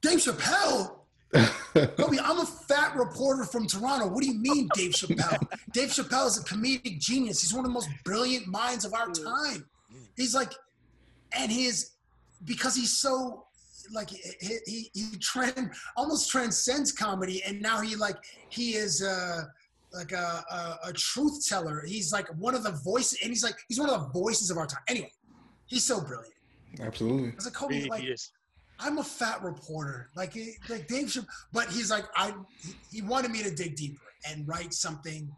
Dave 0.00 0.18
Chappelle? 0.18 0.96
Kobe, 1.32 2.18
I'm 2.22 2.40
a 2.40 2.46
fat 2.46 2.94
reporter 2.96 3.44
from 3.44 3.66
Toronto. 3.66 4.08
What 4.08 4.22
do 4.22 4.28
you 4.28 4.38
mean, 4.38 4.68
Dave 4.74 4.92
Chappelle? 4.92 5.46
Dave 5.72 5.90
Chappelle 5.90 6.26
is 6.26 6.38
a 6.38 6.44
comedic 6.44 6.98
genius. 6.98 7.40
He's 7.40 7.54
one 7.54 7.64
of 7.64 7.70
the 7.70 7.72
most 7.72 7.88
brilliant 8.04 8.46
minds 8.48 8.84
of 8.84 8.92
our 8.94 9.10
time. 9.10 9.64
He's 10.16 10.34
like, 10.34 10.52
and 11.32 11.50
his 11.50 11.92
because 12.44 12.74
he's 12.74 12.98
so 12.98 13.46
like 13.92 14.10
he 14.10 14.20
he, 14.66 14.90
he 14.94 15.16
trend 15.18 15.70
almost 15.96 16.30
transcends 16.30 16.92
comedy, 16.92 17.42
and 17.44 17.60
now 17.60 17.80
he 17.80 17.96
like 17.96 18.16
he 18.48 18.74
is 18.74 19.02
uh 19.02 19.42
like 19.92 20.12
a, 20.12 20.42
a, 20.50 20.88
a 20.88 20.92
truth 20.94 21.46
teller. 21.46 21.84
He's 21.86 22.12
like 22.12 22.26
one 22.38 22.54
of 22.54 22.62
the 22.62 22.70
voices, 22.70 23.18
and 23.22 23.30
he's 23.30 23.44
like 23.44 23.56
he's 23.68 23.78
one 23.78 23.90
of 23.90 24.00
the 24.00 24.08
voices 24.18 24.50
of 24.50 24.56
our 24.58 24.66
time. 24.66 24.82
Anyway, 24.88 25.12
he's 25.66 25.84
so 25.84 26.00
brilliant. 26.00 26.32
Absolutely. 26.80 27.30
I 27.30 27.34
was 27.36 27.44
like, 27.44 27.54
Kobe, 27.54 27.80
He- 27.80 27.88
like 27.90 28.02
he 28.02 28.08
is. 28.08 28.30
I'm 28.78 28.98
a 28.98 29.04
fat 29.04 29.42
reporter, 29.42 30.10
like 30.16 30.32
he- 30.32 30.54
like 30.68 30.88
Dave. 30.88 31.06
Chapp- 31.08 31.26
but 31.52 31.68
he's 31.68 31.90
like, 31.90 32.04
I 32.16 32.32
he- 32.62 32.74
he 32.90 33.02
wanted 33.02 33.30
me 33.30 33.42
to 33.42 33.54
dig 33.54 33.76
deeper 33.76 34.00
and 34.28 34.48
write 34.48 34.72
something 34.72 35.30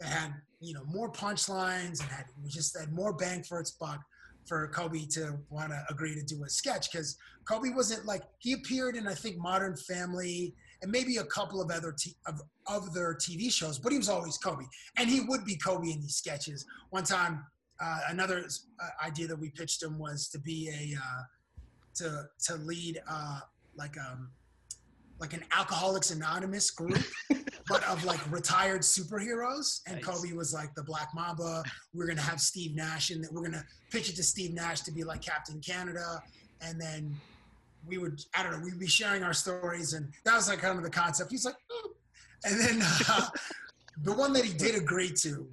that 0.00 0.08
had 0.08 0.34
you 0.60 0.72
know 0.74 0.84
more 0.86 1.12
punchlines 1.12 2.00
and 2.00 2.08
had 2.10 2.24
just 2.46 2.76
had 2.78 2.92
more 2.92 3.12
bang 3.12 3.42
for 3.42 3.60
its 3.60 3.72
buck 3.72 4.00
for 4.48 4.68
Kobe 4.68 5.06
to 5.10 5.38
want 5.50 5.70
to 5.70 5.84
agree 5.90 6.14
to 6.14 6.22
do 6.22 6.44
a 6.44 6.48
sketch 6.48 6.90
because 6.90 7.16
Kobe 7.44 7.70
wasn't 7.70 8.06
like 8.06 8.22
he 8.38 8.54
appeared 8.54 8.96
in 8.96 9.06
I 9.06 9.14
think 9.14 9.38
Modern 9.38 9.76
Family 9.76 10.54
and 10.82 10.90
maybe 10.90 11.16
a 11.16 11.24
couple 11.24 11.60
of 11.60 11.70
other 11.70 11.92
t- 11.92 12.16
of 12.26 12.40
other 12.66 13.16
TV 13.20 13.52
shows, 13.52 13.78
but 13.78 13.92
he 13.92 13.98
was 13.98 14.08
always 14.08 14.38
Kobe, 14.38 14.64
and 14.96 15.08
he 15.08 15.20
would 15.20 15.44
be 15.44 15.56
Kobe 15.56 15.90
in 15.90 16.00
these 16.00 16.16
sketches. 16.16 16.64
One 16.90 17.04
time, 17.04 17.44
uh, 17.80 18.00
another 18.08 18.44
uh, 18.82 19.06
idea 19.06 19.26
that 19.28 19.38
we 19.38 19.50
pitched 19.50 19.82
him 19.82 19.98
was 19.98 20.28
to 20.28 20.38
be 20.38 20.68
a 20.68 20.98
uh, 20.98 21.22
to 21.96 22.24
to 22.46 22.56
lead 22.56 23.00
uh, 23.08 23.40
like 23.76 23.96
um 23.98 24.30
like 25.20 25.32
an 25.32 25.44
Alcoholics 25.52 26.10
Anonymous 26.10 26.70
group, 26.70 27.02
but 27.68 27.84
of 27.84 28.04
like 28.04 28.20
retired 28.30 28.82
superheroes. 28.82 29.80
And 29.86 29.96
Nice. 29.96 30.04
Kobe 30.04 30.32
was 30.32 30.52
like 30.52 30.74
the 30.74 30.82
Black 30.82 31.08
Mamba. 31.14 31.62
We're 31.94 32.06
gonna 32.06 32.20
have 32.20 32.40
Steve 32.40 32.74
Nash, 32.74 33.10
and 33.10 33.26
we're 33.32 33.42
gonna 33.42 33.64
pitch 33.90 34.08
it 34.08 34.16
to 34.16 34.22
Steve 34.22 34.54
Nash 34.54 34.80
to 34.82 34.92
be 34.92 35.04
like 35.04 35.22
Captain 35.22 35.60
Canada, 35.60 36.22
and 36.60 36.80
then 36.80 37.14
we 37.86 37.98
would 37.98 38.20
I 38.34 38.42
don't 38.42 38.52
know 38.52 38.60
we'd 38.64 38.78
be 38.78 38.86
sharing 38.86 39.22
our 39.22 39.34
stories, 39.34 39.92
and 39.92 40.08
that 40.24 40.34
was 40.34 40.48
like 40.48 40.60
kind 40.60 40.76
of 40.76 40.84
the 40.84 40.90
concept. 40.90 41.30
He's 41.30 41.44
like, 41.44 41.54
"Mm." 41.54 41.90
and 42.44 42.60
then 42.60 42.88
uh, 43.08 43.28
the 44.02 44.12
one 44.12 44.32
that 44.32 44.44
he 44.44 44.52
did 44.52 44.74
agree 44.74 45.12
to 45.22 45.48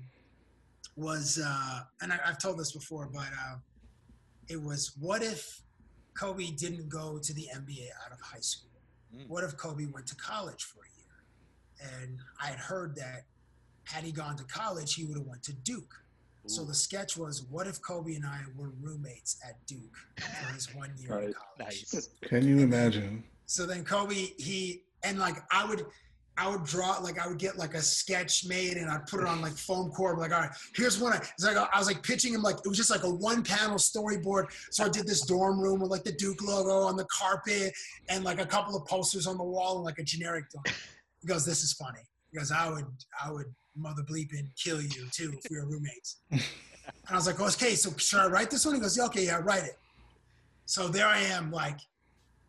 was, 0.95 1.41
uh, 1.43 1.82
and 2.01 2.13
I, 2.13 2.19
I've 2.25 2.38
told 2.38 2.58
this 2.58 2.71
before, 2.71 3.10
but 3.12 3.28
uh, 3.28 3.56
it 4.47 4.62
was 4.62 4.93
what 4.99 5.21
if 5.21 5.62
Kobe 6.17 6.51
didn't 6.51 6.89
go 6.89 7.19
to 7.21 7.34
the 7.34 7.47
NBA 7.54 7.88
out 8.06 8.12
of 8.12 8.21
high 8.21 8.39
school? 8.39 8.69
Mm. 9.13 9.28
What 9.28 9.43
if 9.43 9.58
Kobe 9.58 9.86
went 9.86 10.08
to 10.08 10.15
college 10.15 10.63
for 10.63 10.80
year? 10.86 10.95
And 11.82 12.20
I 12.42 12.48
had 12.48 12.60
heard 12.60 12.96
that 12.96 13.24
had 13.84 14.04
he 14.04 14.12
gone 14.12 14.36
to 14.38 14.44
college, 14.46 14.96
he 14.96 15.06
would 15.06 15.18
have 15.18 15.28
went 15.28 15.44
to 15.44 15.54
Duke. 15.54 15.94
So 16.48 16.64
the 16.64 16.76
sketch 16.76 17.18
was, 17.18 17.44
what 17.50 17.66
if 17.66 17.82
Kobe 17.82 18.14
and 18.14 18.26
I 18.26 18.40
were 18.56 18.72
roommates 18.80 19.38
at 19.48 19.66
Duke 19.66 19.96
for 20.20 20.54
his 20.54 20.74
one 20.76 20.92
year 20.98 21.12
in 21.20 21.34
college? 21.34 21.36
nice. 21.60 22.10
Can 22.22 22.47
you 22.47 22.60
imagine? 22.60 23.24
So 23.47 23.66
then 23.66 23.84
Kobe, 23.84 24.14
he 24.38 24.84
and 25.04 25.18
like 25.18 25.38
I 25.52 25.66
would, 25.66 25.86
I 26.38 26.49
would 26.49 26.66
draw 26.66 26.97
like 26.97 27.20
I 27.20 27.28
would 27.28 27.38
get 27.38 27.58
like 27.58 27.74
a 27.74 27.82
sketch 27.82 28.45
made 28.45 28.78
and 28.78 28.89
I'd 28.89 29.08
put 29.08 29.22
it 29.22 29.28
on 29.28 29.41
like 29.41 29.54
foam 29.54 29.89
core. 29.91 30.18
Like, 30.18 30.34
all 30.34 30.41
right, 30.41 30.52
here's 30.76 30.99
one. 30.99 31.14
I, 31.14 31.18
it's 31.18 31.45
like 31.45 31.56
I 31.56 31.80
was 31.80 31.88
like 31.88 32.04
pitching 32.04 32.34
him 32.34 32.41
like 32.41 32.58
it 32.58 32.68
was 32.68 32.78
just 32.78 32.89
like 32.89 33.04
a 33.04 33.10
one 33.10 33.41
panel 33.41 33.78
storyboard. 33.78 34.47
So 34.72 34.84
I 34.84 34.89
did 34.89 35.08
this 35.08 35.22
dorm 35.22 35.60
room 35.60 35.80
with 35.80 35.91
like 35.91 36.04
the 36.04 36.12
Duke 36.12 36.41
logo 36.43 36.86
on 36.86 36.97
the 36.97 37.06
carpet 37.06 37.74
and 38.10 38.24
like 38.24 38.39
a 38.39 38.45
couple 38.45 38.76
of 38.76 38.86
posters 38.86 39.28
on 39.28 39.38
the 39.38 39.43
wall 39.43 39.78
and 39.78 39.86
like 39.86 39.99
a 39.99 40.04
generic 40.04 40.49
dorm. 40.52 40.64
He 41.26 41.34
goes, 41.34 41.43
this 41.43 41.63
is 41.63 41.73
funny. 41.73 42.01
He 42.32 42.38
goes, 42.38 42.51
I 42.51 42.69
would, 42.69 42.86
I 43.23 43.32
would 43.32 43.47
mother 43.76 44.03
bleeping 44.03 44.47
kill 44.61 44.80
you 44.80 45.07
too 45.11 45.34
if 45.34 45.49
we 45.49 45.57
were 45.57 45.65
roommates. 45.65 46.17
and 46.30 46.41
I 47.09 47.15
was 47.15 47.26
like, 47.26 47.39
okay, 47.39 47.73
so 47.73 47.91
should 47.97 48.19
I 48.19 48.28
write 48.28 48.51
this 48.51 48.63
one? 48.63 48.76
He 48.76 48.82
goes, 48.82 48.95
yeah, 48.95 49.05
okay, 49.05 49.26
yeah, 49.26 49.39
write 49.43 49.63
it. 49.63 49.78
So 50.67 50.88
there 50.88 51.07
I 51.07 51.19
am, 51.19 51.51
like 51.51 51.80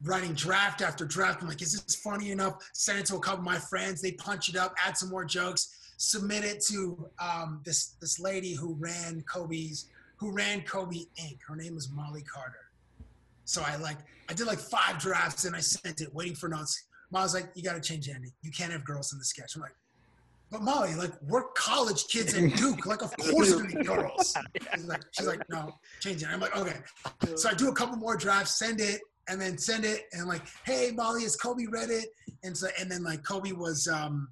writing 0.03 0.35
draft 0.35 0.83
after 0.83 1.07
draft. 1.07 1.41
I'm 1.41 1.49
like, 1.49 1.63
is 1.63 1.81
this 1.81 1.97
funny 1.97 2.33
enough? 2.33 2.57
Send 2.75 2.99
it 2.99 3.07
to 3.07 3.17
a 3.17 3.19
couple 3.19 3.41
of 3.41 3.47
my 3.47 3.59
friends. 3.59 4.03
They 4.03 4.13
punch 4.13 4.51
it 4.51 4.57
up, 4.57 4.75
add 4.85 4.95
some 4.99 5.09
more 5.09 5.25
jokes, 5.25 5.95
submit 5.97 6.45
it 6.45 6.61
to 6.67 7.09
um, 7.19 7.63
this 7.65 7.97
this 8.03 8.21
lady 8.21 8.55
who 8.55 8.75
ran 8.79 9.23
Kobe's, 9.23 9.87
who 10.19 10.33
ran 10.33 10.61
Kobe 10.63 10.97
Inc. 11.19 11.39
Her 11.49 11.57
name 11.57 11.75
was 11.75 11.91
Molly 11.91 12.23
Carter. 12.23 12.61
So 13.47 13.63
I 13.65 13.77
like, 13.77 13.99
I 14.29 14.35
did 14.35 14.47
like 14.47 14.59
five 14.59 14.99
drafts 14.99 15.45
and 15.45 15.57
I 15.57 15.61
sent 15.61 16.03
it, 16.03 16.13
waiting 16.13 16.35
for 16.35 16.49
notes. 16.49 16.86
Molly's 17.11 17.35
like, 17.35 17.51
you 17.55 17.63
got 17.63 17.75
to 17.75 17.81
change 17.81 18.09
Andy. 18.09 18.33
You 18.43 18.51
can't 18.51 18.73
have 18.73 18.85
girls 18.85 19.13
in 19.13 19.19
the 19.19 19.25
sketch. 19.25 19.55
I'm 19.55 19.63
like, 19.63 19.75
but 20.51 20.63
Molly, 20.63 20.95
like 20.95 21.11
we're 21.23 21.45
college 21.55 22.07
kids 22.07 22.35
at 22.35 22.57
Duke. 22.57 22.87
Like, 22.87 23.03
of 23.03 23.17
course 23.17 23.53
gonna 23.53 23.67
be 23.67 23.83
girls. 23.83 24.37
She's 24.75 24.85
like, 24.85 25.03
she's 25.11 25.27
like, 25.27 25.43
no, 25.49 25.73
change 26.01 26.23
it. 26.23 26.29
I'm 26.29 26.39
like, 26.39 26.57
okay. 26.57 26.77
So 27.35 27.49
I 27.49 27.55
do 27.55 27.69
a 27.69 27.75
couple 27.75 27.97
more 27.97 28.17
drafts, 28.17 28.59
send 28.59 28.81
it, 28.81 29.01
and 29.29 29.41
then 29.41 29.59
send 29.59 29.85
it 29.85 30.05
and 30.13 30.29
like, 30.29 30.43
hey 30.65 30.93
Molly, 30.95 31.23
has 31.23 31.37
Kobe 31.37 31.67
read 31.67 31.91
it? 31.91 32.09
And 32.45 32.57
so 32.57 32.69
and 32.79 32.91
then 32.91 33.03
like 33.03 33.25
Kobe 33.25 33.53
was 33.53 33.89
um 33.89 34.29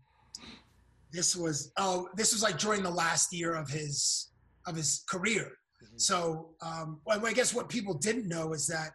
this 1.12 1.34
was 1.34 1.72
oh 1.76 2.08
this 2.16 2.32
was 2.32 2.42
like 2.42 2.58
during 2.58 2.82
the 2.82 2.90
last 2.90 3.32
year 3.32 3.54
of 3.54 3.68
his 3.68 4.30
of 4.66 4.76
his 4.76 5.04
career. 5.08 5.50
Mhm. 5.82 6.00
So 6.00 6.50
um 6.62 7.00
well, 7.04 7.24
I 7.26 7.32
guess 7.32 7.52
what 7.52 7.68
people 7.68 7.94
didn't 7.94 8.28
know 8.28 8.52
is 8.52 8.66
that 8.68 8.90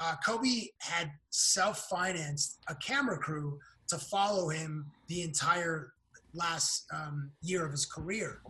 uh, 0.00 0.14
Kobe 0.24 0.66
had 0.78 1.10
self-financed 1.30 2.58
a 2.68 2.74
camera 2.76 3.18
crew 3.18 3.58
to 3.88 3.98
follow 3.98 4.48
him 4.48 4.86
the 5.08 5.22
entire 5.22 5.92
last 6.34 6.84
um, 6.94 7.30
year 7.42 7.64
of 7.64 7.72
his 7.72 7.86
career. 7.86 8.40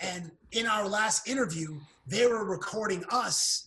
And 0.00 0.30
in 0.52 0.66
our 0.66 0.86
last 0.88 1.28
interview, 1.28 1.78
they 2.06 2.26
were 2.26 2.44
recording 2.44 3.04
us, 3.10 3.64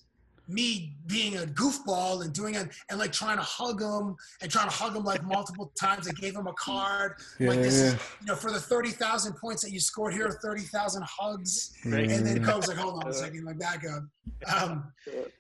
me 0.48 0.96
being 1.08 1.38
a 1.38 1.42
goofball 1.42 2.24
and 2.26 2.34
doing 2.34 2.56
it 2.56 2.68
and 2.90 3.00
like 3.00 3.12
trying 3.14 3.38
to 3.38 3.44
hug 3.44 3.82
him 3.82 4.16
and 4.42 4.52
trying 4.52 4.70
to 4.70 4.76
hug 4.76 4.96
him 4.96 5.04
like 5.04 5.24
multiple 5.24 5.72
times. 5.80 6.08
I 6.08 6.12
gave 6.12 6.36
him 6.36 6.48
a 6.48 6.54
card, 6.54 7.14
Yeah, 7.40 7.50
like 7.50 7.60
this 7.62 7.80
yeah, 7.80 7.86
is, 7.88 7.94
you 8.22 8.28
know, 8.28 8.36
for 8.36 8.52
the 8.52 8.60
30,000 8.60 9.34
points 9.38 9.64
that 9.64 9.72
you 9.72 9.80
scored 9.80 10.14
here, 10.14 10.30
30,000 10.44 11.04
hugs. 11.06 11.72
yeah. 11.86 11.96
And 11.96 12.26
then 12.26 12.38
Yeah. 12.38 12.44
Kobe's 12.52 12.68
like, 12.68 12.78
hold 12.78 13.02
on 13.04 13.10
a 13.10 13.14
second, 13.14 13.46
like 13.46 13.60
back 13.60 13.84
up. 13.90 14.04
Um, 14.58 14.92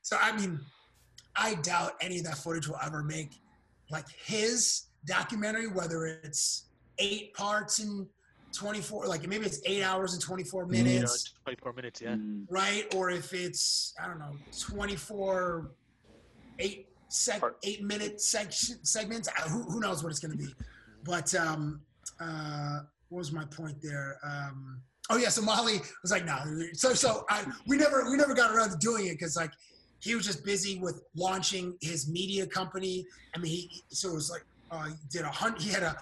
so 0.03 0.15
I 0.21 0.31
mean, 0.37 0.59
I 1.35 1.55
doubt 1.55 1.93
any 2.01 2.19
of 2.19 2.25
that 2.25 2.37
footage 2.37 2.67
will 2.67 2.79
ever 2.83 3.03
make 3.03 3.41
like 3.89 4.05
his 4.25 4.83
documentary, 5.05 5.67
whether 5.67 6.05
it's 6.05 6.65
eight 6.99 7.33
parts 7.33 7.79
in 7.79 8.07
24, 8.53 9.07
like 9.07 9.27
maybe 9.27 9.45
it's 9.45 9.61
eight 9.65 9.83
hours 9.83 10.13
and 10.13 10.21
24 10.21 10.65
Mm. 10.65 10.75
You 10.75 10.83
know, 10.83 10.89
minutes, 10.89 11.33
24 11.43 11.73
minutes, 11.73 12.01
yeah. 12.01 12.15
Mm. 12.15 12.45
right? 12.49 12.93
Or 12.95 13.09
if 13.09 13.33
it's 13.33 13.93
I 14.01 14.07
don't 14.07 14.19
know, 14.19 14.35
24, 14.59 15.71
eight, 16.59 16.87
sec, 17.09 17.41
eight 17.63 17.83
minute 17.83 18.21
section 18.21 18.83
segments. 18.83 19.27
Uh, 19.27 19.49
Who, 19.49 19.63
who 19.63 19.79
knows 19.79 20.03
what 20.03 20.09
it's 20.09 20.19
going 20.19 20.31
to 20.31 20.37
be? 20.37 20.53
But 21.03 21.33
um, 21.35 21.81
uh, 22.19 22.79
what 23.09 23.19
was 23.19 23.31
my 23.31 23.45
point 23.45 23.81
there? 23.81 24.17
Um, 24.23 24.81
oh 25.09 25.17
yeah, 25.17 25.29
so 25.29 25.41
Molly 25.41 25.81
was 26.01 26.11
like, 26.11 26.25
no. 26.25 26.37
So 26.73 26.93
so 26.93 27.25
I 27.29 27.43
we 27.67 27.77
never 27.77 28.09
we 28.09 28.17
never 28.17 28.33
got 28.33 28.55
around 28.55 28.69
to 28.71 28.77
doing 28.77 29.07
it 29.07 29.13
because 29.13 29.35
like 29.35 29.51
he 30.01 30.15
was 30.15 30.25
just 30.25 30.43
busy 30.43 30.79
with 30.79 31.03
launching 31.15 31.77
his 31.81 32.09
media 32.09 32.45
company. 32.45 33.05
I 33.35 33.39
mean, 33.39 33.51
he 33.51 33.83
so 33.89 34.09
it 34.09 34.15
was 34.15 34.29
like 34.31 34.43
uh, 34.71 34.85
he 34.87 34.93
did 35.09 35.21
a 35.21 35.29
hundred. 35.29 35.61
He 35.61 35.69
had 35.71 35.83
a 35.83 35.95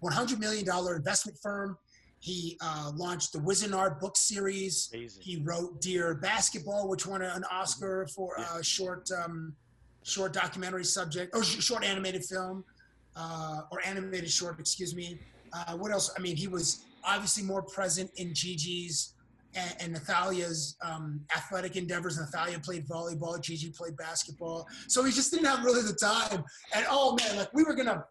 one 0.00 0.12
hundred 0.12 0.40
million 0.40 0.64
dollar 0.64 0.96
investment 0.96 1.38
firm. 1.42 1.78
He 2.20 2.56
uh, 2.62 2.90
launched 2.94 3.32
the 3.32 3.38
Wizard 3.38 3.72
book 4.00 4.16
series. 4.16 4.90
Amazing. 4.92 5.22
He 5.22 5.36
wrote 5.42 5.80
Dear 5.80 6.14
Basketball, 6.14 6.88
which 6.88 7.06
won 7.06 7.22
an 7.22 7.44
Oscar 7.50 8.06
for 8.14 8.34
Yeah. 8.38 8.58
a 8.58 8.62
short 8.64 9.08
um, 9.12 9.54
short 10.02 10.32
documentary 10.32 10.84
subject 10.84 11.34
or 11.34 11.42
sh- 11.44 11.62
short 11.62 11.84
animated 11.84 12.24
film 12.24 12.64
uh, 13.16 13.62
or 13.70 13.80
animated 13.86 14.30
short, 14.30 14.58
excuse 14.58 14.94
me. 14.94 15.18
Uh, 15.52 15.76
what 15.76 15.92
else? 15.92 16.10
I 16.18 16.20
mean, 16.20 16.34
he 16.36 16.48
was 16.48 16.84
obviously 17.04 17.42
more 17.44 17.62
present 17.62 18.10
in 18.16 18.34
Gigi's 18.34 19.13
and, 19.54 19.74
and 19.80 19.94
Natalia's 19.94 20.76
um, 20.82 21.20
athletic 21.36 21.76
endeavors. 21.76 22.18
Nathalia 22.18 22.62
played 22.62 22.86
volleyball, 22.86 23.40
Gigi 23.40 23.70
played 23.70 23.96
basketball, 23.96 24.66
so 24.88 25.04
he 25.04 25.12
just 25.12 25.32
didn't 25.32 25.46
have 25.46 25.64
really 25.64 25.82
the 25.82 25.94
time. 25.94 26.44
And 26.74 26.86
oh 26.88 27.16
man, 27.20 27.36
like 27.36 27.52
we 27.54 27.64
were 27.64 27.74
gonna 27.74 28.04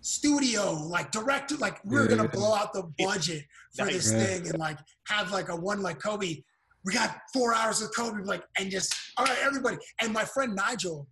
studio, 0.00 0.72
like 0.72 1.10
director, 1.10 1.56
like 1.56 1.84
we 1.84 1.98
were 1.98 2.06
gonna 2.06 2.28
blow 2.28 2.54
out 2.54 2.72
the 2.72 2.90
budget 2.98 3.44
for 3.76 3.86
this 3.86 4.12
thing 4.12 4.48
and 4.48 4.58
like 4.58 4.78
have 5.08 5.30
like 5.32 5.48
a 5.48 5.56
one 5.56 5.82
like 5.82 6.00
Kobe. 6.02 6.42
We 6.84 6.94
got 6.94 7.18
four 7.32 7.54
hours 7.54 7.82
of 7.82 7.90
Kobe, 7.94 8.22
like 8.24 8.42
and 8.58 8.70
just 8.70 8.94
all 9.16 9.26
right, 9.26 9.38
everybody. 9.42 9.76
And 10.00 10.12
my 10.12 10.24
friend 10.24 10.54
Nigel, 10.54 11.06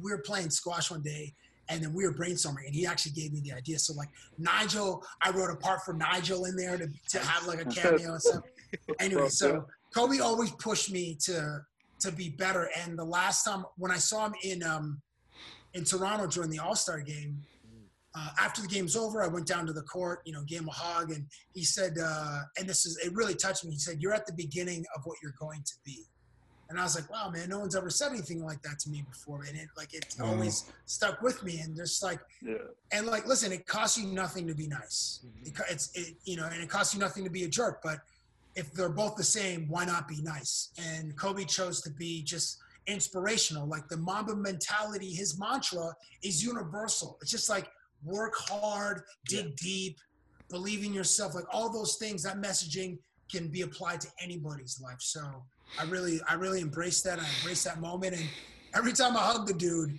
we 0.00 0.10
were 0.10 0.22
playing 0.24 0.50
squash 0.50 0.90
one 0.90 1.02
day 1.02 1.34
and 1.68 1.82
then 1.82 1.92
we 1.92 2.04
were 2.04 2.12
brainstorming 2.12 2.66
and 2.66 2.74
he 2.74 2.86
actually 2.86 3.12
gave 3.12 3.32
me 3.32 3.40
the 3.40 3.52
idea. 3.52 3.78
So 3.78 3.94
like 3.94 4.08
Nigel, 4.38 5.04
I 5.22 5.30
wrote 5.30 5.50
a 5.50 5.56
part 5.56 5.82
for 5.82 5.94
Nigel 5.94 6.44
in 6.44 6.56
there 6.56 6.78
to, 6.78 6.88
to 7.10 7.18
have 7.18 7.46
like 7.46 7.60
a 7.60 7.64
cameo 7.64 8.12
and 8.12 8.22
stuff. 8.22 8.42
Anyway, 9.00 9.28
so 9.28 9.66
Kobe 9.94 10.18
always 10.20 10.50
pushed 10.52 10.90
me 10.90 11.16
to 11.24 11.60
to 12.00 12.12
be 12.12 12.30
better. 12.30 12.68
And 12.78 12.98
the 12.98 13.04
last 13.04 13.44
time 13.44 13.64
when 13.76 13.90
I 13.90 13.96
saw 13.98 14.26
him 14.26 14.34
in 14.42 14.62
um 14.62 15.02
in 15.74 15.84
Toronto 15.84 16.26
during 16.26 16.50
the 16.50 16.58
All 16.58 16.74
Star 16.76 17.00
game, 17.00 17.42
uh, 18.16 18.30
after 18.40 18.62
the 18.62 18.68
game's 18.68 18.96
over, 18.96 19.22
I 19.22 19.28
went 19.28 19.46
down 19.46 19.66
to 19.66 19.72
the 19.72 19.82
court, 19.82 20.20
you 20.24 20.32
know, 20.32 20.42
gave 20.44 20.60
him 20.60 20.68
a 20.68 20.72
hug, 20.72 21.10
and 21.10 21.26
he 21.52 21.64
said, 21.64 21.98
uh, 22.02 22.40
and 22.58 22.68
this 22.68 22.86
is 22.86 22.98
it 23.04 23.12
really 23.14 23.34
touched 23.34 23.64
me. 23.64 23.72
He 23.72 23.78
said, 23.78 24.00
"You're 24.00 24.14
at 24.14 24.26
the 24.26 24.32
beginning 24.34 24.84
of 24.96 25.02
what 25.04 25.18
you're 25.22 25.34
going 25.38 25.62
to 25.62 25.74
be." 25.84 26.06
And 26.68 26.80
I 26.80 26.82
was 26.82 26.94
like, 26.94 27.08
"Wow, 27.10 27.30
man, 27.30 27.48
no 27.50 27.58
one's 27.58 27.76
ever 27.76 27.90
said 27.90 28.12
anything 28.12 28.42
like 28.42 28.62
that 28.62 28.78
to 28.80 28.90
me 28.90 29.02
before." 29.02 29.42
And 29.42 29.56
it 29.56 29.68
like 29.76 29.92
it 29.92 30.04
Wow. 30.18 30.30
always 30.32 30.64
stuck 30.86 31.20
with 31.22 31.42
me, 31.42 31.60
and 31.60 31.76
just 31.76 32.02
like 32.02 32.20
Yeah. 32.42 32.54
and 32.92 33.06
like 33.06 33.26
listen 33.26 33.50
it 33.52 33.66
costs 33.66 33.98
you 33.98 34.06
nothing 34.06 34.46
to 34.46 34.54
be 34.54 34.68
nice 34.68 35.20
Mhm. 35.24 35.46
it, 35.48 35.54
it's 35.70 35.90
it, 35.94 36.16
you 36.24 36.36
know 36.36 36.46
and 36.46 36.62
it 36.62 36.70
costs 36.70 36.94
you 36.94 37.00
nothing 37.00 37.24
to 37.24 37.30
be 37.30 37.42
a 37.42 37.48
jerk 37.48 37.80
but 37.82 37.98
if 38.56 38.72
they're 38.72 38.88
both 38.88 39.16
the 39.16 39.24
same 39.24 39.68
why 39.68 39.84
not 39.84 40.08
be 40.08 40.20
nice? 40.22 40.70
And 40.78 41.16
kobe 41.16 41.44
chose 41.44 41.80
to 41.82 41.90
be 41.90 42.22
just 42.22 42.58
inspirational. 42.86 43.66
Like 43.66 43.88
the 43.88 43.96
mamba 43.96 44.34
mentality 44.34 45.10
his 45.12 45.38
mantra 45.38 45.94
is 46.22 46.42
universal. 46.42 47.18
It's 47.20 47.30
just 47.30 47.48
like 47.48 47.68
work 48.04 48.34
hard 48.36 49.02
dig 49.28 49.56
deep 49.56 49.98
believe 50.48 50.84
in 50.84 50.92
yourself. 50.92 51.34
Like 51.34 51.44
all 51.52 51.72
those 51.72 51.96
things 51.96 52.22
that 52.22 52.36
messaging 52.36 52.98
can 53.30 53.48
be 53.48 53.62
applied 53.62 54.00
to 54.00 54.08
anybody's 54.20 54.80
life. 54.80 55.00
So 55.00 55.20
i 55.80 55.84
really 55.84 56.20
i 56.28 56.34
really 56.34 56.60
embrace 56.60 57.02
that. 57.02 57.18
I 57.18 57.26
embrace 57.38 57.64
that 57.64 57.80
moment. 57.80 58.14
And 58.14 58.28
every 58.74 58.92
time 58.92 59.16
i 59.16 59.20
hug 59.20 59.46
the 59.46 59.54
dude 59.54 59.98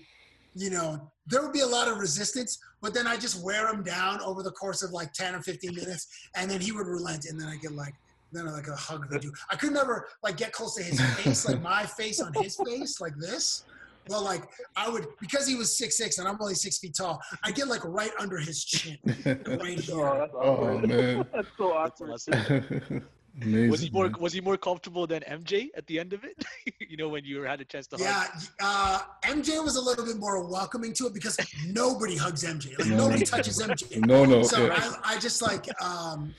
you 0.57 0.71
know, 0.71 0.99
there 1.27 1.43
would 1.43 1.53
be 1.53 1.59
a 1.59 1.67
lot 1.67 1.87
of 1.87 1.99
resistance, 1.99 2.57
but 2.81 2.93
then 2.93 3.05
I 3.05 3.15
just 3.15 3.43
wear 3.43 3.69
him 3.69 3.83
down 3.83 4.19
over 4.21 4.41
the 4.41 4.51
course 4.51 4.81
of 4.81 4.91
like 4.91 5.13
10 5.13 5.35
or 5.35 5.41
15 5.41 5.75
minutes, 5.75 6.07
and 6.35 6.49
then 6.49 6.59
he 6.59 6.71
would 6.71 6.87
relent, 6.87 7.25
and 7.25 7.39
then 7.39 7.47
I 7.47 7.57
get 7.57 7.73
like, 7.73 7.93
then 8.31 8.47
I 8.47 8.51
like 8.51 8.67
a 8.67 8.75
hug 8.75 9.09
the 9.09 9.19
dude. 9.19 9.33
I 9.49 9.55
could 9.55 9.73
never 9.73 10.07
like 10.23 10.37
get 10.37 10.51
close 10.51 10.75
to 10.75 10.83
his 10.83 10.99
face, 11.15 11.47
like 11.47 11.61
my 11.61 11.85
face 11.85 12.19
on 12.19 12.33
his 12.33 12.57
face, 12.65 12.99
like 12.99 13.15
this. 13.17 13.63
Well, 14.09 14.23
like 14.23 14.43
I 14.75 14.89
would 14.89 15.07
because 15.19 15.47
he 15.47 15.55
was 15.55 15.77
six 15.77 15.97
six 15.97 16.17
and 16.17 16.27
I'm 16.27 16.37
only 16.39 16.55
six 16.55 16.77
feet 16.77 16.95
tall. 16.95 17.21
I 17.43 17.51
get 17.51 17.67
like 17.67 17.83
right 17.83 18.11
under 18.19 18.37
his 18.37 18.63
chin, 18.63 18.97
right 19.25 19.89
oh, 19.91 19.93
here. 19.93 19.99
Oh, 19.99 20.17
that's 20.19 20.33
Oh, 20.35 20.79
man. 20.87 21.25
that's 21.33 21.47
so 21.57 21.73
That's 22.07 22.27
awkward. 22.29 23.03
awesome. 23.39 23.49
Amazing. 23.53 23.71
Was 23.71 23.81
he 23.81 23.89
more 23.91 24.09
man. 24.09 24.19
was 24.21 24.33
he 24.33 24.41
more 24.41 24.57
comfortable 24.57 25.07
than 25.07 25.21
MJ 25.21 25.67
at 25.75 25.85
the 25.87 25.99
end 25.99 26.13
of 26.13 26.23
it? 26.23 26.43
you 26.89 26.97
know, 26.97 27.09
when 27.09 27.23
you 27.25 27.41
had 27.43 27.61
a 27.61 27.65
chance 27.65 27.87
to 27.87 27.97
hug. 27.97 28.05
Yeah, 28.05 28.27
uh, 28.61 28.99
MJ 29.23 29.63
was 29.63 29.75
a 29.75 29.81
little 29.81 30.05
bit 30.05 30.17
more 30.17 30.43
welcoming 30.49 30.93
to 30.93 31.07
it 31.07 31.13
because 31.13 31.37
nobody 31.67 32.15
hugs 32.15 32.43
MJ. 32.43 32.77
Like 32.77 32.87
No. 32.87 32.97
nobody 32.97 33.25
touches 33.25 33.61
MJ. 33.61 33.97
No, 34.07 34.25
no. 34.25 34.43
So 34.43 34.65
yeah. 34.67 34.93
I, 35.03 35.15
I 35.15 35.19
just 35.19 35.41
like 35.41 35.65
um, 35.81 36.33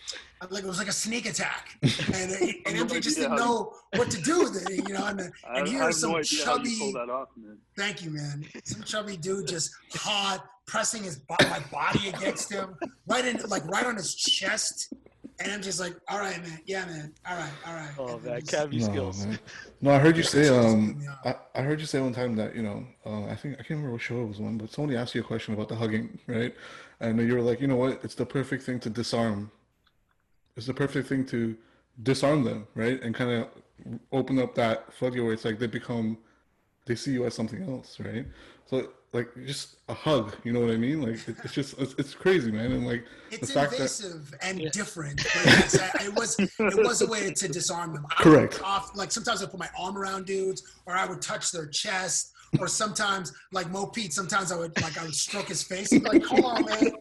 like 0.51 0.65
it 0.65 0.67
was 0.67 0.79
like 0.79 0.89
a 0.89 0.93
sneak 0.93 1.27
attack, 1.27 1.77
and, 1.83 1.93
and 2.33 2.79
I 2.79 2.83
MJ 2.85 3.01
just 3.01 3.17
didn't 3.17 3.37
know 3.37 3.75
what 3.97 4.11
to 4.11 4.21
do 4.23 4.41
with 4.45 4.69
it. 4.71 4.89
You 4.89 4.95
know, 4.95 5.07
and, 5.07 5.21
I, 5.21 5.59
and 5.59 5.69
I 5.69 5.71
here 5.71 5.81
have 5.81 5.91
is 5.91 6.01
some 6.01 6.13
no 6.13 6.19
idea 6.19 6.45
how 6.45 6.57
you 6.57 6.79
chubby. 6.79 6.93
that 6.93 7.11
off, 7.11 7.29
man. 7.37 7.59
Thank 7.77 8.05
you, 8.05 8.11
man. 8.11 8.45
Some 8.65 8.83
chubby 8.83 9.17
dude 9.17 9.47
just 9.49 9.71
hot, 9.95 10.45
pressing 10.67 11.03
his 11.05 11.21
my 11.29 11.61
body 11.73 12.09
against 12.09 12.53
him, 12.53 12.77
right 13.07 13.25
in 13.25 13.37
like 13.49 13.67
right 13.67 13.87
on 13.87 13.97
his 13.97 14.15
chest, 14.15 14.93
and 15.41 15.53
I'm 15.53 15.63
just 15.63 15.79
like, 15.81 15.95
all 16.09 16.19
right, 16.19 16.41
man, 16.43 16.61
yeah, 16.67 16.85
man, 16.87 17.15
all 17.29 17.37
right, 17.37 17.53
all 17.67 17.75
right. 17.75 17.91
Oh 17.99 18.09
And 18.17 18.23
then 18.25 18.33
man, 18.33 18.41
just- 18.41 18.53
Cavi 18.53 18.79
No, 18.81 18.85
skills. 18.87 19.27
man. 19.27 19.39
No, 19.81 19.91
I 19.93 19.99
heard 19.99 20.17
you 20.17 20.23
say. 20.25 20.49
Um, 20.49 20.95
put 20.95 21.03
me 21.03 21.07
out. 21.07 21.41
I, 21.55 21.61
I 21.61 21.63
heard 21.63 21.79
you 21.81 21.87
say 21.87 22.01
one 22.01 22.13
time 22.13 22.35
that 22.37 22.57
you 22.57 22.63
know. 22.63 22.85
Uh, 23.07 23.25
I 23.27 23.37
think 23.37 23.55
I 23.55 23.59
can't 23.59 23.71
remember 23.71 23.93
what 23.93 24.01
show 24.01 24.21
it 24.23 24.27
was 24.27 24.41
on, 24.41 24.59
but 24.59 24.71
somebody 24.73 24.97
asked 24.97 25.15
you 25.15 25.21
a 25.21 25.25
question 25.25 25.55
about 25.55 25.69
the 25.69 25.77
hugging, 25.77 26.19
right? 26.27 26.55
And 27.01 27.21
you 27.21 27.35
were 27.35 27.43
like, 27.43 27.61
you 27.61 27.69
know 27.69 27.77
what? 27.77 28.01
It's 28.03 28.15
the 28.17 28.27
perfect 28.27 28.65
thing 28.65 28.81
to 28.81 28.91
disarm. 28.91 29.51
It's 30.57 30.67
the 30.67 30.75
perfect 30.75 31.09
thing 31.09 31.25
to 31.27 31.57
disarm 32.03 32.43
them, 32.43 32.67
right? 32.75 33.01
And 33.03 33.15
kind 33.15 33.31
of 33.31 33.49
open 34.11 34.41
up 34.41 34.57
that 34.57 34.93
floodgate 34.93 35.23
where 35.23 35.33
it's 35.33 35.45
like 35.45 35.61
they 35.61 35.69
become, 35.69 36.19
they 36.87 36.97
see 36.97 37.13
you 37.13 37.25
as 37.27 37.35
something 37.35 37.63
else, 37.63 38.01
right? 38.01 38.27
So 38.67 38.91
like 39.13 39.29
just 39.47 39.77
a 39.89 39.95
hug, 39.95 40.37
you 40.45 40.53
know 40.53 40.61
what 40.61 40.71
I 40.71 40.77
mean? 40.77 41.01
Like 41.03 41.27
it, 41.29 41.37
it's 41.45 41.55
just 41.55 41.79
it's, 41.79 41.95
it's 41.99 42.15
crazy, 42.15 42.51
man. 42.51 42.73
And 42.73 42.87
like 42.87 43.05
It's 43.31 43.49
the 43.49 43.55
fact 43.55 43.71
that 43.73 43.77
invasive 43.81 44.35
and 44.43 44.61
Yeah. 44.61 44.69
different. 44.71 45.17
But 45.17 45.45
yes, 45.47 45.79
I- 45.81 46.05
it 46.05 46.15
was 46.15 46.39
it 46.39 46.51
was 46.87 47.01
a 47.03 47.07
way 47.07 47.33
to 47.33 47.49
disarm 47.49 47.95
them. 47.95 48.07
I 48.11 48.23
Correct. 48.23 48.61
Off, 48.63 48.95
like 48.97 49.11
sometimes 49.11 49.43
I 49.43 49.47
put 49.47 49.59
my 49.59 49.71
arm 49.79 49.97
around 49.97 50.27
dudes, 50.27 50.63
or 50.87 50.95
I 50.95 51.07
would 51.07 51.23
touch 51.23 51.51
their 51.53 51.67
chest, 51.67 52.33
or 52.61 52.69
sometimes 52.69 53.33
like 53.53 53.71
Mo 53.71 53.87
Pete. 53.87 54.13
Sometimes 54.13 54.53
I 54.53 54.57
would 54.57 54.79
like 54.83 54.99
I 54.99 55.05
would 55.05 55.15
stroke 55.15 55.49
his 55.49 55.63
face. 55.63 55.91
He'd 55.91 56.05
be 56.05 56.11
like, 56.11 56.25
come 56.25 56.45
on, 56.45 56.65
man. 56.67 56.93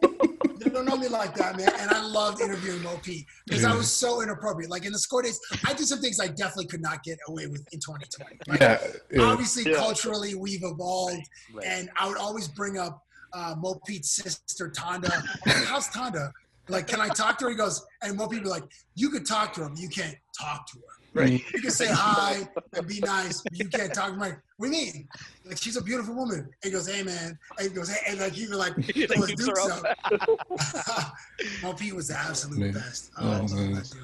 They 0.67 0.73
don't 0.73 0.85
know 0.85 0.97
me 0.97 1.07
like 1.07 1.33
that, 1.35 1.55
man. 1.57 1.69
And 1.79 1.89
I 1.91 2.01
loved 2.05 2.41
interviewing 2.41 2.83
Mo 2.83 2.97
Pete 3.01 3.25
because 3.45 3.63
I 3.63 3.73
was 3.73 3.89
so 3.89 4.21
inappropriate. 4.21 4.69
Like 4.69 4.85
in 4.85 4.91
the 4.91 4.99
score 4.99 5.21
days, 5.21 5.39
I 5.65 5.73
did 5.73 5.87
some 5.87 5.99
things 5.99 6.19
I 6.19 6.27
definitely 6.27 6.65
could 6.67 6.81
not 6.81 7.03
get 7.03 7.17
away 7.29 7.47
with 7.47 7.65
in 7.71 7.79
2020. 7.79 8.37
Like, 8.47 8.59
yeah, 8.59 8.85
yeah. 9.11 9.21
Obviously, 9.21 9.71
Yeah. 9.71 9.77
culturally, 9.77 10.35
we've 10.35 10.63
evolved 10.63 11.21
Right. 11.53 11.65
and 11.65 11.89
I 11.97 12.07
would 12.07 12.17
always 12.17 12.47
bring 12.49 12.77
up 12.77 13.01
uh, 13.33 13.55
Mo 13.57 13.79
Pete's 13.85 14.11
sister 14.11 14.69
Tonda. 14.69 15.11
How's 15.67 15.87
Tonda? 15.89 16.31
Like, 16.69 16.87
can 16.87 16.99
I 17.01 17.07
talk 17.09 17.37
to 17.39 17.45
her? 17.45 17.51
He 17.51 17.57
goes, 17.57 17.85
and 18.01 18.17
more 18.17 18.27
people 18.27 18.47
are 18.47 18.51
like, 18.51 18.63
you 18.95 19.09
could 19.09 19.25
talk 19.25 19.53
to 19.53 19.61
her, 19.61 19.69
but 19.69 19.79
you 19.79 19.89
can't 19.89 20.15
talk 20.39 20.67
to 20.71 20.77
her. 20.79 20.83
Right. 21.13 21.43
You 21.53 21.61
can 21.61 21.71
say 21.71 21.87
hi 21.89 22.47
and 22.73 22.87
be 22.87 22.99
nice, 22.99 23.41
but 23.41 23.57
you 23.57 23.67
can't 23.69 23.93
talk. 23.93 24.07
to 24.09 24.13
her. 24.13 24.19
like, 24.19 24.39
what 24.57 24.69
do 24.69 24.77
you 24.77 24.85
mean? 24.93 25.07
Like, 25.45 25.57
she's 25.57 25.77
a 25.77 25.81
beautiful 25.81 26.13
woman. 26.13 26.39
And 26.39 26.49
he 26.63 26.69
goes, 26.69 26.87
hey, 26.87 27.01
man. 27.01 27.37
And 27.57 27.69
he 27.69 27.73
goes, 27.73 27.89
hey, 27.89 28.11
and 28.11 28.19
like, 28.19 28.37
even 28.37 28.57
like, 28.57 28.77
He, 28.77 29.07
like, 29.07 29.17
pull 29.17 29.25
his 29.25 29.31
keeps 29.31 29.47
her 29.47 29.53
dukes 29.55 29.71
up. 29.71 30.21
up. 30.21 30.49
Was 31.95 32.07
the 32.09 32.17
absolute 32.17 32.59
Man. 32.59 32.71
best. 32.73 33.11
Oh, 33.17 33.31
I 33.31 33.37
love 33.39 33.53
man. 33.55 33.73
that 33.73 33.89
dude. 33.89 34.01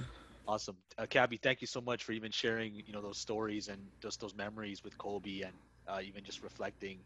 Awesome, 0.47 0.75
uh, 0.97 1.05
Cabbie. 1.05 1.37
Thank 1.37 1.61
you 1.61 1.67
so 1.67 1.79
much 1.79 2.03
for 2.03 2.11
even 2.11 2.31
sharing, 2.31 2.73
you 2.75 2.91
know, 2.91 3.01
those 3.01 3.17
stories 3.17 3.69
and 3.69 3.77
just 4.01 4.19
those 4.19 4.35
memories 4.35 4.83
with 4.83 4.97
Kobe, 4.97 5.41
and 5.41 5.53
uh, 5.87 5.99
even 6.03 6.23
just 6.23 6.43
reflecting 6.43 6.99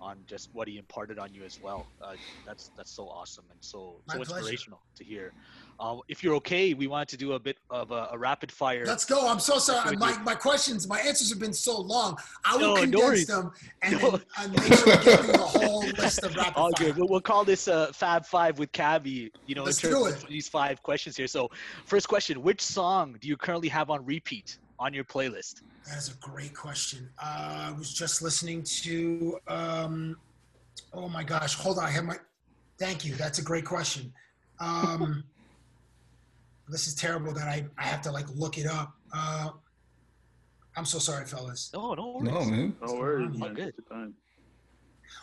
on 0.00 0.18
just 0.26 0.48
what 0.52 0.66
he 0.68 0.78
imparted 0.78 1.18
on 1.18 1.32
you 1.34 1.44
as 1.44 1.58
well. 1.60 1.90
Uh, 2.02 2.14
that's 2.46 2.70
that's 2.76 2.90
so 2.92 3.04
awesome 3.08 3.44
and 3.50 3.58
so 3.60 4.00
My 4.08 4.14
so 4.14 4.18
pleasure. 4.24 4.36
inspirational 4.38 4.80
to 4.96 5.04
hear. 5.04 5.32
Um, 5.78 6.00
if 6.08 6.22
you're 6.22 6.34
okay, 6.36 6.74
we 6.74 6.86
wanted 6.88 7.08
to 7.08 7.16
do 7.16 7.32
a 7.32 7.38
bit 7.38 7.56
of 7.70 7.90
a, 7.90 8.08
a 8.12 8.18
rapid 8.18 8.52
fire. 8.52 8.84
Let's 8.84 9.06
go. 9.06 9.26
I'm 9.28 9.40
so 9.40 9.58
sorry. 9.58 9.96
My, 9.96 10.16
my 10.22 10.34
questions, 10.34 10.86
my 10.86 10.98
answers 11.00 11.30
have 11.30 11.38
been 11.38 11.54
so 11.54 11.80
long. 11.80 12.18
I 12.44 12.56
will 12.58 12.74
No, 12.74 12.80
condense 12.82 13.26
them 13.26 13.50
and 13.82 13.92
No. 14.00 14.10
then 14.10 14.20
and 14.38 14.52
make 14.52 14.62
sure 14.74 14.84
we 14.86 14.92
get 15.04 15.20
through 15.20 15.32
the 15.32 15.38
whole 15.38 15.80
list 15.86 16.22
of 16.22 16.36
rapid 16.36 16.52
All 16.56 16.70
fire. 16.76 16.86
good. 16.88 16.96
We'll, 16.98 17.08
we'll 17.08 17.20
call 17.22 17.44
this 17.46 17.66
uh, 17.66 17.92
Fab 17.94 18.26
Five 18.26 18.58
with 18.58 18.72
Cabbie. 18.72 19.32
You 19.46 19.54
know, 19.54 19.64
Let's 19.64 19.82
in 19.82 19.90
terms 19.90 20.04
do 20.18 20.22
of 20.24 20.28
these 20.28 20.48
five 20.48 20.82
questions 20.82 21.16
here. 21.16 21.26
So, 21.26 21.48
first 21.86 22.08
question: 22.08 22.42
Which 22.42 22.60
song 22.60 23.16
do 23.20 23.28
you 23.28 23.36
currently 23.38 23.68
have 23.68 23.88
on 23.90 24.04
repeat 24.04 24.58
on 24.80 24.94
your 24.94 25.04
playlist? 25.04 25.60
That 25.86 25.98
is 25.98 26.08
a 26.08 26.14
great 26.14 26.54
question. 26.54 27.08
Uh, 27.22 27.68
I 27.68 27.74
was 27.78 27.92
just 27.92 28.22
listening 28.22 28.62
to. 28.64 29.38
Um, 29.46 30.16
oh 30.92 31.08
my 31.08 31.22
gosh! 31.22 31.54
Hold 31.54 31.78
on. 31.78 31.84
I 31.84 31.90
have 31.90 32.04
my. 32.04 32.16
Thank 32.78 33.04
you. 33.04 33.14
That's 33.14 33.38
a 33.38 33.42
great 33.42 33.64
question. 33.66 34.12
Um, 34.58 35.22
this 36.68 36.88
is 36.88 36.94
terrible 36.94 37.32
that 37.34 37.46
I, 37.46 37.66
I 37.78 37.82
have 37.84 38.00
to 38.02 38.10
like 38.10 38.26
look 38.34 38.56
it 38.58 38.66
up. 38.66 38.94
Uh, 39.14 39.50
I'm 40.76 40.84
so 40.86 40.98
sorry, 40.98 41.26
fellas. 41.26 41.70
No, 41.74 41.94
no, 41.94 42.18
No, 42.20 42.32
worries. 42.32 42.50
man. 42.50 42.76
No 42.86 42.94
worries, 42.94 43.38
man. 43.38 43.54
good. 43.54 43.64
Take 43.66 43.74
your 43.90 43.98
time. 43.98 44.14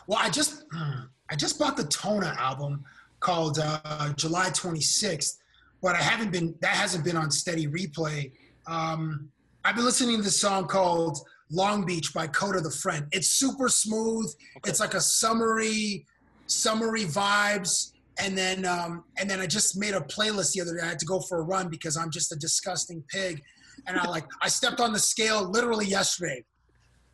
Well, 0.06 0.18
I 0.22 0.30
just 0.30 0.64
I 0.72 1.36
just 1.36 1.58
bought 1.58 1.76
the 1.76 1.84
Tona 1.84 2.36
album 2.36 2.84
called 3.20 3.58
uh, 3.60 4.12
July 4.12 4.50
26th, 4.50 5.38
but 5.82 5.96
I 5.96 6.02
haven't 6.02 6.30
been 6.30 6.54
that 6.60 6.76
hasn't 6.76 7.04
been 7.04 7.16
on 7.16 7.30
steady 7.30 7.66
replay. 7.66 8.30
Um, 8.66 9.30
I've 9.68 9.76
been 9.76 9.84
listening 9.84 10.16
to 10.16 10.22
this 10.22 10.40
song 10.40 10.66
called 10.66 11.18
Long 11.50 11.84
Beach 11.84 12.14
by 12.14 12.26
Coda 12.26 12.62
the 12.62 12.70
Friend. 12.70 13.06
It's 13.12 13.28
super 13.28 13.68
smooth. 13.68 14.24
Okay. 14.56 14.70
It's 14.70 14.80
like 14.80 14.94
a 14.94 15.00
summery, 15.00 16.06
summery 16.46 17.04
vibes. 17.04 17.92
And 18.18 18.36
then 18.36 18.64
um, 18.64 19.04
and 19.18 19.28
then 19.28 19.40
I 19.40 19.46
just 19.46 19.76
made 19.76 19.92
a 19.92 20.00
playlist 20.00 20.54
the 20.54 20.62
other 20.62 20.74
day. 20.74 20.80
I 20.82 20.88
had 20.88 20.98
to 21.00 21.04
go 21.04 21.20
for 21.20 21.40
a 21.40 21.42
run 21.42 21.68
because 21.68 21.98
I'm 21.98 22.10
just 22.10 22.32
a 22.32 22.36
disgusting 22.36 23.04
pig. 23.10 23.42
And 23.86 23.98
I 23.98 24.08
like 24.08 24.24
I 24.40 24.48
stepped 24.48 24.80
on 24.80 24.94
the 24.94 24.98
scale 24.98 25.46
literally 25.50 25.84
yesterday. 25.84 26.42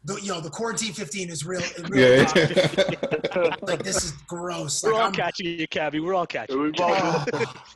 The, 0.07 0.17
you 0.21 0.29
know, 0.29 0.41
the 0.41 0.51
quarantine 0.51 0.93
15 0.93 1.31
is 1.31 1.47
real. 1.47 1.63
real 1.89 2.19
Yeah. 2.19 2.25
like 3.63 3.83
this 3.83 4.05
is 4.05 4.13
gross. 4.27 4.83
We're 4.83 4.91
Like, 4.93 4.99
all 5.01 5.05
I'm- 5.07 5.13
catching 5.15 5.47
you, 5.47 5.67
Cabbie. 5.69 6.01
We're 6.01 6.15
all 6.15 6.27
catching. 6.27 6.57
you. 6.57 6.63
We've 6.63 6.81
all 6.81 6.95
Oh. 6.95 7.25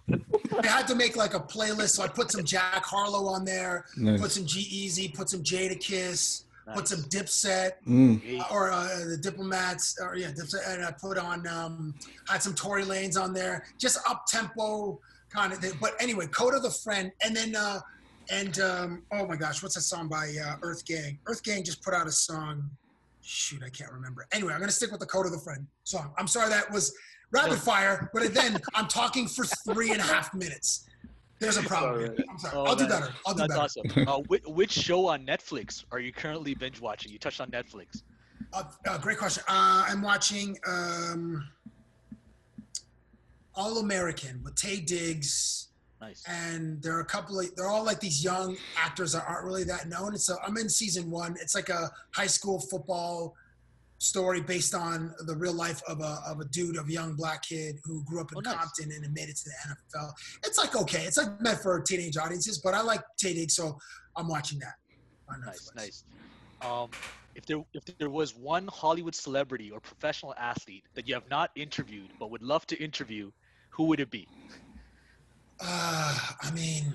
I 0.62 0.66
had 0.66 0.86
to 0.88 0.94
make 0.94 1.16
like 1.16 1.34
a 1.34 1.40
playlist, 1.40 1.90
so 1.90 2.02
I 2.02 2.08
put 2.08 2.30
some 2.30 2.44
Jack 2.44 2.84
Harlow 2.84 3.26
on 3.28 3.44
there, 3.44 3.84
put 4.18 4.30
some 4.30 4.44
G-Eazy, 4.44 5.14
put 5.14 5.30
some 5.30 5.42
Jadakiss, 5.42 6.42
put 6.74 6.86
some 6.88 7.00
Dipset, 7.04 7.72
Mm. 7.86 8.20
Hey, 8.22 8.42
or 8.50 8.70
uh, 8.72 8.88
the 9.08 9.16
Diplomats, 9.16 9.96
or 10.00 10.16
yeah, 10.16 10.30
Dipset, 10.30 10.68
and 10.68 10.84
I 10.84 10.90
put 10.90 11.16
on 11.16 11.46
um, 11.46 11.94
I 12.28 12.32
had 12.32 12.42
some 12.42 12.54
Tory 12.54 12.82
Lanez 12.84 13.18
on 13.20 13.32
there, 13.32 13.64
just 13.78 13.98
up 14.08 14.26
tempo 14.26 14.98
kind 15.30 15.52
of 15.52 15.60
thing. 15.60 15.72
But 15.80 15.94
anyway, 16.00 16.26
Coda 16.26 16.58
the 16.60 16.70
Friend, 16.70 17.10
and 17.24 17.34
then 17.36 17.54
uh, 17.56 17.80
and 18.30 18.60
um, 18.60 19.02
oh 19.12 19.26
my 19.26 19.36
gosh, 19.36 19.62
what's 19.62 19.74
that 19.74 19.82
song 19.82 20.08
by 20.08 20.34
uh, 20.44 20.56
EarthGang? 20.62 21.18
Earth 21.26 21.42
Gang 21.42 21.64
just 21.64 21.82
put 21.82 21.94
out 21.94 22.06
a 22.06 22.12
song. 22.12 22.70
Shoot, 23.22 23.62
I 23.64 23.68
can't 23.68 23.92
remember. 23.92 24.26
Anyway, 24.32 24.52
I'm 24.52 24.60
gonna 24.60 24.72
stick 24.72 24.90
with 24.90 25.00
the 25.00 25.06
Code 25.06 25.26
of 25.26 25.32
the 25.32 25.38
Friend 25.38 25.66
song. 25.84 26.12
I'm 26.16 26.26
sorry 26.26 26.48
that 26.48 26.70
was 26.70 26.94
rapid 27.30 27.58
fire, 27.58 28.10
but 28.14 28.32
then 28.34 28.58
I'm 28.74 28.88
talking 28.88 29.26
for 29.26 29.44
three 29.44 29.92
and 29.92 30.00
a 30.00 30.04
half 30.04 30.32
minutes. 30.34 30.86
There's 31.40 31.56
a 31.56 31.62
problem. 31.62 32.16
I'm 32.28 32.38
sorry. 32.38 32.54
Oh, 32.56 32.64
I'll 32.64 32.76
do 32.76 32.88
better. 32.88 33.14
I'll 33.26 33.34
do 33.34 33.46
better. 33.46 33.54
That's 33.54 33.76
better. 33.76 34.00
awesome. 34.00 34.08
Uh, 34.08 34.22
which, 34.26 34.42
which 34.44 34.72
show 34.72 35.06
on 35.06 35.24
Netflix 35.24 35.84
are 35.92 36.00
you 36.00 36.12
currently 36.12 36.54
binge 36.54 36.80
watching? 36.80 37.12
You 37.12 37.18
touched 37.18 37.40
on 37.40 37.50
Netflix. 37.50 38.02
Uh, 38.52 38.64
uh, 38.86 38.98
great 38.98 39.18
question. 39.18 39.44
Uh, 39.46 39.84
I'm 39.88 40.02
watching 40.02 40.56
um, 40.66 41.48
All 43.54 43.78
American 43.78 44.42
with 44.42 44.54
Taye 44.56 44.84
Diggs, 44.84 45.67
Nice. 46.00 46.22
and 46.28 46.80
there 46.82 46.96
are 46.96 47.00
a 47.00 47.04
couple 47.04 47.40
of 47.40 47.54
they're 47.56 47.66
all 47.66 47.84
like 47.84 47.98
these 47.98 48.22
young 48.22 48.56
actors 48.76 49.12
that 49.12 49.24
aren't 49.26 49.44
really 49.44 49.64
that 49.64 49.88
known. 49.88 50.08
And 50.08 50.20
so 50.20 50.36
I'm 50.46 50.56
in 50.56 50.68
season 50.68 51.10
one. 51.10 51.36
It's 51.40 51.54
like 51.54 51.70
a 51.70 51.90
high 52.14 52.26
school 52.28 52.60
football 52.60 53.34
story 53.98 54.40
based 54.40 54.76
on 54.76 55.12
the 55.26 55.34
real 55.34 55.52
life 55.52 55.82
of 55.88 56.00
a 56.00 56.20
of 56.26 56.40
a 56.40 56.44
dude, 56.46 56.76
of 56.76 56.88
a 56.88 56.92
young 56.92 57.14
black 57.16 57.42
kid 57.42 57.80
who 57.84 58.04
grew 58.04 58.20
up 58.20 58.30
in 58.30 58.38
Oh, 58.38 58.40
nice. 58.40 58.54
Compton 58.54 58.92
and 58.92 59.12
made 59.12 59.28
it 59.28 59.36
to 59.36 59.44
the 59.44 59.74
NFL. 59.98 60.12
It's 60.44 60.56
like 60.56 60.76
okay, 60.76 61.02
it's 61.02 61.16
like 61.16 61.40
meant 61.40 61.58
for 61.60 61.80
teenage 61.80 62.16
audiences, 62.16 62.58
but 62.58 62.74
I 62.74 62.80
like 62.80 63.02
Diggs, 63.18 63.54
so 63.54 63.76
I'm 64.16 64.28
watching 64.28 64.60
that. 64.60 64.74
Nice, 65.44 65.70
nice. 65.76 66.04
Um, 66.62 66.90
if 67.34 67.44
there 67.44 67.58
if 67.74 67.84
there 67.98 68.10
was 68.10 68.36
one 68.36 68.68
Hollywood 68.68 69.14
celebrity 69.14 69.70
or 69.70 69.80
professional 69.80 70.34
athlete 70.38 70.84
that 70.94 71.08
you 71.08 71.14
have 71.14 71.28
not 71.28 71.50
interviewed 71.56 72.10
but 72.20 72.30
would 72.30 72.42
love 72.42 72.66
to 72.66 72.76
interview, 72.82 73.30
who 73.70 73.84
would 73.84 74.00
it 74.00 74.10
be? 74.10 74.28
Uh, 75.60 76.18
I 76.42 76.50
mean, 76.52 76.92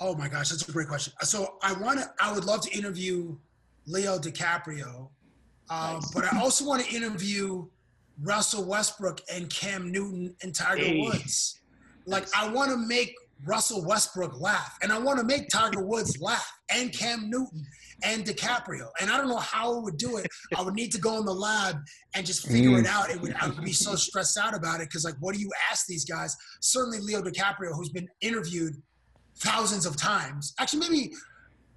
oh 0.00 0.14
my 0.14 0.28
gosh, 0.28 0.48
that's 0.50 0.66
a 0.68 0.72
great 0.72 0.88
question. 0.88 1.12
So 1.22 1.54
I 1.62 1.72
want 1.74 2.00
to, 2.00 2.10
I 2.20 2.32
would 2.32 2.44
love 2.44 2.62
to 2.62 2.76
interview 2.76 3.36
Leo 3.86 4.18
DiCaprio, 4.18 5.08
um, 5.68 5.94
Nice. 5.94 6.10
but 6.12 6.24
I 6.32 6.40
also 6.40 6.64
want 6.64 6.84
to 6.84 6.94
interview 6.94 7.66
Russell 8.22 8.64
Westbrook 8.64 9.20
and 9.32 9.48
Cam 9.50 9.90
Newton 9.90 10.34
and 10.42 10.54
Tiger 10.54 10.84
Hey. 10.84 11.00
Woods. 11.02 11.60
Like 12.06 12.22
Nice. 12.24 12.32
I 12.34 12.48
want 12.50 12.70
to 12.70 12.76
make 12.76 13.14
Russell 13.44 13.84
Westbrook 13.84 14.40
laugh, 14.40 14.76
and 14.82 14.92
I 14.92 14.98
want 14.98 15.18
to 15.18 15.24
make 15.24 15.48
Tiger 15.48 15.82
Woods 15.82 16.20
laugh, 16.20 16.50
and 16.70 16.92
Cam 16.92 17.30
Newton 17.30 17.66
and 18.02 18.24
DiCaprio. 18.24 18.88
And 19.00 19.10
I 19.10 19.16
don't 19.16 19.28
know 19.28 19.36
how 19.38 19.76
I 19.76 19.80
would 19.80 19.96
do 19.96 20.16
it. 20.18 20.26
I 20.56 20.62
would 20.62 20.74
need 20.74 20.92
to 20.92 20.98
go 20.98 21.18
in 21.18 21.24
the 21.24 21.34
lab 21.34 21.76
and 22.14 22.24
just 22.26 22.46
figure 22.46 22.70
Mm. 22.70 22.80
it 22.80 22.86
out. 22.86 23.10
It 23.10 23.20
would 23.20 23.34
I 23.34 23.48
would 23.48 23.62
be 23.64 23.72
so 23.72 23.94
stressed 23.94 24.38
out 24.38 24.54
about 24.54 24.80
it 24.80 24.88
because 24.88 25.04
like, 25.04 25.16
what 25.20 25.34
do 25.34 25.40
you 25.40 25.50
ask 25.70 25.86
these 25.86 26.04
guys? 26.04 26.36
Certainly 26.60 27.00
Leo 27.00 27.22
DiCaprio, 27.22 27.74
who's 27.74 27.90
been 27.90 28.08
interviewed 28.20 28.74
thousands 29.36 29.86
of 29.86 29.96
times. 29.96 30.54
Actually, 30.58 30.80
maybe 30.88 31.12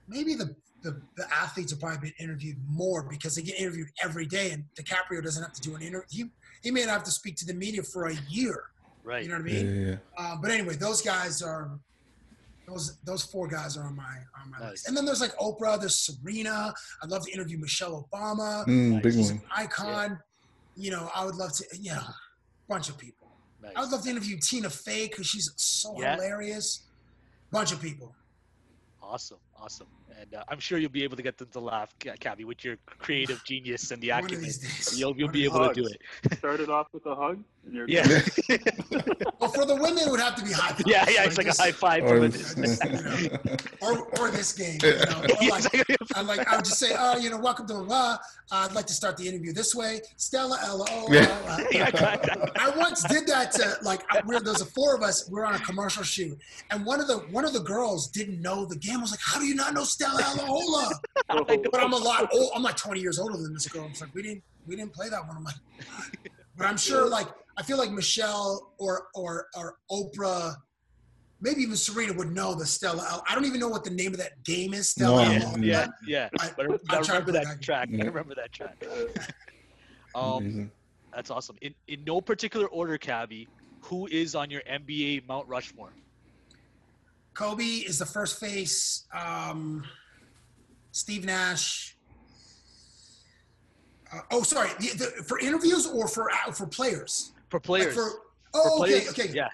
maybe 0.08 0.34
the 0.36 0.56
the, 0.82 1.02
the 1.16 1.26
athletes 1.34 1.72
have 1.72 1.80
probably 1.80 2.10
been 2.10 2.14
interviewed 2.26 2.58
more 2.68 3.04
because 3.10 3.36
they 3.36 3.42
get 3.42 3.58
interviewed 3.58 3.88
every 4.04 4.26
day, 4.26 4.52
and 4.52 4.66
DiCaprio 4.78 5.24
doesn't 5.24 5.42
have 5.42 5.54
to 5.54 5.62
do 5.62 5.76
an 5.76 5.82
interview. 5.82 6.06
He, 6.10 6.26
he 6.62 6.72
may 6.72 6.82
not 6.82 6.90
have 6.90 7.04
to 7.04 7.12
speak 7.12 7.38
to 7.38 7.46
the 7.46 7.54
media 7.54 7.84
for 7.84 8.08
a 8.08 8.16
year. 8.30 8.64
Right. 9.04 9.24
You 9.24 9.30
know 9.30 9.36
what 9.36 9.42
I 9.42 9.54
mean? 9.54 9.82
yeah, 9.82 9.88
yeah. 9.92 9.96
Uh, 10.18 10.38
but 10.42 10.52
anyway, 10.52 10.76
those 10.76 11.02
guys 11.02 11.42
are 11.42 11.78
those 12.68 12.98
those 13.04 13.24
four 13.24 13.48
guys 13.48 13.76
are 13.78 13.84
on 13.86 13.96
my 13.96 14.16
on 14.42 14.50
my 14.52 14.60
Nice. 14.60 14.72
list. 14.72 14.88
And 14.88 14.96
then 14.96 15.06
there's 15.06 15.20
like 15.22 15.36
Oprah, 15.38 15.80
there's 15.80 15.96
Serena. 16.06 16.74
I'd 17.02 17.10
love 17.10 17.26
to 17.26 17.32
interview 17.32 17.58
Michelle 17.58 18.08
Obama. 18.14 18.66
Mm, 18.68 19.02
big 19.02 19.14
She's 19.14 19.32
one. 19.32 19.40
an 19.42 19.44
icon. 19.56 20.20
You 20.76 20.92
know, 20.92 21.10
I 21.14 21.26
would 21.26 21.36
love 21.36 21.52
to. 21.58 21.66
You 21.80 21.92
know, 21.94 22.04
bunch 22.70 22.88
of 22.90 22.98
people. 22.98 23.28
nice. 23.62 23.74
I 23.76 23.82
would 23.82 23.92
love 23.92 24.04
to 24.04 24.10
interview 24.10 24.38
Tina 24.42 24.70
Fey 24.70 25.08
because 25.08 25.26
she's 25.28 25.52
so 25.58 26.00
Yeah. 26.00 26.16
hilarious. 26.16 26.84
Bunch 27.52 27.72
of 27.74 27.82
people. 27.82 28.16
Awesome, 29.02 29.38
awesome, 29.58 29.88
and 30.20 30.34
uh, 30.36 30.44
I'm 30.50 30.60
sure 30.60 30.78
you'll 30.78 30.90
be 30.92 31.04
able 31.04 31.18
to 31.18 31.24
get 31.24 31.38
them 31.38 31.48
to 31.54 31.60
laugh, 31.60 31.94
Ca- 32.04 32.16
Cabbie, 32.20 32.46
with 32.46 32.64
your 32.64 32.78
creative 32.86 33.44
genius 33.48 33.92
and 33.92 34.02
the 34.02 34.12
One 34.12 34.26
acumen. 34.26 34.50
You'll 34.96 35.16
you'll 35.18 35.28
One 35.28 35.34
be 35.34 35.46
able 35.46 35.60
these 35.60 35.68
to 35.70 35.74
do 35.74 35.82
Hugs. 35.84 35.96
it. 36.32 36.38
Started 36.38 36.70
off 36.70 36.88
with 36.94 37.06
a 37.06 37.16
hug. 37.16 37.44
And 37.66 37.74
you're 37.76 37.88
Yeah. 37.90 38.04
Well, 39.40 39.52
for 39.52 39.66
the 39.66 39.76
women, 39.76 40.00
it 40.06 40.10
would 40.12 40.22
have 40.22 40.36
to 40.36 40.44
be 40.46 40.52
high 40.54 40.72
five. 40.72 40.84
yeah, 40.86 41.06
yeah. 41.10 41.26
It's 41.26 41.38
like 41.38 41.48
a 41.48 41.54
high 41.54 41.72
five 41.74 42.04
Or- 42.06 42.30
from. 42.30 42.32
Or, 43.82 44.08
or 44.20 44.32
this 44.32 44.54
game. 44.54 44.80
You 44.82 44.96
know, 45.06 45.22
or 45.22 45.50
like, 45.50 45.66
Exactly. 45.74 45.96
I'm 46.16 46.28
like, 46.28 46.48
I 46.48 46.56
would 46.56 46.66
just 46.66 46.80
say, 46.80 46.96
oh, 46.98 47.18
you 47.18 47.30
know, 47.30 47.38
welcome 47.40 47.68
to 47.68 47.74
blah. 47.74 48.14
Uh, 48.52 48.68
I'd 48.70 48.74
like 48.74 48.86
to 48.88 48.94
start 48.94 49.18
the 49.18 49.28
interview 49.28 49.52
this 49.54 49.74
way. 49.76 50.00
Stella, 50.18 50.58
Ella, 50.64 50.86
Yeah. 51.10 51.22
uh, 51.48 51.58
Yeah. 51.72 51.90
I 52.58 52.72
once 52.78 53.04
did 53.04 53.28
that 53.28 53.52
to 53.54 53.76
like 53.84 54.02
we're, 54.26 54.40
there's 54.40 54.62
a 54.62 54.66
four 54.66 54.96
of 54.96 55.02
us. 55.02 55.30
We're 55.30 55.46
on 55.46 55.56
a 55.56 55.60
commercial 55.60 56.04
shoot, 56.04 56.38
and 56.72 56.86
one 56.86 57.00
of 57.02 57.08
the 57.08 57.18
one 57.32 57.46
of 57.46 57.54
the 57.54 57.60
girls 57.62 58.08
didn't 58.10 58.42
know 58.42 58.66
the 58.66 58.76
game. 58.78 58.98
I 59.00 59.02
was 59.02 59.12
like, 59.12 59.20
"How 59.24 59.40
do 59.40 59.46
you 59.46 59.56
not 59.56 59.74
know 59.74 59.84
Stella 59.84 60.03
Alahola?" 60.04 60.92
But 61.72 61.80
I'm 61.82 61.94
a 61.94 61.98
lot 61.98 62.30
old. 62.34 62.52
I'm 62.56 62.64
like 62.64 62.76
20 62.78 63.00
years 63.00 63.18
older 63.20 63.38
than 63.38 63.54
this 63.54 63.68
girl. 63.68 63.88
It's 63.90 64.02
like 64.02 64.14
we 64.14 64.22
didn't 64.22 64.44
we 64.68 64.76
didn't 64.76 64.94
play 64.94 65.10
that 65.10 65.26
one. 65.28 65.38
I'm 65.38 65.44
like, 65.44 65.56
but 66.58 66.66
I'm 66.68 66.78
sure 66.78 67.08
like 67.10 67.28
I 67.58 67.64
feel 67.64 67.78
like 67.78 67.92
Michelle 67.92 68.74
or 68.78 69.08
or 69.16 69.48
or 69.56 69.76
Oprah, 69.92 70.56
maybe 71.42 71.62
even 71.62 71.76
Serena 71.76 72.14
would 72.14 72.32
know 72.32 72.54
the 72.56 72.66
Stella. 72.66 73.06
Al- 73.10 73.24
I 73.30 73.36
don't 73.36 73.46
even 73.46 73.60
know 73.60 73.70
what 73.70 73.84
the 73.84 73.90
name 73.92 74.12
of 74.14 74.18
that 74.20 74.44
game 74.44 74.74
is. 74.74 74.90
Stella. 74.90 75.26
No. 75.26 75.32
yeah, 75.32 75.40
Alahola. 75.40 75.64
yeah, 75.64 75.88
yeah. 76.08 76.30
I- 76.40 76.52
But 76.58 76.66
I, 76.90 76.96
I 76.96 76.98
I 76.98 77.00
remember 77.00 77.32
that 77.34 77.46
that 77.46 77.62
track. 77.62 77.90
I 77.94 78.04
remember 78.04 78.36
that 78.36 78.52
track. 78.52 78.84
Um, 80.16 80.38
Amazing. 80.44 80.72
that's 81.16 81.32
awesome. 81.32 81.56
In 81.62 81.74
in 81.88 82.04
no 82.06 82.22
particular 82.22 82.68
order, 82.68 82.98
Cabbie. 83.00 83.48
who 83.82 84.08
is 84.08 84.36
on 84.36 84.50
your 84.52 84.62
NBA 84.70 85.28
Mount 85.28 85.48
Rushmore? 85.48 85.94
Kobe 87.34 87.64
is 87.64 87.98
the 88.00 88.06
first 88.06 88.40
face. 88.40 89.06
Um, 89.14 89.84
Steve 90.92 91.26
Nash. 91.26 91.98
Uh, 94.14 94.20
oh, 94.32 94.44
sorry. 94.44 94.70
The, 94.80 94.88
the, 94.98 95.24
for 95.24 95.40
interviews 95.40 95.88
or 95.88 96.08
for 96.08 96.30
uh, 96.32 96.52
for 96.52 96.68
players? 96.68 97.34
For 97.50 97.60
players. 97.60 97.94
for, 97.96 98.10
For 98.12 98.20
oh, 98.54 98.78
players, 98.78 99.10
okay, 99.10 99.24
okay, 99.24 99.34
Yeah. 99.34 99.48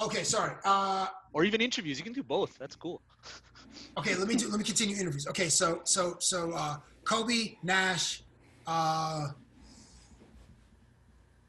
okay. 0.00 0.22
Sorry. 0.24 0.54
Uh, 0.64 1.06
Or 1.34 1.44
even 1.44 1.60
interviews. 1.60 1.98
You 1.98 2.04
can 2.04 2.14
do 2.14 2.22
both. 2.22 2.56
That's 2.58 2.74
cool. 2.76 3.02
okay. 3.98 4.14
Let 4.14 4.26
me 4.28 4.34
do. 4.34 4.48
Let 4.48 4.58
me 4.58 4.64
continue 4.64 4.96
interviews. 4.96 5.26
Okay. 5.26 5.48
So 5.50 5.80
so 5.84 6.16
so 6.20 6.52
uh, 6.52 6.76
Kobe 7.04 7.56
Nash, 7.62 8.22
uh, 8.66 9.28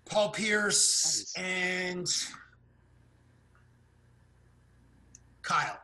Paul 0.05 0.29
Pierce, 0.31 1.33
Nice. 1.37 1.45
and 1.45 2.07
Kyle. 5.49 5.79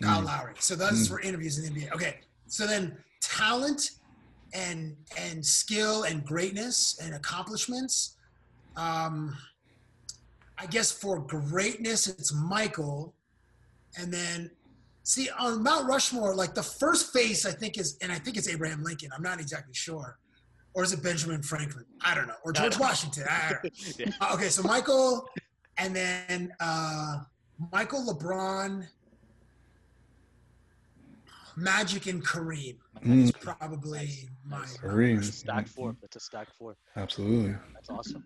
Kyle 0.00 0.22
Lowry. 0.22 0.54
So 0.58 0.74
those 0.74 1.10
were 1.10 1.20
interviews 1.20 1.58
in 1.58 1.72
the 1.72 1.80
NBA. 1.80 1.92
Okay. 1.92 2.20
So 2.46 2.66
then 2.66 2.96
talent 3.20 3.90
and 4.54 4.96
and 5.18 5.44
skill 5.44 6.04
and 6.04 6.24
greatness 6.24 6.98
and 7.02 7.14
accomplishments. 7.14 8.16
Um, 8.76 9.36
I 10.58 10.66
guess 10.66 10.90
for 10.90 11.20
greatness, 11.20 12.06
it's 12.08 12.34
Michael. 12.34 13.14
And 13.98 14.12
then 14.12 14.50
see 15.02 15.28
on 15.38 15.62
Mount 15.62 15.86
Rushmore, 15.86 16.34
like 16.34 16.54
the 16.54 16.62
first 16.62 17.12
face 17.12 17.44
I 17.44 17.52
think 17.52 17.78
is 17.78 17.98
and 18.00 18.10
I 18.10 18.18
think 18.18 18.36
it's 18.36 18.48
Abraham 18.48 18.82
Lincoln. 18.82 19.10
I'm 19.14 19.22
not 19.22 19.40
exactly 19.40 19.74
sure. 19.74 20.18
Or 20.74 20.82
is 20.82 20.94
it 20.94 21.02
Benjamin 21.02 21.42
Franklin? 21.42 21.84
I 22.00 22.14
don't 22.14 22.26
know. 22.26 22.40
Or 22.44 22.52
George 22.52 22.78
Washington. 22.78 23.24
I 23.28 23.50
don't 23.50 23.64
know. 23.64 23.70
Yeah. 23.98 24.12
Uh, 24.22 24.34
okay, 24.34 24.48
so 24.48 24.62
Michael, 24.62 25.28
and 25.76 25.94
then 25.94 26.50
uh, 26.60 27.18
Michael 27.70 28.06
LeBron, 28.06 28.86
Magic, 31.56 32.06
and 32.06 32.24
Kareem. 32.24 32.76
Mm, 33.04 33.28
It's 33.28 33.32
probably 33.32 34.28
my. 34.44 34.58
Kareem. 34.82 35.16
That's 35.16 35.28
a 35.28 35.32
stack 35.32 35.66
four. 35.68 35.96
That's 36.00 36.16
a 36.16 36.20
stack 36.20 36.48
four. 36.58 36.76
absolutely. 36.96 37.54
That's 37.74 37.90
awesome. 37.90 38.24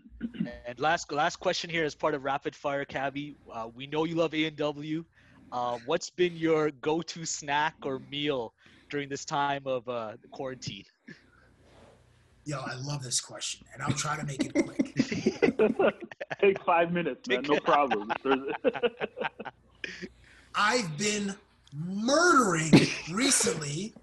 And 0.67 0.79
last 0.81 1.11
last 1.13 1.37
question 1.37 1.71
here 1.71 1.85
as 1.85 1.95
part 1.95 2.15
of 2.15 2.25
rapid 2.25 2.55
fire, 2.55 2.85
Cabbie. 2.85 3.37
Uh, 3.53 3.69
we 3.75 3.87
know 3.87 4.05
you 4.05 4.15
love 4.17 4.35
A 4.35 4.45
and 4.47 4.57
W. 4.57 5.05
Uh, 5.53 5.79
what's 5.87 6.11
been 6.11 6.37
your 6.37 6.71
go-to 6.83 7.25
snack 7.25 7.75
or 7.85 8.01
meal 8.11 8.53
during 8.91 9.09
this 9.09 9.25
time 9.25 9.63
of 9.67 9.89
uh, 9.89 10.13
quarantine? 10.33 10.85
Yo, 12.45 12.61
I 12.61 12.75
love 12.75 13.03
this 13.03 13.21
question, 13.21 13.67
and 13.73 13.83
I'll 13.83 13.93
try 13.93 14.17
to 14.17 14.25
make 14.25 14.45
it 14.45 14.53
quick. 14.55 14.95
Take 16.41 16.63
five 16.65 16.93
minutes, 16.93 17.29
man. 17.29 17.43
No 17.49 17.59
problem. 17.65 18.13
I've 20.55 20.97
been 20.99 21.35
murdering 21.77 22.73
recently 23.13 23.95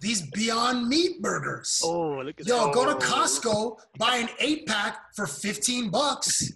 these 0.00 0.22
Beyond 0.22 0.88
Meat 0.88 1.22
burgers. 1.22 1.80
Oh, 1.84 2.20
look 2.24 2.40
at 2.40 2.46
Yo, 2.46 2.66
that. 2.66 2.74
go 2.74 2.86
to. 2.86 2.94
Costco, 3.06 3.78
buy 3.98 4.16
an 4.16 4.28
eight 4.40 4.66
pack 4.66 5.14
for 5.14 5.26
15 5.26 5.90
bucks. 5.90 6.52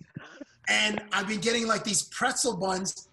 And 0.69 1.01
I've 1.13 1.29
been 1.29 1.41
getting 1.41 1.67
like 1.67 1.85
these 1.85 2.03
pretzel 2.05 2.57
buns. 2.57 3.09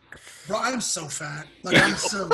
Bro, 0.47 0.57
I'm 0.59 0.81
so 0.81 1.05
fat. 1.05 1.47
Like 1.63 1.77
I'm 1.81 1.95
so 1.95 2.27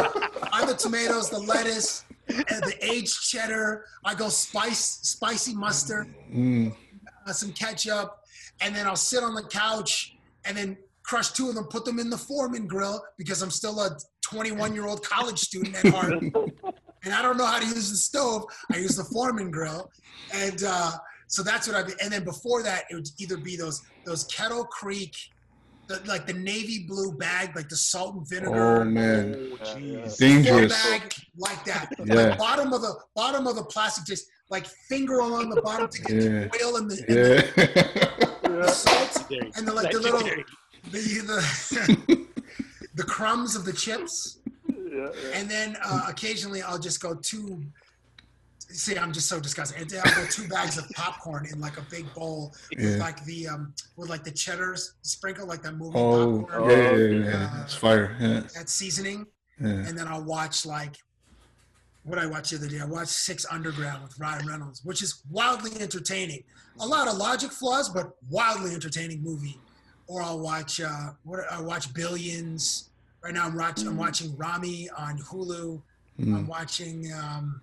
I'm 0.51 0.68
the 0.68 0.74
tomatoes, 0.74 1.30
the 1.30 1.39
lettuce, 1.39 2.05
and 2.28 2.64
the 2.64 2.76
aged 2.82 3.30
cheddar. 3.30 3.86
I 4.03 4.16
go 4.16 4.30
spice, 4.30 4.99
spicy 5.03 5.53
mustard, 5.53 6.14
Mm, 6.34 6.76
uh, 7.28 7.34
some 7.34 7.51
ketchup, 7.53 8.18
and 8.62 8.76
then 8.76 8.88
I'll 8.88 8.95
sit 8.95 9.24
on 9.24 9.36
the 9.36 9.43
couch 9.43 10.16
and 10.45 10.57
then 10.57 10.78
crush 11.03 11.32
two 11.32 11.49
of 11.49 11.55
them, 11.55 11.66
put 11.66 11.86
them 11.86 11.99
in 11.99 12.09
the 12.09 12.18
Foreman 12.18 12.68
grill 12.68 13.03
because 13.18 13.41
I'm 13.41 13.51
still 13.51 13.80
a 13.82 13.97
21 14.22 14.74
year 14.74 14.86
old 14.88 15.03
college 15.03 15.39
student 15.39 15.76
at 15.84 15.93
heart 15.93 16.13
and 17.03 17.13
I 17.13 17.22
don't 17.22 17.38
know 17.38 17.45
how 17.45 17.59
to 17.59 17.65
use 17.65 17.89
the 17.89 17.97
stove. 17.97 18.45
I 18.72 18.78
use 18.78 18.95
the 18.95 19.03
Foreman 19.05 19.51
grill, 19.51 19.89
and 20.34 20.63
uh, 20.65 20.91
so 21.28 21.43
that's 21.43 21.67
what 21.67 21.76
I. 21.76 21.84
be 21.84 21.93
And 22.01 22.11
then 22.11 22.24
before 22.24 22.61
that, 22.63 22.84
it 22.89 22.95
would 22.95 23.07
either 23.19 23.38
be 23.38 23.55
those 23.55 23.82
those 24.05 24.24
Kettle 24.26 24.65
Creek, 24.65 25.15
the, 25.88 26.01
like 26.05 26.28
the 26.28 26.34
navy 26.34 26.86
blue 26.88 27.11
bag, 27.13 27.55
like 27.55 27.69
the 27.69 27.76
salt 27.76 28.13
and 28.15 28.22
oh 28.22 28.26
vinegar. 28.30 28.86
man, 28.86 29.51
Oh, 29.53 29.57
jeez. 29.76 30.17
dangerous. 30.17 30.72
bag 30.72 31.13
like 31.38 31.63
that. 31.65 31.89
Yeah. 32.05 32.13
Like 32.13 32.38
bottom 32.38 32.72
of 32.74 32.82
the 32.82 32.93
bottom 33.15 33.47
of 33.47 33.55
the 33.55 33.63
plastic, 33.65 34.05
just 34.05 34.28
like 34.49 34.67
finger 34.67 35.19
along 35.19 35.49
the 35.49 35.61
bottom 35.61 35.88
to 35.89 36.01
get 36.01 36.11
Yeah. 36.11 36.30
the 36.47 36.63
oil 36.63 36.76
and 36.78 36.91
the, 36.91 36.97
and 37.07 37.17
the, 37.17 38.51
Yeah. 38.53 38.59
the 38.61 38.72
salt 38.72 39.32
and 39.57 39.67
the 39.67 39.74
like 39.74 39.91
the 39.91 39.99
little 39.99 40.19
the 40.19 40.41
the, 40.91 42.28
the 42.95 43.03
crumbs 43.03 43.55
of 43.55 43.65
the 43.65 43.73
chips. 43.73 44.39
yeah, 44.67 44.75
yeah. 44.91 45.09
and 45.33 45.49
then 45.49 45.77
uh, 45.83 46.05
occasionally 46.09 46.61
I'll 46.61 46.79
just 46.79 47.01
go 47.01 47.15
two. 47.15 47.63
See, 48.59 48.97
I'm 48.97 49.11
just 49.11 49.27
so 49.27 49.37
disgusting. 49.39 49.81
And 49.81 49.93
I'll 50.05 50.15
go 50.15 50.25
two 50.29 50.47
bags 50.47 50.77
of 50.77 50.89
popcorn 50.91 51.45
in 51.51 51.59
like 51.59 51.77
a 51.77 51.81
big 51.91 52.11
bowl 52.13 52.53
Yeah. 52.71 52.91
with 52.91 52.99
like 52.99 53.23
the 53.25 53.47
um 53.49 53.73
with 53.97 54.09
like 54.09 54.23
the 54.23 54.31
cheddars 54.31 54.93
sprinkle, 55.01 55.45
like 55.45 55.61
that 55.63 55.75
movie 55.75 55.97
Oh, 55.97 56.43
popcorn, 56.49 56.69
yeah, 56.69 56.91
yeah, 56.91 56.95
yeah, 56.95 57.25
yeah. 57.25 57.63
It's 57.63 57.73
fire. 57.75 58.15
Yeah. 58.19 58.41
that 58.55 58.69
seasoning, 58.69 59.25
yeah. 59.59 59.67
and 59.67 59.97
then 59.97 60.07
I'll 60.07 60.23
watch 60.23 60.65
like 60.65 60.95
what 62.03 62.17
I 62.17 62.25
watched 62.25 62.51
the 62.51 62.57
other 62.57 62.67
day. 62.69 62.79
I 62.79 62.85
watched 62.85 63.09
Six 63.11 63.45
Underground 63.51 64.03
with 64.03 64.17
Ryan 64.19 64.47
Reynolds, 64.47 64.81
which 64.85 65.01
is 65.03 65.21
wildly 65.29 65.71
entertaining. 65.81 66.43
A 66.79 66.85
lot 66.87 67.07
of 67.07 67.17
logic 67.17 67.51
flaws, 67.51 67.89
but 67.89 68.11
wildly 68.29 68.73
entertaining 68.73 69.21
movie. 69.21 69.59
Or 70.12 70.22
I'll 70.22 70.39
watch 70.39 70.82
uh, 70.82 71.12
what 71.24 71.39
I 71.49 71.62
watch 71.62 71.93
Billions. 71.93 72.89
Right 73.24 73.34
now, 73.34 73.45
I'm 73.45 73.55
watching 73.55 73.88
I'm 73.88 73.95
watching 73.95 74.36
Ramy 74.36 74.89
on 74.97 75.18
Hulu. 75.20 75.82
I'm 76.20 76.26
Mm. 76.26 76.47
watching 76.47 77.12
um, 77.14 77.62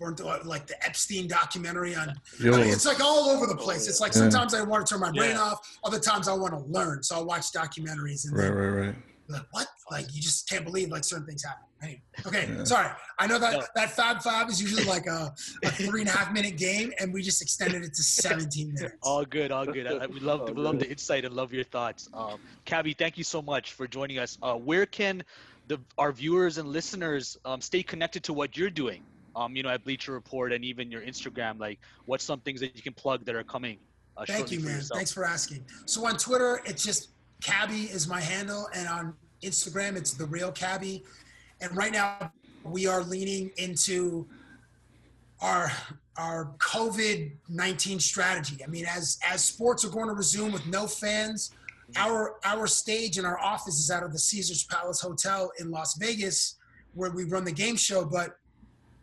Born 0.00 0.14
to, 0.16 0.24
like 0.44 0.66
the 0.66 0.84
Epstein 0.84 1.28
documentary 1.28 1.94
on. 1.94 2.12
Yo, 2.40 2.52
I 2.54 2.58
mean, 2.62 2.68
it's 2.72 2.84
like 2.84 3.00
all 3.00 3.28
over 3.30 3.46
the 3.46 3.54
place. 3.56 3.86
It's 3.88 4.00
like 4.00 4.12
Yeah. 4.14 4.22
sometimes 4.22 4.52
I 4.52 4.62
want 4.62 4.84
to 4.86 4.92
turn 4.94 5.00
my 5.00 5.12
brain 5.12 5.30
Yeah. 5.30 5.40
off. 5.42 5.78
Other 5.84 5.98
times 6.00 6.26
I 6.28 6.32
want 6.34 6.52
to 6.54 6.60
learn. 6.72 7.02
So 7.04 7.14
I'll 7.16 7.24
watch 7.24 7.52
documentaries 7.52 8.24
and 8.26 8.36
right, 8.36 8.44
then 8.44 8.54
right, 8.54 8.86
right. 8.86 8.94
Be 9.28 9.34
like, 9.34 9.46
what? 9.50 9.66
Like 9.90 10.06
you 10.14 10.20
just 10.22 10.48
can't 10.48 10.64
believe 10.64 10.88
like 10.90 11.04
certain 11.04 11.26
things 11.26 11.44
happen. 11.44 11.64
Anyway, 11.82 12.02
okay, 12.26 12.48
Yeah. 12.50 12.64
sorry. 12.64 12.88
I 13.18 13.26
know 13.26 13.38
that 13.38 13.52
No. 13.52 13.64
that 13.74 13.90
Fab 13.92 14.22
Five 14.22 14.48
is 14.48 14.60
usually 14.60 14.84
like 14.84 15.06
a, 15.06 15.34
a 15.64 15.70
three 15.70 16.00
and 16.00 16.08
a 16.08 16.12
half 16.12 16.32
minute 16.32 16.56
game, 16.56 16.92
and 16.98 17.12
we 17.12 17.22
just 17.22 17.40
extended 17.42 17.84
it 17.84 17.94
to 17.94 18.02
17 18.02 18.72
minutes. 18.74 18.94
All 19.02 19.24
good, 19.24 19.52
all 19.52 19.66
good. 19.66 19.86
I, 19.86 20.04
I- 20.04 20.06
we 20.06 20.20
love 20.20 20.40
All 20.40 20.46
we 20.54 20.60
love 20.62 20.78
the 20.78 20.90
insight 20.90 21.24
and 21.24 21.34
love 21.34 21.52
your 21.52 21.64
thoughts. 21.64 22.08
Um, 22.14 22.38
Cabbie, 22.64 22.94
thank 22.94 23.18
you 23.18 23.24
so 23.24 23.40
much 23.42 23.74
for 23.74 23.86
joining 23.86 24.18
us. 24.18 24.38
Uh, 24.42 24.54
where 24.54 24.86
can 24.86 25.22
the 25.68 25.78
our 25.98 26.10
viewers 26.12 26.58
and 26.58 26.68
listeners 26.68 27.36
um, 27.44 27.60
stay 27.60 27.82
connected 27.82 28.22
to 28.24 28.32
what 28.32 28.56
you're 28.56 28.70
doing? 28.70 29.02
Um, 29.36 29.54
you 29.54 29.62
know, 29.62 29.68
at 29.68 29.84
Bleacher 29.84 30.12
Report 30.12 30.52
and 30.52 30.64
even 30.64 30.90
your 30.90 31.02
Instagram. 31.02 31.60
Like, 31.60 31.78
what's 32.06 32.24
some 32.24 32.40
things 32.40 32.60
that 32.60 32.74
you 32.74 32.82
can 32.82 32.94
plug 32.94 33.24
that 33.26 33.36
are 33.36 33.44
coming? 33.44 33.78
Uh, 34.16 34.24
Thank 34.26 34.50
you, 34.50 34.58
man. 34.60 34.76
yourself? 34.76 34.98
Thanks 34.98 35.12
for 35.12 35.24
asking. 35.24 35.64
So 35.86 36.04
on 36.06 36.16
Twitter, 36.16 36.60
it's 36.64 36.82
just 36.82 37.10
Cabbie 37.42 37.84
is 37.84 38.08
my 38.08 38.20
handle, 38.20 38.68
and 38.74 38.88
on 38.88 39.14
Instagram, 39.42 39.96
it's 39.96 40.12
the 40.12 40.26
real 40.26 40.50
Cabbie. 40.52 41.04
And 41.60 41.76
right 41.76 41.92
now, 41.92 42.32
we 42.64 42.86
are 42.86 43.02
leaning 43.02 43.50
into 43.56 44.26
our 45.40 45.70
our 46.16 46.52
COVID 46.58 47.32
nineteen 47.48 48.00
strategy. 48.00 48.58
I 48.64 48.66
mean, 48.66 48.86
as 48.86 49.18
as 49.26 49.44
sports 49.44 49.84
are 49.84 49.90
going 49.90 50.08
to 50.08 50.14
resume 50.14 50.52
with 50.52 50.66
no 50.66 50.86
fans, 50.86 51.52
our 51.96 52.36
our 52.44 52.66
stage 52.66 53.18
and 53.18 53.26
our 53.26 53.38
office 53.38 53.78
is 53.78 53.90
out 53.90 54.02
of 54.02 54.12
the 54.12 54.18
Caesar's 54.18 54.64
Palace 54.64 55.00
Hotel 55.00 55.50
in 55.60 55.70
Las 55.70 55.96
Vegas, 55.98 56.56
where 56.94 57.10
we 57.10 57.24
run 57.24 57.44
the 57.44 57.52
game 57.52 57.76
show. 57.76 58.04
But 58.04 58.36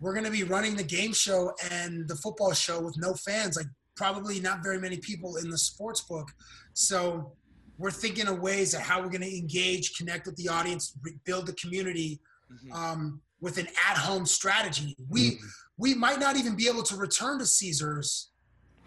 we're 0.02 0.14
going 0.14 0.26
to 0.26 0.32
be 0.32 0.44
running 0.44 0.76
the 0.76 0.84
game 0.84 1.14
show 1.14 1.54
and 1.72 2.08
the 2.08 2.16
football 2.16 2.54
show 2.54 2.82
with 2.82 2.98
no 2.98 3.14
fans. 3.14 3.56
Like 3.56 3.68
probably 3.96 4.42
not 4.42 4.62
very 4.62 4.80
many 4.80 4.98
people 4.98 5.38
in 5.38 5.50
the 5.50 5.58
sports 5.58 6.02
book. 6.02 6.30
So 6.74 7.32
we're 7.78 7.92
thinking 7.92 8.28
of 8.28 8.40
ways 8.40 8.74
of 8.74 8.82
how 8.82 9.02
we're 9.02 9.10
going 9.10 9.22
to 9.22 9.38
engage, 9.38 9.98
connect 9.98 10.26
with 10.26 10.36
the 10.38 10.48
audience, 10.50 10.94
re- 11.02 11.18
build 11.26 11.46
the 11.48 11.54
community 11.54 12.22
Mhm. 12.52 12.74
um, 12.74 13.22
with 13.42 13.58
an 13.58 13.68
at-home 13.90 14.26
strategy. 14.26 14.96
We 15.10 15.40
we 15.78 15.94
might 15.94 16.20
not 16.22 16.38
even 16.38 16.56
be 16.56 16.70
able 16.70 16.84
to 16.84 16.96
return 16.96 17.38
to 17.40 17.46
Caesars, 17.46 18.30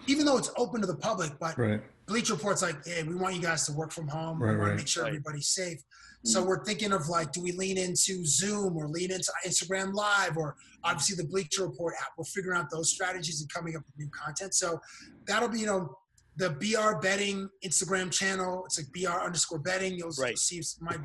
even 0.06 0.24
though 0.24 0.38
it's 0.38 0.50
open 0.56 0.80
to 0.80 0.86
the 0.86 0.96
public. 0.96 1.38
But 1.38 1.58
Right. 1.58 1.82
Bleacher 2.06 2.32
Report's 2.32 2.62
like, 2.62 2.82
hey, 2.86 3.02
we 3.02 3.14
want 3.14 3.34
you 3.34 3.42
guys 3.42 3.66
to 3.66 3.72
work 3.74 3.92
from 3.92 4.08
home. 4.08 4.42
Right, 4.42 4.52
we 4.52 4.56
want 4.56 4.68
right. 4.68 4.70
to 4.70 4.76
make 4.78 4.88
sure 4.88 5.02
Right. 5.02 5.10
everybody's 5.10 5.48
safe. 5.50 5.80
So 6.24 6.42
we're 6.42 6.64
thinking 6.64 6.92
of 6.92 7.08
like, 7.08 7.32
do 7.32 7.42
we 7.42 7.52
lean 7.52 7.76
into 7.76 8.24
Zoom 8.24 8.74
or 8.76 8.88
lean 8.88 9.12
into 9.12 9.30
Instagram 9.46 9.92
Live 9.92 10.36
or 10.38 10.56
obviously 10.82 11.14
the 11.16 11.24
Bleacher 11.28 11.66
Report 11.66 11.94
app? 12.00 12.08
We're 12.16 12.24
figuring 12.24 12.58
out 12.58 12.70
those 12.70 12.90
strategies 12.90 13.40
and 13.42 13.52
coming 13.52 13.76
up 13.76 13.82
with 13.86 13.98
new 13.98 14.08
content. 14.10 14.54
So 14.54 14.80
that'll 15.26 15.48
be, 15.50 15.60
you 15.60 15.66
know, 15.66 15.94
the 16.38 16.50
BR 16.50 16.98
betting 17.00 17.48
Instagram 17.64 18.10
channel. 18.10 18.64
It's 18.64 18.78
like 18.78 18.86
BR 18.92 19.20
underscore 19.24 19.58
betting. 19.58 19.94
You'll, 19.94 20.10
Right. 20.18 20.38
see 20.38 20.62
my 20.80 20.96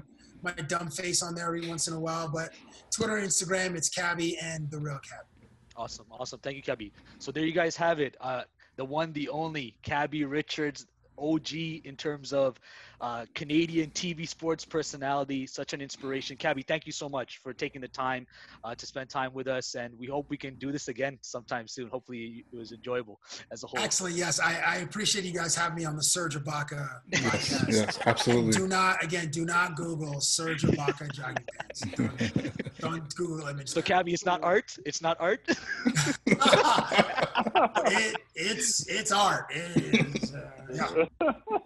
my 0.44 0.52
dumb 0.52 0.90
face 0.92 1.24
on 1.24 1.34
there 1.36 1.46
every 1.48 1.68
once 1.68 1.88
in 1.88 1.94
a 1.94 2.00
while. 2.00 2.28
But 2.30 2.54
Twitter, 2.92 3.14
Instagram, 3.14 3.76
it's 3.76 3.88
Cabbie 3.90 4.38
and 4.42 4.70
the 4.70 4.78
real 4.78 5.00
Cabbie. 5.00 5.50
Awesome, 5.78 6.06
awesome. 6.12 6.40
Thank 6.42 6.58
you, 6.58 6.62
Cabbie. 6.64 6.92
So 7.20 7.32
there 7.32 7.46
you 7.46 7.54
guys 7.54 7.76
have 7.78 8.00
it. 8.00 8.16
Uh, 8.20 8.44
the 8.76 8.84
one, 8.86 9.14
the 9.14 9.30
only 9.30 9.76
Cabbie 9.84 10.26
Richards 10.26 10.86
OG 11.18 11.54
in 11.86 11.96
terms 11.96 12.34
of 12.34 12.60
uh, 13.04 13.26
Canadian 13.36 13.89
TV 13.89 14.26
sports 14.26 14.64
personality, 14.64 15.45
such 15.45 15.74
an 15.74 15.82
inspiration. 15.82 16.38
Cabbie, 16.38 16.62
thank 16.62 16.86
you 16.86 16.93
so 16.93 17.10
much 17.10 17.39
for 17.39 17.51
taking 17.51 17.82
the 17.82 17.88
time 17.89 18.26
uh, 18.64 18.74
to 18.76 18.86
spend 18.86 19.10
time 19.10 19.34
with 19.34 19.45
us, 19.49 19.76
and 19.76 19.93
we 19.99 20.08
hope 20.08 20.28
we 20.30 20.38
can 20.38 20.56
do 20.56 20.72
this 20.72 20.88
again 20.88 21.20
sometime 21.22 21.68
soon. 21.68 21.89
Hopefully, 21.89 22.45
it 22.54 22.58
was 22.58 22.72
enjoyable 22.72 23.20
as 23.51 23.66
a 23.66 23.68
whole. 23.68 23.78
Excellent. 23.84 24.16
Yes, 24.16 24.39
I, 24.39 24.58
I 24.66 24.76
appreciate 24.78 25.26
you 25.26 25.34
guys 25.34 25.54
having 25.54 25.80
me 25.80 25.84
on 25.84 25.97
the 25.97 26.04
Serge 26.04 26.38
Ibaka 26.38 27.01
podcast. 27.12 27.70
Yes, 27.70 27.99
absolutely. 28.06 28.54
Do 28.54 28.70
not 28.70 29.04
again. 29.04 29.30
Do 29.32 29.43
not 29.43 29.76
Google 29.76 30.22
Serge 30.22 30.64
Ibaka 30.64 31.12
jogging 31.12 31.43
pants. 31.60 31.82
Don't, 31.82 32.78
don't 32.80 33.16
Google 33.16 33.49
images. 33.49 33.74
So, 33.74 33.82
Cabbie, 33.82 34.14
it's 34.14 34.26
not 34.26 34.41
art. 34.43 34.78
It's 34.86 35.01
not 35.01 35.18
art. 35.20 35.41
it, 36.26 38.16
it's 38.34 38.88
it's 38.88 39.12
art. 39.12 39.51
It 39.54 40.24
is, 40.24 40.34
uh, 40.34 40.49
yeah. 40.74 41.58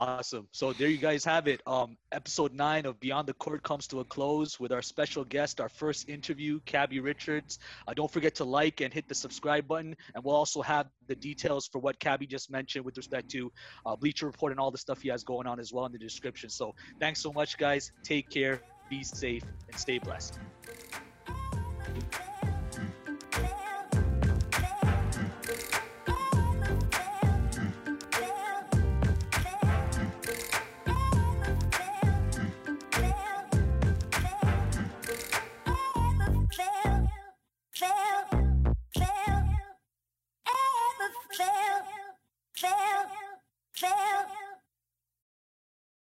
Awesome. 0.00 0.48
So 0.52 0.72
there 0.72 0.88
you 0.88 0.96
guys 0.96 1.26
have 1.26 1.46
it. 1.46 1.60
Um, 1.66 1.98
episode 2.10 2.54
nine 2.54 2.86
of 2.86 2.98
Beyond 3.00 3.28
the 3.28 3.34
Court 3.34 3.62
comes 3.62 3.86
to 3.88 4.00
a 4.00 4.04
close 4.04 4.58
with 4.58 4.72
our 4.72 4.80
special 4.80 5.24
guest, 5.24 5.60
our 5.60 5.68
first 5.68 6.08
interview, 6.08 6.58
Cabbie 6.64 7.00
Richards. 7.00 7.58
Uh, 7.86 7.92
don't 7.92 8.10
forget 8.10 8.34
to 8.36 8.44
like 8.44 8.80
and 8.80 8.94
hit 8.94 9.08
the 9.08 9.14
subscribe 9.14 9.68
button, 9.68 9.94
and 10.14 10.24
we'll 10.24 10.34
also 10.34 10.62
have 10.62 10.86
the 11.06 11.14
details 11.14 11.68
for 11.68 11.80
what 11.80 11.98
Cabbie 11.98 12.26
just 12.26 12.50
mentioned 12.50 12.82
with 12.82 12.96
respect 12.96 13.30
to 13.32 13.52
uh, 13.84 13.94
Bleacher 13.94 14.24
Report 14.24 14.52
and 14.52 14.58
all 14.58 14.70
the 14.70 14.78
stuff 14.78 15.02
he 15.02 15.10
has 15.10 15.22
going 15.22 15.46
on 15.46 15.60
as 15.60 15.70
well 15.70 15.84
in 15.84 15.92
the 15.92 15.98
description. 15.98 16.48
So 16.48 16.74
thanks 16.98 17.20
so 17.20 17.30
much, 17.30 17.58
guys. 17.58 17.92
Take 18.02 18.30
care, 18.30 18.62
be 18.88 19.02
safe, 19.02 19.44
and 19.68 19.78
stay 19.78 19.98
blessed. 19.98 20.38